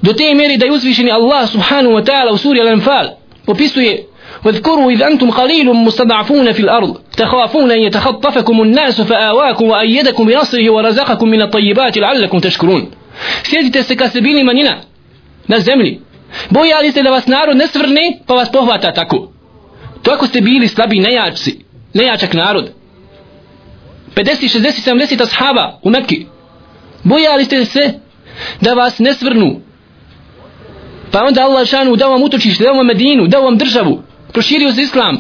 Do 0.01 0.13
te 0.13 0.34
mjeri 0.34 0.57
da 0.57 0.65
je 0.65 0.72
uzvišeni 0.72 1.11
Allah 1.11 1.49
subhanahu 1.49 1.95
wa 1.95 2.05
ta'ala 2.05 2.34
u 2.34 2.38
suri 2.38 2.59
Al-Anfal 2.59 3.09
opisuje 3.47 4.07
واذكروا 4.46 4.92
إذ 4.92 5.02
أنتم 5.04 5.32
قليل 5.32 5.74
مستضعفون 5.74 6.52
في 6.52 6.60
الأرض 6.60 6.98
تخافون 7.18 7.72
أن 7.72 7.80
يتخطفكم 7.80 8.62
الناس 8.62 9.02
فآواكم 9.02 9.66
وأيدكم 9.66 10.26
بنصره 10.26 10.70
ورزقكم 10.70 11.28
من 11.28 11.42
الطيبات 11.42 11.98
لعلكم 11.98 12.39
تشكرون 12.39 12.92
Sjetite 13.44 13.84
se 13.84 13.96
kad 13.96 14.10
ste 14.10 14.22
bili 14.22 14.44
manjina 14.44 14.78
na 15.48 15.60
zemlji. 15.60 16.00
Bojali 16.50 16.92
ste 16.92 17.04
da 17.04 17.10
vas 17.10 17.28
narod 17.28 17.58
ne 17.58 17.68
svrne 17.68 18.20
pa 18.28 18.34
vas 18.34 18.52
pohvata 18.52 18.94
tako. 18.94 19.32
To 20.02 20.12
ako 20.12 20.28
ste 20.28 20.42
bili 20.42 20.68
slabi 20.68 21.00
nejačci, 21.00 21.60
nejačak 21.94 22.34
narod. 22.34 22.72
50, 24.16 24.60
60, 24.60 24.92
70 24.92 25.24
ashaba 25.24 25.80
u 25.84 25.89
Mekki. 25.89 26.26
Bojali 27.04 27.46
ste 27.46 27.66
se 27.66 27.94
da 28.62 28.74
vas 28.74 29.00
ne 29.00 29.14
svrnu. 29.14 29.62
Pa 31.12 31.24
onda 31.24 31.44
Allah 31.44 31.68
šanu 31.68 31.96
dao 31.96 32.12
vam 32.12 32.24
utočište, 32.24 32.64
dao 32.64 32.74
vam 32.74 32.86
Medinu, 32.86 33.28
dao 33.28 33.42
vam 33.44 33.58
državu 33.58 34.04
proširio 34.34 34.73
se 34.73 34.82
islam. 34.82 35.17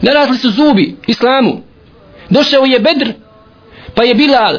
Narasli 0.00 0.36
su 0.36 0.50
zubi 0.50 0.96
islamu. 1.06 1.62
Došao 2.30 2.64
je 2.64 2.78
Bedr 2.78 3.12
pa 3.94 4.04
je 4.04 4.14
Bilal 4.14 4.58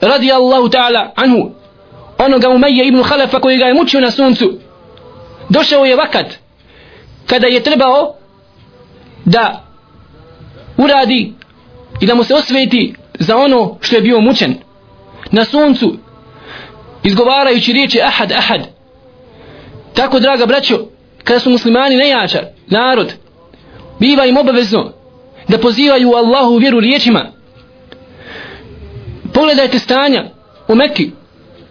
radi 0.00 0.32
Allahu 0.32 0.68
ta'ala 0.68 1.12
anhu 1.16 1.50
onoga 2.18 2.48
Umeja 2.48 2.84
ibn 2.84 3.02
Halefa 3.02 3.40
koji 3.40 3.58
ga 3.58 3.64
je 3.64 3.74
mučio 3.74 4.00
na 4.00 4.10
suncu. 4.10 4.58
Došao 5.48 5.84
je 5.84 5.96
vakat 5.96 6.26
kada 7.26 7.46
je 7.46 7.62
trebao 7.62 8.14
da 9.24 9.64
uradi 10.76 11.32
i 12.00 12.06
da 12.06 12.14
mu 12.14 12.24
se 12.24 12.34
osveti 12.34 12.94
za 13.18 13.36
ono 13.36 13.78
što 13.80 13.96
je 13.96 14.02
bio 14.02 14.20
mučen 14.20 14.54
na 15.30 15.44
suncu 15.44 15.96
izgovarajući 17.02 17.72
riječi 17.72 18.00
ahad 18.02 18.32
ahad. 18.32 18.60
Tako 19.94 20.20
draga 20.20 20.46
braćo 20.46 20.86
kada 21.24 21.40
su 21.40 21.50
muslimani 21.50 21.96
nejača 21.96 22.53
narod 22.70 23.12
biva 24.00 24.26
im 24.26 24.36
obavezno 24.36 24.92
da 25.48 25.58
pozivaju 25.58 26.14
Allahu 26.14 26.56
vjeru 26.56 26.80
riječima. 26.80 27.26
Pogledajte 29.34 29.78
stanja 29.78 30.24
u 30.68 30.74
Mekki 30.74 31.10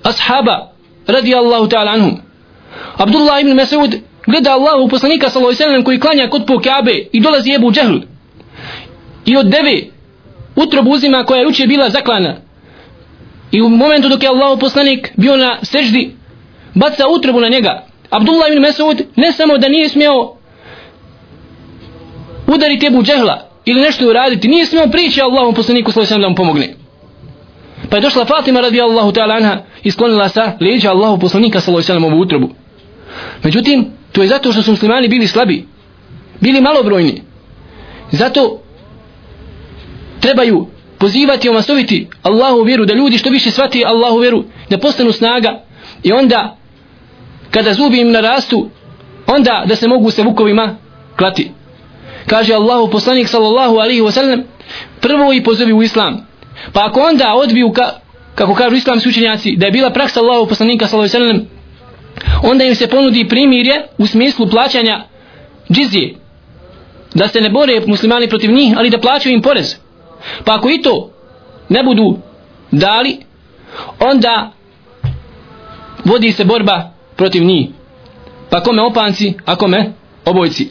ashaba 0.04 0.72
radi 1.08 1.36
Allahu 1.36 1.68
ta'ala 1.68 1.92
anhum. 1.92 2.22
Abdullah 2.98 3.42
ibn 3.42 3.52
Mas'ud 3.52 4.00
gleda 4.28 4.54
Allahu 4.54 4.88
poslanika 4.88 5.30
sallallahu 5.30 5.64
alejhi 5.64 5.78
ve 5.78 5.84
koji 5.84 6.00
klanja 6.00 6.30
kod 6.30 6.46
po 6.46 6.60
Kabe 6.60 7.08
i 7.12 7.20
dolazi 7.22 7.54
Ebu 7.54 7.72
Džehl. 7.72 7.98
I 9.26 9.38
od 9.38 9.46
deve 9.46 9.82
utrobu 10.56 10.92
uzima 10.92 11.24
koja 11.24 11.40
je 11.40 11.48
uče 11.48 11.68
bila 11.68 11.90
zaklana. 11.90 12.36
I 13.52 13.62
u 13.62 13.70
momentu 13.70 14.10
dok 14.10 14.24
je 14.24 14.30
Allahu 14.30 14.60
poslanik 14.60 15.12
bio 15.18 15.38
na 15.38 15.58
seždi 15.62 16.16
baca 16.74 17.08
utrobu 17.08 17.40
na 17.40 17.50
njega. 17.50 17.86
Abdullah 18.10 18.52
ibn 18.52 18.66
Mas'ud 18.66 19.04
ne 19.16 19.32
samo 19.32 19.58
da 19.58 19.70
nije 19.70 19.90
smio 19.90 20.33
udariti 22.48 22.86
Ebu 22.86 23.04
Džehla 23.04 23.50
ili 23.66 23.82
nešto 23.82 24.10
uraditi, 24.10 24.48
nije 24.48 24.66
smio 24.66 24.88
prići 24.92 25.22
Allahom 25.22 25.54
poslaniku 25.54 25.92
sallallahu 25.92 26.22
da 26.22 26.30
mu 26.30 26.36
pomogne. 26.36 26.76
Pa 27.90 27.98
je 27.98 28.02
došla 28.02 28.26
Fatima 28.26 28.62
radijallahu 28.62 29.12
ta'ala 29.12 29.36
anha 29.38 29.58
i 29.84 29.92
sklonila 29.92 30.30
sa 30.30 30.52
leđa 30.60 30.92
Allahu 30.92 31.20
poslanika 31.20 31.60
sallallahu 31.60 31.92
alejhi 31.92 32.16
ve 32.16 32.22
utrobu. 32.22 32.50
Međutim, 33.44 33.86
to 34.12 34.22
je 34.22 34.28
zato 34.28 34.52
što 34.52 34.62
su 34.62 34.72
muslimani 34.72 35.08
bili 35.08 35.28
slabi, 35.28 35.66
bili 36.40 36.62
malobrojni. 36.62 37.22
Zato 38.12 38.62
trebaju 40.20 40.68
pozivati 40.98 41.48
i 41.48 41.50
omasoviti 41.50 42.08
Allahu 42.22 42.62
vjeru, 42.62 42.86
da 42.86 42.94
ljudi 42.94 43.18
što 43.18 43.30
više 43.30 43.52
svati 43.52 43.86
Allahu 43.86 44.18
vjeru, 44.18 44.44
da 44.70 44.78
postanu 44.78 45.12
snaga 45.12 45.64
i 46.04 46.12
onda 46.12 46.58
kada 47.52 47.74
zubi 47.74 48.02
im 48.02 48.12
narastu 48.12 48.70
onda 49.28 49.64
da 49.68 49.76
se 49.76 49.88
mogu 49.88 50.12
se 50.12 50.24
vukovima 50.24 50.76
klati 51.18 51.52
kaže 52.28 52.54
Allahu 52.54 52.92
poslanik 52.92 53.28
sallallahu 53.28 53.78
alaihi 53.78 54.02
wasallam 54.02 54.44
prvo 55.02 55.34
i 55.34 55.44
pozovi 55.44 55.74
u 55.74 55.84
islam 55.84 56.28
pa 56.74 56.86
ako 56.86 57.00
onda 57.00 57.34
odbiju 57.34 57.72
ka, 57.72 57.90
kako 58.36 58.54
kažu 58.54 58.76
islamski 58.76 59.10
učenjaci 59.10 59.56
da 59.58 59.66
je 59.66 59.72
bila 59.72 59.90
praksa 59.90 60.20
Allahu 60.20 60.48
poslanika 60.48 60.88
sallallahu 60.88 61.18
alaihi 61.18 61.34
wasallam 61.34 61.46
onda 62.44 62.66
im 62.66 62.76
se 62.76 62.88
ponudi 62.88 63.28
primirje 63.28 63.86
u 63.98 64.08
smislu 64.08 64.48
plaćanja 64.48 65.04
džizije 65.72 66.16
da 67.14 67.28
se 67.28 67.42
ne 67.42 67.50
bore 67.50 67.82
muslimani 67.88 68.30
protiv 68.30 68.52
njih 68.52 68.74
ali 68.78 68.90
da 68.90 68.98
plaćaju 68.98 69.36
im 69.36 69.42
porez 69.42 69.76
pa 70.46 70.56
ako 70.56 70.70
i 70.70 70.82
to 70.82 71.12
ne 71.70 71.84
budu 71.84 72.18
dali 72.72 73.18
onda 74.00 74.52
vodi 76.06 76.32
se 76.32 76.44
borba 76.44 76.92
protiv 77.16 77.44
njih. 77.44 77.70
Pa 78.50 78.62
kome 78.62 78.82
opanci, 78.82 79.34
a 79.46 79.56
kome 79.56 79.94
obojci. 80.26 80.70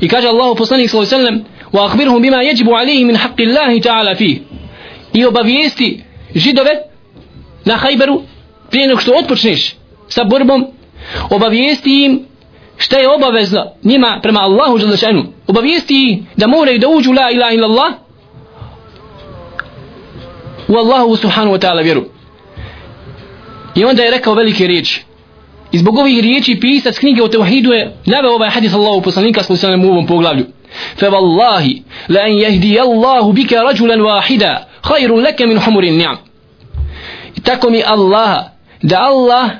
I 0.00 0.08
kaže 0.08 0.28
Allahu 0.28 0.54
poslanik 0.54 0.90
sallallahu 0.90 1.14
alejhi 1.14 1.24
ve 1.24 1.30
sellem: 1.30 1.44
wa 1.72 1.86
akhbirhum 1.86 2.22
bima 2.22 2.42
yajibu 2.42 2.74
alayhi 2.74 3.04
min 3.04 3.16
haqqi 3.16 3.46
Allah 3.46 3.80
ta'ala 3.82 4.16
fi. 4.16 4.42
I 5.14 5.24
obavijesti 5.24 6.04
židove 6.34 6.70
na 7.64 7.76
Hajberu 7.76 8.22
prije 8.70 8.88
nego 8.88 9.00
što 9.00 9.12
otpočneš 9.12 9.76
sa 10.08 10.24
borbom 10.24 10.66
obavijesti 11.30 12.04
im 12.04 12.26
šta 12.76 12.98
je 12.98 13.14
obavezno 13.14 13.66
njima 13.84 14.18
prema 14.22 14.40
Allahu 14.40 14.78
želešanu 14.78 15.24
obavijesti 15.46 16.24
da 16.36 16.46
moraju 16.46 16.78
da 16.78 16.88
uđu 16.88 17.12
la 17.12 17.30
ilaha 17.30 17.52
illallah 17.52 17.92
u 20.68 20.76
Allahu 20.76 21.16
subhanahu 21.16 21.56
wa 21.56 21.60
ta'ala 21.60 21.82
vjeru. 21.82 22.04
I 23.74 23.84
onda 23.84 24.02
je 24.02 24.10
rekao 24.10 24.34
velike 24.34 24.66
riječi 24.66 25.04
i 25.76 25.78
zbog 25.78 25.98
ovih 25.98 26.22
riječi 26.22 26.60
pisac 26.60 26.98
knjige 26.98 27.22
o 27.22 27.28
tevhidu 27.28 27.72
je 27.72 27.92
naveo 28.06 28.34
ovaj 28.34 28.50
hadis 28.50 28.74
Allahu 28.74 29.02
poslanika 29.02 29.42
s 29.42 29.50
u 29.50 29.90
ovom 29.90 30.06
poglavlju. 30.06 30.46
Fa 30.96 31.06
wallahi 31.06 31.82
la 32.08 32.20
an 32.20 32.30
yahdi 32.30 32.80
Allahu 32.80 33.32
bika 33.32 33.62
rajulan 33.62 34.00
wahida 34.00 34.56
khairun 34.82 35.22
laka 35.22 35.46
min 35.46 35.58
humurin 35.58 35.96
ni'am. 35.98 36.16
I 37.36 37.40
tako 37.40 37.70
mi 37.70 37.82
Allah 37.86 38.44
da 38.82 38.98
Allah 39.00 39.50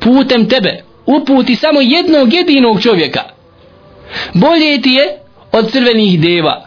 putem 0.00 0.48
tebe 0.48 0.82
uputi 1.06 1.56
samo 1.56 1.80
jednog 1.80 2.32
jedinog 2.32 2.82
čovjeka. 2.82 3.22
Bolje 4.34 4.82
ti 4.82 4.90
je 4.90 5.18
od 5.52 5.70
crvenih 5.70 6.20
deva. 6.20 6.66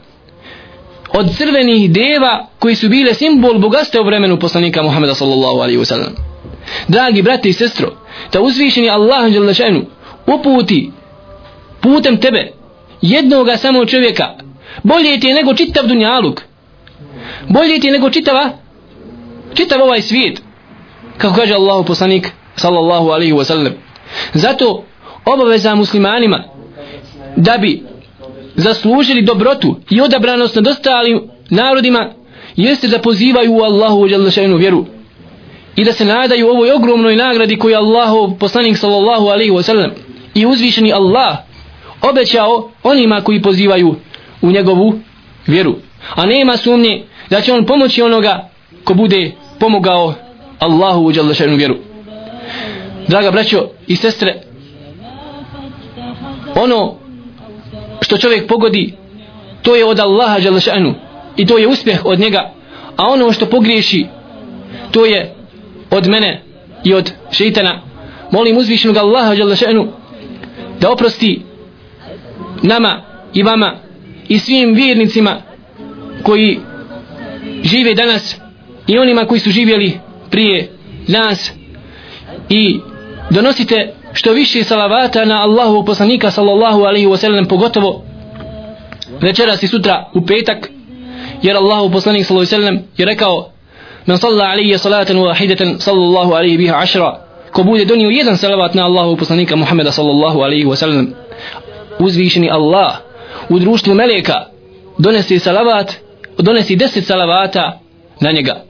Od 1.14 1.38
crvenih 1.38 1.92
deva 1.92 2.48
koji 2.60 2.76
su 2.76 2.90
bile 2.90 3.14
simbol 3.14 3.60
bogatstva 3.60 4.02
u 4.02 4.06
vremenu 4.06 4.40
poslanika 4.40 4.84
Muhammeda 4.84 5.16
sallallahu 5.16 5.58
alaihi 5.58 5.80
wa 5.80 5.86
sallam 5.86 6.33
dragi 6.88 7.22
brate 7.22 7.50
i 7.50 7.54
sestro 7.54 7.94
da 8.34 8.42
uzvišeni 8.42 8.90
Allah 8.90 9.32
Đelešanu 9.32 9.86
uputi 10.28 10.92
putem 11.82 12.18
tebe 12.18 12.52
jednoga 13.02 13.58
samo 13.58 13.86
čovjeka 13.86 14.26
bolje 14.84 15.20
ti 15.20 15.28
je 15.28 15.34
nego 15.34 15.54
čitav 15.54 15.88
dunjaluk 15.88 16.42
bolje 17.50 17.80
ti 17.80 17.88
je 17.88 17.94
nego 17.94 18.10
čitava 18.10 18.50
čitav 19.54 19.82
ovaj 19.82 20.02
svijet 20.02 20.42
kako 21.18 21.36
kaže 21.36 21.54
Allah 21.54 21.86
poslanik 21.88 22.32
sallallahu 22.56 23.10
alaihi 23.10 23.34
wa 23.34 23.44
sallam. 23.44 23.74
Zato 24.34 24.84
obaveza 25.26 25.76
muslimanima 25.76 26.44
da 27.36 27.58
bi 27.58 27.84
zaslužili 28.56 29.22
dobrotu 29.22 29.76
i 29.90 30.02
odabranost 30.02 30.56
nad 30.56 30.68
ostalim 30.68 31.22
narodima 31.50 32.14
jeste 32.56 32.88
da 32.88 33.00
pozivaju 33.00 33.54
u 33.54 33.62
Allahu 33.62 34.00
u 34.54 34.58
vjeru 34.58 34.86
i 35.76 35.84
da 35.84 35.94
se 35.94 36.06
nadaju 36.06 36.50
ovoj 36.50 36.72
ogromnoj 36.72 37.16
nagradi 37.16 37.58
koju 37.58 37.76
Allahu 37.76 38.38
poslanik 38.40 38.78
sallallahu 38.78 39.28
alaihi 39.28 39.52
wasallam 39.52 39.90
i 40.34 40.46
uzvišeni 40.46 40.94
Allah 40.94 41.38
obećao 42.02 42.70
onima 42.84 43.22
koji 43.22 43.42
pozivaju 43.42 43.96
u 44.42 44.52
njegovu 44.52 45.00
vjeru. 45.48 45.76
A 46.16 46.26
nema 46.26 46.58
sumnje 46.58 47.04
da 47.30 47.42
će 47.42 47.54
on 47.54 47.66
pomoći 47.66 48.02
onoga 48.02 48.50
ko 48.84 48.94
bude 48.94 49.32
pomogao 49.60 50.14
Allahu 50.60 51.02
u 51.02 51.12
vjeru. 51.56 51.76
Draga 53.08 53.32
braćo 53.32 53.68
i 53.88 53.96
sestre 53.96 54.42
ono 56.56 56.96
što 58.02 58.18
čovjek 58.18 58.48
pogodi 58.48 58.94
to 59.62 59.76
je 59.76 59.86
od 59.86 60.00
Allaha 60.00 60.40
Đalešanu 60.40 60.94
i 61.38 61.46
to 61.46 61.58
je 61.58 61.68
uspjeh 61.68 62.06
od 62.06 62.20
njega 62.20 62.52
a 62.98 63.08
ono 63.08 63.32
što 63.32 63.46
pogriješi 63.46 64.06
to 64.92 65.06
je 65.06 65.36
od 65.94 66.08
mene 66.08 66.42
i 66.84 66.94
od 66.94 67.12
šeitana. 67.32 67.82
Molim 68.32 68.58
uzvišenog 68.58 68.98
Allaha 68.98 69.36
Đalešanu 69.36 69.88
da 70.80 70.92
oprosti 70.92 71.42
nama 72.62 73.02
i 73.34 73.44
vama 73.44 73.76
i 74.28 74.40
svim 74.40 74.74
vjernicima 74.74 75.42
koji 76.24 76.60
žive 77.64 77.94
danas 77.94 78.36
i 78.88 78.98
onima 78.98 79.26
koji 79.26 79.40
su 79.40 79.52
živjeli 79.52 80.00
prije 80.30 80.72
nas. 81.08 81.52
I 82.50 82.80
donosite 83.30 83.94
što 84.14 84.32
više 84.32 84.64
salavata 84.64 85.26
na 85.26 85.42
Allahu 85.42 85.86
poslanika 85.86 86.32
sallallahu 86.32 86.82
alaihi 86.82 87.08
wasallam 87.08 87.48
pogotovo 87.48 88.04
večeras 89.22 89.64
i 89.64 89.68
sutra 89.68 90.10
u 90.14 90.26
petak 90.26 90.70
jer 91.42 91.58
Allahu 91.58 91.92
poslanik 91.92 92.26
sallallahu 92.26 92.56
alaihi 92.56 92.68
wasallam 92.68 92.80
je 92.98 93.06
rekao 93.06 93.53
من 94.08 94.16
صلى 94.16 94.44
علي 94.44 94.78
صلاة 94.78 95.18
واحدة 95.20 95.78
صلى 95.78 95.96
الله 95.98 96.36
عليه 96.38 96.58
بها 96.58 96.74
عشرة 96.74 97.18
كبود 97.56 97.80
دنيا 97.88 98.12
يزن 98.22 98.36
سلواتنا 98.36 98.86
الله 98.86 99.16
بسنينك 99.16 99.54
محمد 99.54 99.90
صلى 99.90 100.12
الله 100.12 100.44
عليه 100.44 100.66
وسلم 100.66 101.14
وزفيشني 102.00 102.54
الله 102.54 103.00
ودروشت 103.52 103.90
donesi 103.90 104.60
دونسي 105.00 105.40
سلوات 105.40 105.92
na 106.40 106.52
njega. 106.52 107.02
سلواتا 107.02 107.74
لنجا 108.22 108.62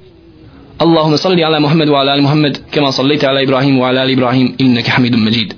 اللهم 0.81 1.15
صل 1.15 1.39
wa 1.39 1.59
محمد 1.59 1.89
وعلى 1.89 2.13
آل 2.15 2.21
محمد 2.23 2.57
كما 2.71 2.89
صليت 2.91 3.25
على 3.25 3.47
wa 3.47 3.79
وعلى 3.81 4.03
آل 4.03 4.11
إبراهيم 4.11 4.55
innaka 4.61 4.89
حميد 4.89 5.15
مجيد 5.15 5.53